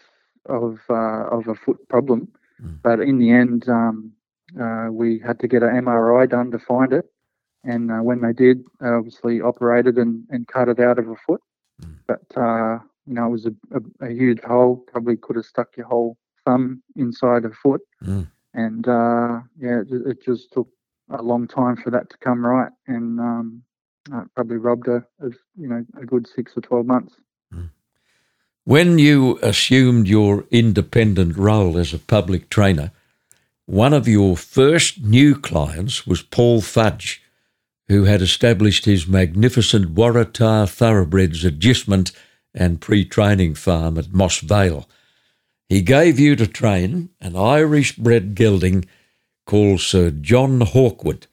of 0.46 0.80
uh, 0.88 1.26
of 1.28 1.46
a 1.48 1.54
foot 1.54 1.86
problem. 1.88 2.28
Mm. 2.62 2.78
But 2.82 3.00
in 3.00 3.18
the 3.18 3.30
end, 3.30 3.68
um, 3.68 4.12
uh, 4.60 4.88
we 4.90 5.18
had 5.18 5.38
to 5.40 5.48
get 5.48 5.62
an 5.62 5.84
MRI 5.84 6.28
done 6.28 6.50
to 6.50 6.58
find 6.58 6.92
it, 6.92 7.06
and 7.64 7.90
uh, 7.90 7.98
when 7.98 8.20
they 8.20 8.32
did, 8.32 8.64
obviously 8.82 9.40
operated 9.40 9.96
and, 9.96 10.24
and 10.30 10.46
cut 10.48 10.68
it 10.68 10.80
out 10.80 10.98
of 10.98 11.08
a 11.08 11.16
foot. 11.26 11.40
Mm. 11.82 11.96
But 12.06 12.40
uh, 12.40 12.78
you 13.06 13.14
know, 13.14 13.26
it 13.26 13.30
was 13.30 13.46
a, 13.46 13.52
a, 13.72 14.08
a, 14.08 14.12
huge 14.12 14.40
hole. 14.40 14.84
Probably 14.90 15.16
could 15.16 15.36
have 15.36 15.44
stuck 15.44 15.76
your 15.76 15.86
whole 15.86 16.16
thumb 16.44 16.82
inside 16.96 17.44
a 17.44 17.50
foot. 17.50 17.80
Mm. 18.04 18.30
And 18.54 18.88
uh, 18.88 19.40
yeah, 19.58 19.80
it, 19.80 19.88
it, 20.06 20.22
just 20.22 20.52
took 20.52 20.68
a 21.10 21.22
long 21.22 21.46
time 21.46 21.76
for 21.76 21.90
that 21.90 22.10
to 22.10 22.18
come 22.18 22.44
right, 22.44 22.70
and 22.86 23.20
um, 23.20 23.62
probably 24.34 24.56
robbed 24.56 24.86
her 24.86 25.06
of 25.20 25.34
you 25.56 25.68
know 25.68 25.84
a 26.00 26.04
good 26.04 26.26
six 26.26 26.56
or 26.56 26.60
twelve 26.60 26.86
months. 26.86 27.14
When 28.70 29.00
you 29.00 29.36
assumed 29.42 30.06
your 30.06 30.44
independent 30.52 31.36
role 31.36 31.76
as 31.76 31.92
a 31.92 31.98
public 31.98 32.48
trainer, 32.50 32.92
one 33.66 33.92
of 33.92 34.06
your 34.06 34.36
first 34.36 35.02
new 35.02 35.34
clients 35.34 36.06
was 36.06 36.22
Paul 36.22 36.60
Fudge 36.60 37.20
who 37.88 38.04
had 38.04 38.22
established 38.22 38.84
his 38.84 39.08
magnificent 39.08 39.96
Waratah 39.96 40.70
Thoroughbreds 40.70 41.44
agistment 41.44 42.12
and 42.54 42.80
pre 42.80 43.04
training 43.04 43.56
farm 43.56 43.98
at 43.98 44.12
Moss 44.12 44.38
Vale. 44.38 44.88
He 45.68 45.82
gave 45.82 46.20
you 46.20 46.36
to 46.36 46.46
train 46.46 47.08
an 47.20 47.34
Irish 47.34 47.96
bred 47.96 48.36
gelding 48.36 48.84
called 49.46 49.80
Sir 49.80 50.12
John 50.12 50.60
Hawkwood, 50.60 51.26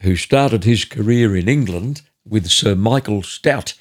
who 0.00 0.16
started 0.16 0.64
his 0.64 0.84
career 0.84 1.36
in 1.36 1.48
England 1.48 2.02
with 2.28 2.48
Sir 2.48 2.74
Michael 2.74 3.22
Stoute. 3.22 3.74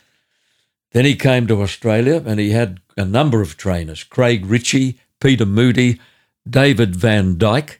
Then 0.92 1.06
he 1.06 1.16
came 1.16 1.48
to 1.48 1.62
Australia 1.62 2.22
and 2.26 2.40
he 2.40 2.52
had 2.52 2.80
a 2.98 3.06
number 3.06 3.42
of 3.42 3.58
trainers 3.58 4.04
Craig 4.04 4.46
Ritchie, 4.46 5.00
Peter 5.20 5.46
Moody, 5.46 6.00
David 6.50 6.94
Vandyke, 6.94 7.78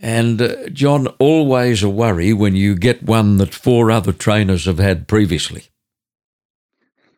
and 0.00 0.40
uh, 0.40 0.68
John, 0.68 1.08
always 1.18 1.82
a 1.82 1.88
worry 1.88 2.32
when 2.32 2.54
you 2.54 2.76
get 2.76 3.02
one 3.02 3.38
that 3.38 3.54
four 3.54 3.90
other 3.90 4.12
trainers 4.12 4.66
have 4.66 4.78
had 4.78 5.08
previously. 5.08 5.64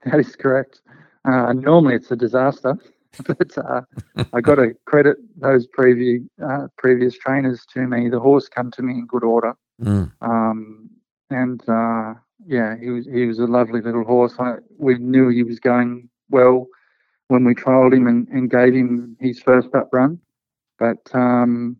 That 0.05 0.19
is 0.19 0.35
correct. 0.35 0.81
Uh, 1.27 1.53
normally 1.53 1.97
it's 1.97 2.11
a 2.11 2.17
disaster, 2.17 2.79
but 3.27 3.59
uh, 3.59 3.83
I 4.33 4.41
got 4.41 4.55
to 4.55 4.75
credit 4.87 5.19
those 5.37 5.67
previous 5.67 6.23
uh, 6.43 6.69
previous 6.79 7.19
trainers 7.19 7.67
to 7.75 7.87
me. 7.87 8.09
The 8.09 8.21
horse 8.21 8.49
come 8.49 8.71
to 8.73 8.83
me 8.83 8.95
in 8.95 9.07
good 9.07 9.25
order, 9.25 9.55
mm. 9.83 10.11
um, 10.23 10.89
and 11.29 11.61
uh, 11.69 12.15
yeah, 12.47 12.77
he 12.77 12.91
was 12.91 13.07
he 13.07 13.27
was 13.27 13.39
a 13.39 13.47
lovely 13.47 13.81
little 13.81 14.05
horse. 14.05 14.35
I, 14.39 14.57
we 14.79 14.99
knew 14.99 15.29
he 15.29 15.43
was 15.43 15.61
going 15.61 16.09
well 16.31 16.67
when 17.29 17.45
we 17.45 17.55
trialled 17.55 17.95
him 17.95 18.07
and, 18.07 18.27
and 18.29 18.51
gave 18.51 18.75
him 18.75 19.17
his 19.21 19.41
first 19.41 19.75
up 19.75 19.89
run, 19.93 20.19
but 20.79 20.99
um, 21.15 21.77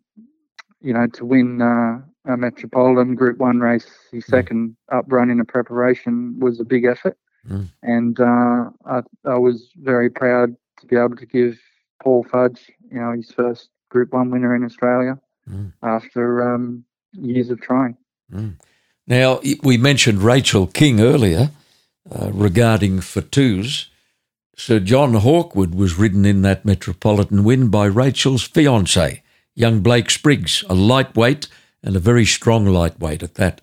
you 0.81 0.93
know, 0.93 1.07
to 1.07 1.25
win 1.25 1.61
uh, 1.61 1.99
a 2.25 2.37
Metropolitan 2.37 3.15
Group 3.15 3.37
One 3.37 3.59
race, 3.59 3.87
his 4.11 4.25
mm. 4.25 4.29
second 4.29 4.75
up 4.91 5.05
run 5.07 5.29
in 5.29 5.39
a 5.39 5.45
preparation 5.45 6.39
was 6.39 6.59
a 6.59 6.65
big 6.65 6.85
effort, 6.85 7.17
mm. 7.47 7.67
and 7.83 8.19
uh, 8.19 8.69
I, 8.85 9.01
I, 9.25 9.37
was 9.37 9.71
very 9.75 10.09
proud 10.09 10.55
to 10.79 10.85
be 10.87 10.95
able 10.95 11.15
to 11.17 11.25
give 11.25 11.59
Paul 12.01 12.23
Fudge, 12.23 12.71
you 12.91 12.99
know, 12.99 13.11
his 13.11 13.31
first 13.31 13.69
Group 13.89 14.13
One 14.13 14.31
winner 14.31 14.55
in 14.55 14.63
Australia 14.63 15.19
mm. 15.49 15.73
after 15.83 16.53
um, 16.53 16.85
years 17.13 17.49
of 17.49 17.61
trying. 17.61 17.97
Mm. 18.31 18.57
Now 19.07 19.39
we 19.63 19.77
mentioned 19.77 20.21
Rachel 20.21 20.67
King 20.67 21.01
earlier 21.01 21.51
uh, 22.09 22.31
regarding 22.31 23.01
Fatus. 23.01 23.87
Sir 24.55 24.79
John 24.79 25.13
Hawkwood 25.13 25.73
was 25.73 25.97
ridden 25.97 26.25
in 26.25 26.43
that 26.43 26.65
Metropolitan 26.65 27.43
win 27.43 27.69
by 27.69 27.85
Rachel's 27.85 28.43
fiance 28.43 29.23
young 29.55 29.81
Blake 29.81 30.09
Spriggs, 30.09 30.63
a 30.69 30.73
lightweight 30.73 31.47
and 31.83 31.95
a 31.95 31.99
very 31.99 32.25
strong 32.25 32.65
lightweight 32.65 33.23
at 33.23 33.35
that. 33.35 33.61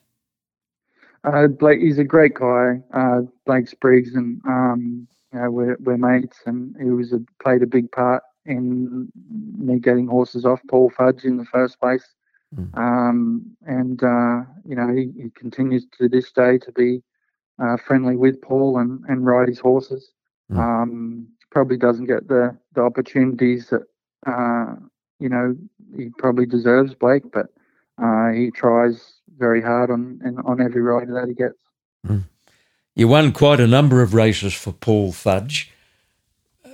Uh, 1.24 1.46
Blake, 1.46 1.80
he's 1.80 1.98
a 1.98 2.04
great 2.04 2.34
guy, 2.34 2.80
uh, 2.92 3.22
Blake 3.44 3.68
Spriggs, 3.68 4.14
and 4.14 4.40
um, 4.46 5.08
you 5.32 5.40
know, 5.40 5.50
we're, 5.50 5.76
we're 5.80 5.96
mates, 5.96 6.38
and 6.46 6.76
he 6.80 6.90
was 6.90 7.12
a, 7.12 7.20
played 7.42 7.62
a 7.62 7.66
big 7.66 7.90
part 7.90 8.22
in 8.46 9.08
me 9.58 9.78
getting 9.78 10.06
horses 10.06 10.44
off 10.46 10.60
Paul 10.68 10.90
Fudge 10.90 11.24
in 11.24 11.36
the 11.36 11.44
first 11.44 11.78
place. 11.80 12.06
Mm. 12.54 12.78
Um, 12.78 13.56
and 13.66 14.02
uh, 14.02 14.48
you 14.66 14.74
know, 14.74 14.88
he, 14.88 15.10
he, 15.22 15.30
continues 15.34 15.86
to 15.98 16.08
this 16.08 16.32
day 16.32 16.58
to 16.58 16.72
be 16.72 17.02
uh, 17.62 17.76
friendly 17.76 18.16
with 18.16 18.40
Paul 18.40 18.78
and, 18.78 19.04
and 19.06 19.26
ride 19.26 19.48
his 19.48 19.58
horses. 19.58 20.12
Mm. 20.50 20.58
Um, 20.58 21.28
probably 21.50 21.76
doesn't 21.76 22.06
get 22.06 22.28
the 22.28 22.56
the 22.74 22.82
opportunities 22.82 23.68
that 23.68 23.82
uh, 24.26 24.74
you 25.20 25.28
know, 25.28 25.56
he 25.96 26.10
probably 26.18 26.46
deserves 26.46 26.94
Blake, 26.94 27.30
but 27.32 27.46
uh, 28.02 28.28
he 28.30 28.50
tries 28.50 29.14
very 29.36 29.62
hard 29.62 29.90
on 29.90 30.20
on 30.44 30.60
every 30.60 30.82
rider 30.82 31.14
that 31.14 31.28
he 31.28 31.34
gets. 31.34 31.58
Mm. 32.06 32.24
You 32.94 33.08
won 33.08 33.32
quite 33.32 33.60
a 33.60 33.66
number 33.66 34.02
of 34.02 34.14
races 34.14 34.54
for 34.54 34.72
Paul 34.72 35.12
Fudge, 35.12 35.70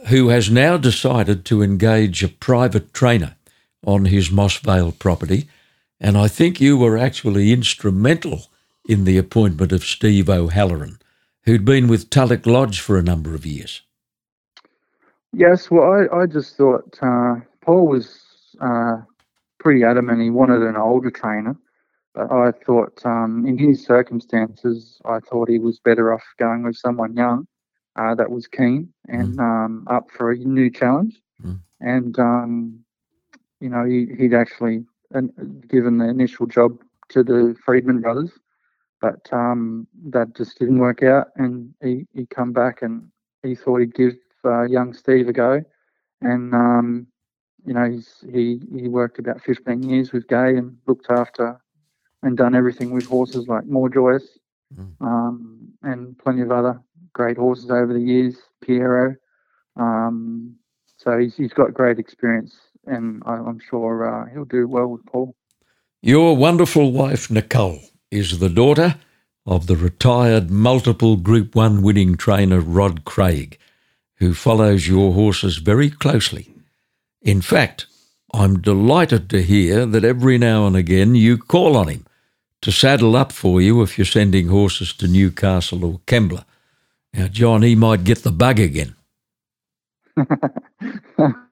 who 0.07 0.29
has 0.29 0.51
now 0.51 0.77
decided 0.77 1.45
to 1.47 1.62
engage 1.62 2.22
a 2.22 2.29
private 2.29 2.95
trainer 2.95 3.37
on 3.85 4.07
his 4.07 4.31
Moss 4.31 4.57
Vale 4.59 4.93
property, 4.93 5.49
and 6.05 6.19
I 6.19 6.29
think 6.29 6.61
you 6.61 6.77
were 6.77 6.99
actually 6.99 7.51
instrumental 7.51 8.49
in 8.87 9.05
the 9.05 9.17
appointment 9.17 9.73
of 9.73 9.85
Steve 9.85 10.29
O'Halloran, 10.29 10.99
who'd 11.45 11.65
been 11.65 11.89
with 11.89 12.11
Tulloch 12.11 12.45
Lodge 12.45 12.79
for 12.79 12.99
a 12.99 13.03
number 13.03 13.35
of 13.35 13.47
years. 13.47 13.81
Yes, 15.33 15.71
well, 15.71 15.91
I, 15.91 16.15
I 16.15 16.27
just 16.27 16.59
thought 16.59 16.99
uh, 17.01 17.37
Paul 17.63 17.87
was 17.87 18.21
uh, 18.61 18.99
pretty 19.59 19.83
adamant 19.83 20.21
he 20.21 20.29
wanted 20.29 20.61
an 20.61 20.77
older 20.77 21.11
trainer. 21.11 21.57
But 22.15 22.31
I 22.31 22.53
thought, 22.53 23.01
um, 23.07 23.47
in 23.47 23.57
his 23.57 23.85
circumstances, 23.85 25.01
I 25.07 25.21
thought 25.21 25.49
he 25.49 25.59
was 25.59 25.81
better 25.81 26.13
off 26.13 26.23
going 26.39 26.65
with 26.65 26.77
someone 26.77 27.17
young 27.17 27.47
uh, 27.97 28.15
that 28.17 28.31
was 28.31 28.47
keen 28.47 28.93
and 29.09 29.39
mm. 29.39 29.41
um, 29.41 29.87
up 29.91 30.11
for 30.11 30.33
a 30.33 30.37
new 30.37 30.71
challenge. 30.71 31.19
Mm. 31.43 31.61
And, 31.81 32.19
um, 32.19 32.85
you 33.59 33.71
know, 33.71 33.85
he, 33.87 34.07
he'd 34.19 34.35
actually 34.35 34.85
uh, 35.15 35.21
given 35.69 35.99
the 35.99 36.09
initial 36.09 36.47
job 36.47 36.83
to 37.11 37.23
the 37.23 37.55
Freedman 37.65 38.01
brothers, 38.01 38.33
but 39.01 39.29
um, 39.33 39.87
that 40.07 40.35
just 40.35 40.59
didn't 40.59 40.79
work 40.79 41.03
out. 41.03 41.29
And 41.37 41.75
he, 41.83 42.07
he 42.12 42.27
come 42.27 42.53
back 42.53 42.83
and 42.83 43.09
he 43.43 43.55
thought 43.55 43.81
he'd 43.81 43.95
give 43.95 44.15
uh, 44.45 44.62
young 44.62 44.93
Steve 44.93 45.29
a 45.29 45.33
go. 45.33 45.62
And 46.21 46.55
um, 46.55 47.07
you 47.67 47.75
know, 47.75 47.91
he's, 47.91 48.25
he 48.31 48.61
he 48.73 48.89
worked 48.89 49.19
about 49.19 49.43
15 49.43 49.83
years 49.83 50.12
with 50.12 50.27
Gai 50.29 50.51
and 50.51 50.77
looked 50.87 51.07
after 51.11 51.61
and 52.23 52.37
done 52.37 52.55
everything 52.55 52.93
with 52.93 53.07
horses 53.07 53.49
like 53.49 53.67
More 53.67 53.89
Joyous 53.89 54.39
mm. 54.75 54.91
um, 55.01 55.69
and 55.83 56.19
plenty 56.19 56.43
of 56.43 56.51
other 56.51 56.81
great 57.12 57.37
horses 57.37 57.71
over 57.71 57.93
the 57.93 58.01
years, 58.01 58.37
Pierro. 58.65 59.17
Um, 59.77 60.57
so 60.97 61.19
he's, 61.19 61.37
he's 61.37 61.53
got 61.53 61.75
great 61.75 61.99
experience 61.99 62.57
and 62.87 63.22
I, 63.26 63.37
am 63.37 63.59
sure 63.59 64.07
uh, 64.07 64.30
he'll 64.30 64.45
do 64.45 64.66
well 64.66 64.87
with 64.87 65.05
Paul. 65.07 65.35
Your 66.03 66.37
wonderful 66.37 66.93
wife, 66.93 67.30
Nicole, 67.30 67.80
is 68.11 68.39
the 68.39 68.49
daughter 68.49 68.97
of 69.47 69.66
the 69.66 69.76
retired 69.76 70.51
multiple 70.51 71.16
Group 71.16 71.55
1 71.55 71.82
winning 71.82 72.16
trainer 72.16 72.61
Rod 72.61 73.05
Craig, 73.05 73.59
who 74.16 74.35
follows 74.35 74.89
your 74.89 75.12
horses 75.12 75.59
very 75.59 75.91
closely. 75.91 76.55
In 77.22 77.41
fact, 77.41 77.87
I'm 78.32 78.61
delighted 78.61 79.30
to 79.30 79.43
hear 79.43 79.87
that 79.87 80.05
every 80.05 80.39
now 80.39 80.66
and 80.66 80.76
again 80.76 81.14
you 81.14 81.39
call 81.39 81.76
on 81.76 81.89
him 81.89 82.07
to 82.62 82.72
saddle 82.72 83.16
up 83.16 83.30
for 83.30 83.61
you 83.61 83.82
if 83.82 83.99
you're 83.99 84.05
sending 84.05 84.49
horses 84.49 84.93
to 84.95 85.07
Newcastle 85.07 85.85
or 85.85 86.01
Kembla. 86.07 86.45
Now, 87.12 87.28
John, 87.28 87.62
he 87.62 87.74
might 87.74 88.05
get 88.05 88.22
the 88.22 88.32
bug 88.32 88.59
again. 88.59 88.97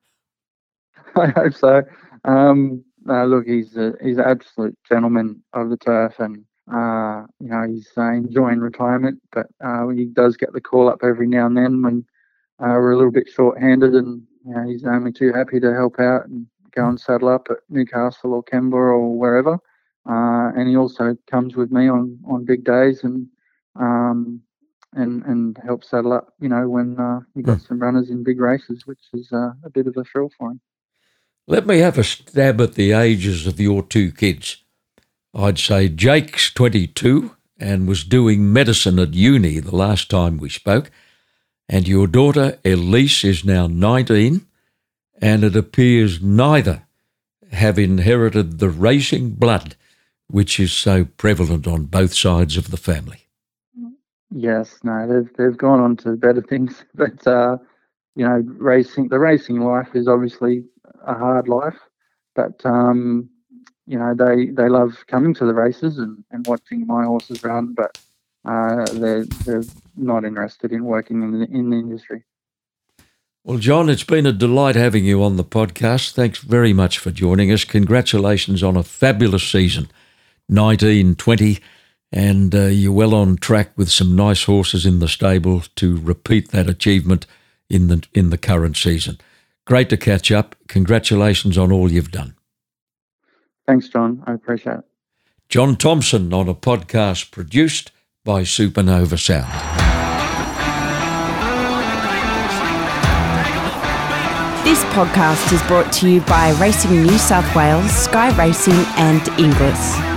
I 1.17 1.29
hope 1.29 1.55
so. 1.55 1.83
Um, 2.25 2.85
uh, 3.09 3.25
look, 3.25 3.47
he's 3.47 3.77
a, 3.77 3.93
he's 4.03 4.19
an 4.19 4.25
absolute 4.25 4.77
gentleman 4.89 5.43
of 5.53 5.71
the 5.71 5.77
turf, 5.77 6.19
and 6.19 6.45
uh, 6.73 7.27
you 7.41 7.49
know 7.49 7.67
he's 7.69 7.89
uh, 7.97 8.13
enjoying 8.13 8.61
retirement. 8.61 9.21
But 9.33 9.47
uh, 9.65 9.89
he 9.89 10.07
does 10.07 10.37
get 10.37 10.53
the 10.53 10.61
call 10.61 10.89
up 10.89 11.01
every 11.03 11.27
now 11.27 11.47
and 11.47 11.57
then 11.57 11.83
when 11.83 12.05
uh, 12.61 12.79
we're 12.79 12.93
a 12.93 12.97
little 12.97 13.13
bit 13.13 13.29
short-handed, 13.29 13.95
and 13.95 14.23
you 14.45 14.55
know, 14.55 14.65
he's 14.67 14.85
only 14.85 15.13
too 15.13 15.33
happy 15.33 15.61
to 15.61 15.75
help 15.75 15.99
out 15.99 16.27
and 16.27 16.47
go 16.75 16.89
and 16.89 17.01
saddle 17.01 17.29
up 17.29 17.49
at 17.51 17.59
Newcastle 17.69 18.35
or 18.35 18.45
Kembla 18.45 18.75
or 18.75 19.19
wherever. 19.19 19.59
Uh, 20.09 20.51
and 20.57 20.69
he 20.69 20.77
also 20.77 21.17
comes 21.31 21.55
with 21.55 21.71
me 21.71 21.89
on 21.89 22.19
on 22.29 22.45
big 22.45 22.65
days 22.65 23.05
and 23.05 23.27
um, 23.77 24.41
and 24.95 25.25
and 25.25 25.59
help 25.65 25.85
saddle 25.85 26.13
up. 26.13 26.33
You 26.41 26.49
know 26.49 26.69
when 26.69 26.99
uh, 26.99 27.21
we 27.35 27.43
got 27.43 27.61
some 27.61 27.79
runners 27.79 28.11
in 28.11 28.25
big 28.25 28.41
races, 28.41 28.87
which 28.87 29.03
is 29.13 29.29
uh, 29.33 29.53
a 29.65 29.71
bit 29.71 29.87
of 29.87 29.97
a 29.97 30.05
thrill 30.05 30.31
for 30.37 30.51
him. 30.51 30.61
Let 31.47 31.67
me 31.67 31.79
have 31.79 31.99
a 31.99 32.05
stab 32.05 32.61
at 32.61 32.75
the 32.75 32.93
ages 32.93 33.47
of 33.47 33.59
your 33.59 33.83
two 33.83 34.13
kids. 34.13 34.59
I'd 35.35 35.59
say 35.59 35.89
Jake's 35.89 36.51
22 36.53 37.35
and 37.59 37.89
was 37.89 38.05
doing 38.05 38.53
medicine 38.53 38.99
at 38.99 39.15
uni 39.15 39.59
the 39.59 39.75
last 39.75 40.11
time 40.11 40.39
we 40.39 40.49
spoke, 40.49 40.91
and 41.69 41.89
your 41.89 42.07
daughter 42.07 42.59
Elise 42.65 43.25
is 43.25 43.45
now 43.45 43.67
19, 43.67 44.47
and 45.21 45.45
it 45.45 45.57
appears 45.57 46.23
neither 46.23 46.83
have 47.53 47.79
inherited 47.79 48.59
the 48.59 48.71
racing 48.71 49.31
blood 49.31 49.77
which 50.33 50.59
is 50.59 50.73
so 50.73 51.05
prevalent 51.05 51.67
on 51.67 51.85
both 51.85 52.15
sides 52.15 52.57
of 52.57 52.71
the 52.71 52.77
family. 52.79 53.19
Yes, 54.35 54.79
no, 54.83 55.07
they've 55.07 55.31
they've 55.37 55.59
gone 55.59 55.79
on 55.79 55.97
to 55.99 56.17
better 56.17 56.41
things, 56.41 56.85
but 56.95 57.27
uh, 57.27 57.59
you 58.17 58.27
know, 58.27 58.43
racing 58.47 59.09
the 59.09 59.19
racing 59.19 59.61
life 59.61 59.89
is 59.95 60.09
obviously 60.09 60.65
a 61.07 61.15
hard 61.15 61.49
life, 61.49 61.79
but 62.35 62.65
um, 62.65 63.29
you 63.87 63.99
know 63.99 64.15
they 64.15 64.47
they 64.47 64.69
love 64.69 65.05
coming 65.07 65.35
to 65.35 65.47
the 65.47 65.55
races 65.55 65.99
and, 65.99 66.25
and 66.31 66.47
watching 66.47 66.87
my 66.87 67.05
horses 67.05 67.43
run, 67.45 67.75
but 67.75 67.99
uh, 68.45 68.85
they're 68.95 69.25
they're 69.45 69.65
not 69.97 70.25
interested 70.25 70.73
in 70.73 70.85
working 70.85 71.23
in 71.23 71.33
the 71.33 71.47
in 71.47 71.71
the 71.71 71.77
industry. 71.77 72.25
Well, 73.45 73.59
John, 73.59 73.89
it's 73.89 74.05
been 74.05 74.27
a 74.27 74.33
delight 74.33 74.77
having 74.77 75.05
you 75.05 75.23
on 75.23 75.37
the 75.37 75.45
podcast. 75.45 76.13
Thanks 76.13 76.39
very 76.39 76.73
much 76.73 76.99
for 76.99 77.11
joining 77.11 77.51
us. 77.51 77.65
Congratulations 77.65 78.63
on 78.63 78.77
a 78.77 78.85
fabulous 78.85 79.43
season, 79.43 79.91
nineteen 80.49 81.17
twenty 81.17 81.61
and 82.13 82.55
uh, 82.55 82.67
you're 82.67 82.93
well 82.93 83.15
on 83.15 83.37
track 83.37 83.71
with 83.77 83.91
some 83.91 84.15
nice 84.15 84.45
horses 84.45 84.85
in 84.85 84.99
the 84.99 85.09
stable 85.09 85.63
to 85.77 85.97
repeat 85.99 86.51
that 86.51 86.69
achievement 86.69 87.27
in 87.71 87.89
the 87.89 88.07
in 88.13 88.29
the 88.31 88.39
current 88.39 88.77
season. 88.77 89.19
Great 89.67 89.89
to 89.91 89.97
catch 89.97 90.33
up. 90.33 90.57
Congratulations 90.69 91.57
on 91.57 91.71
all 91.71 91.91
you've 91.91 92.11
done. 92.11 92.35
Thanks, 93.67 93.89
John. 93.89 94.23
I 94.27 94.35
appreciate 94.35 94.79
it. 94.79 94.85
John 95.49 95.77
Thompson 95.77 96.33
on 96.33 96.49
a 96.49 96.55
podcast 96.55 97.31
produced 97.31 97.93
by 98.25 98.43
Supernova 98.43 99.19
Sound. 99.19 99.53
This 104.65 104.83
podcast 104.95 105.53
is 105.53 105.63
brought 105.65 105.93
to 105.95 106.09
you 106.09 106.21
by 106.23 106.53
Racing 106.61 107.03
New 107.03 107.19
South 107.19 107.55
Wales, 107.55 107.91
Sky 107.91 108.35
Racing, 108.39 108.85
and 108.97 109.29
Inglis. 109.39 110.12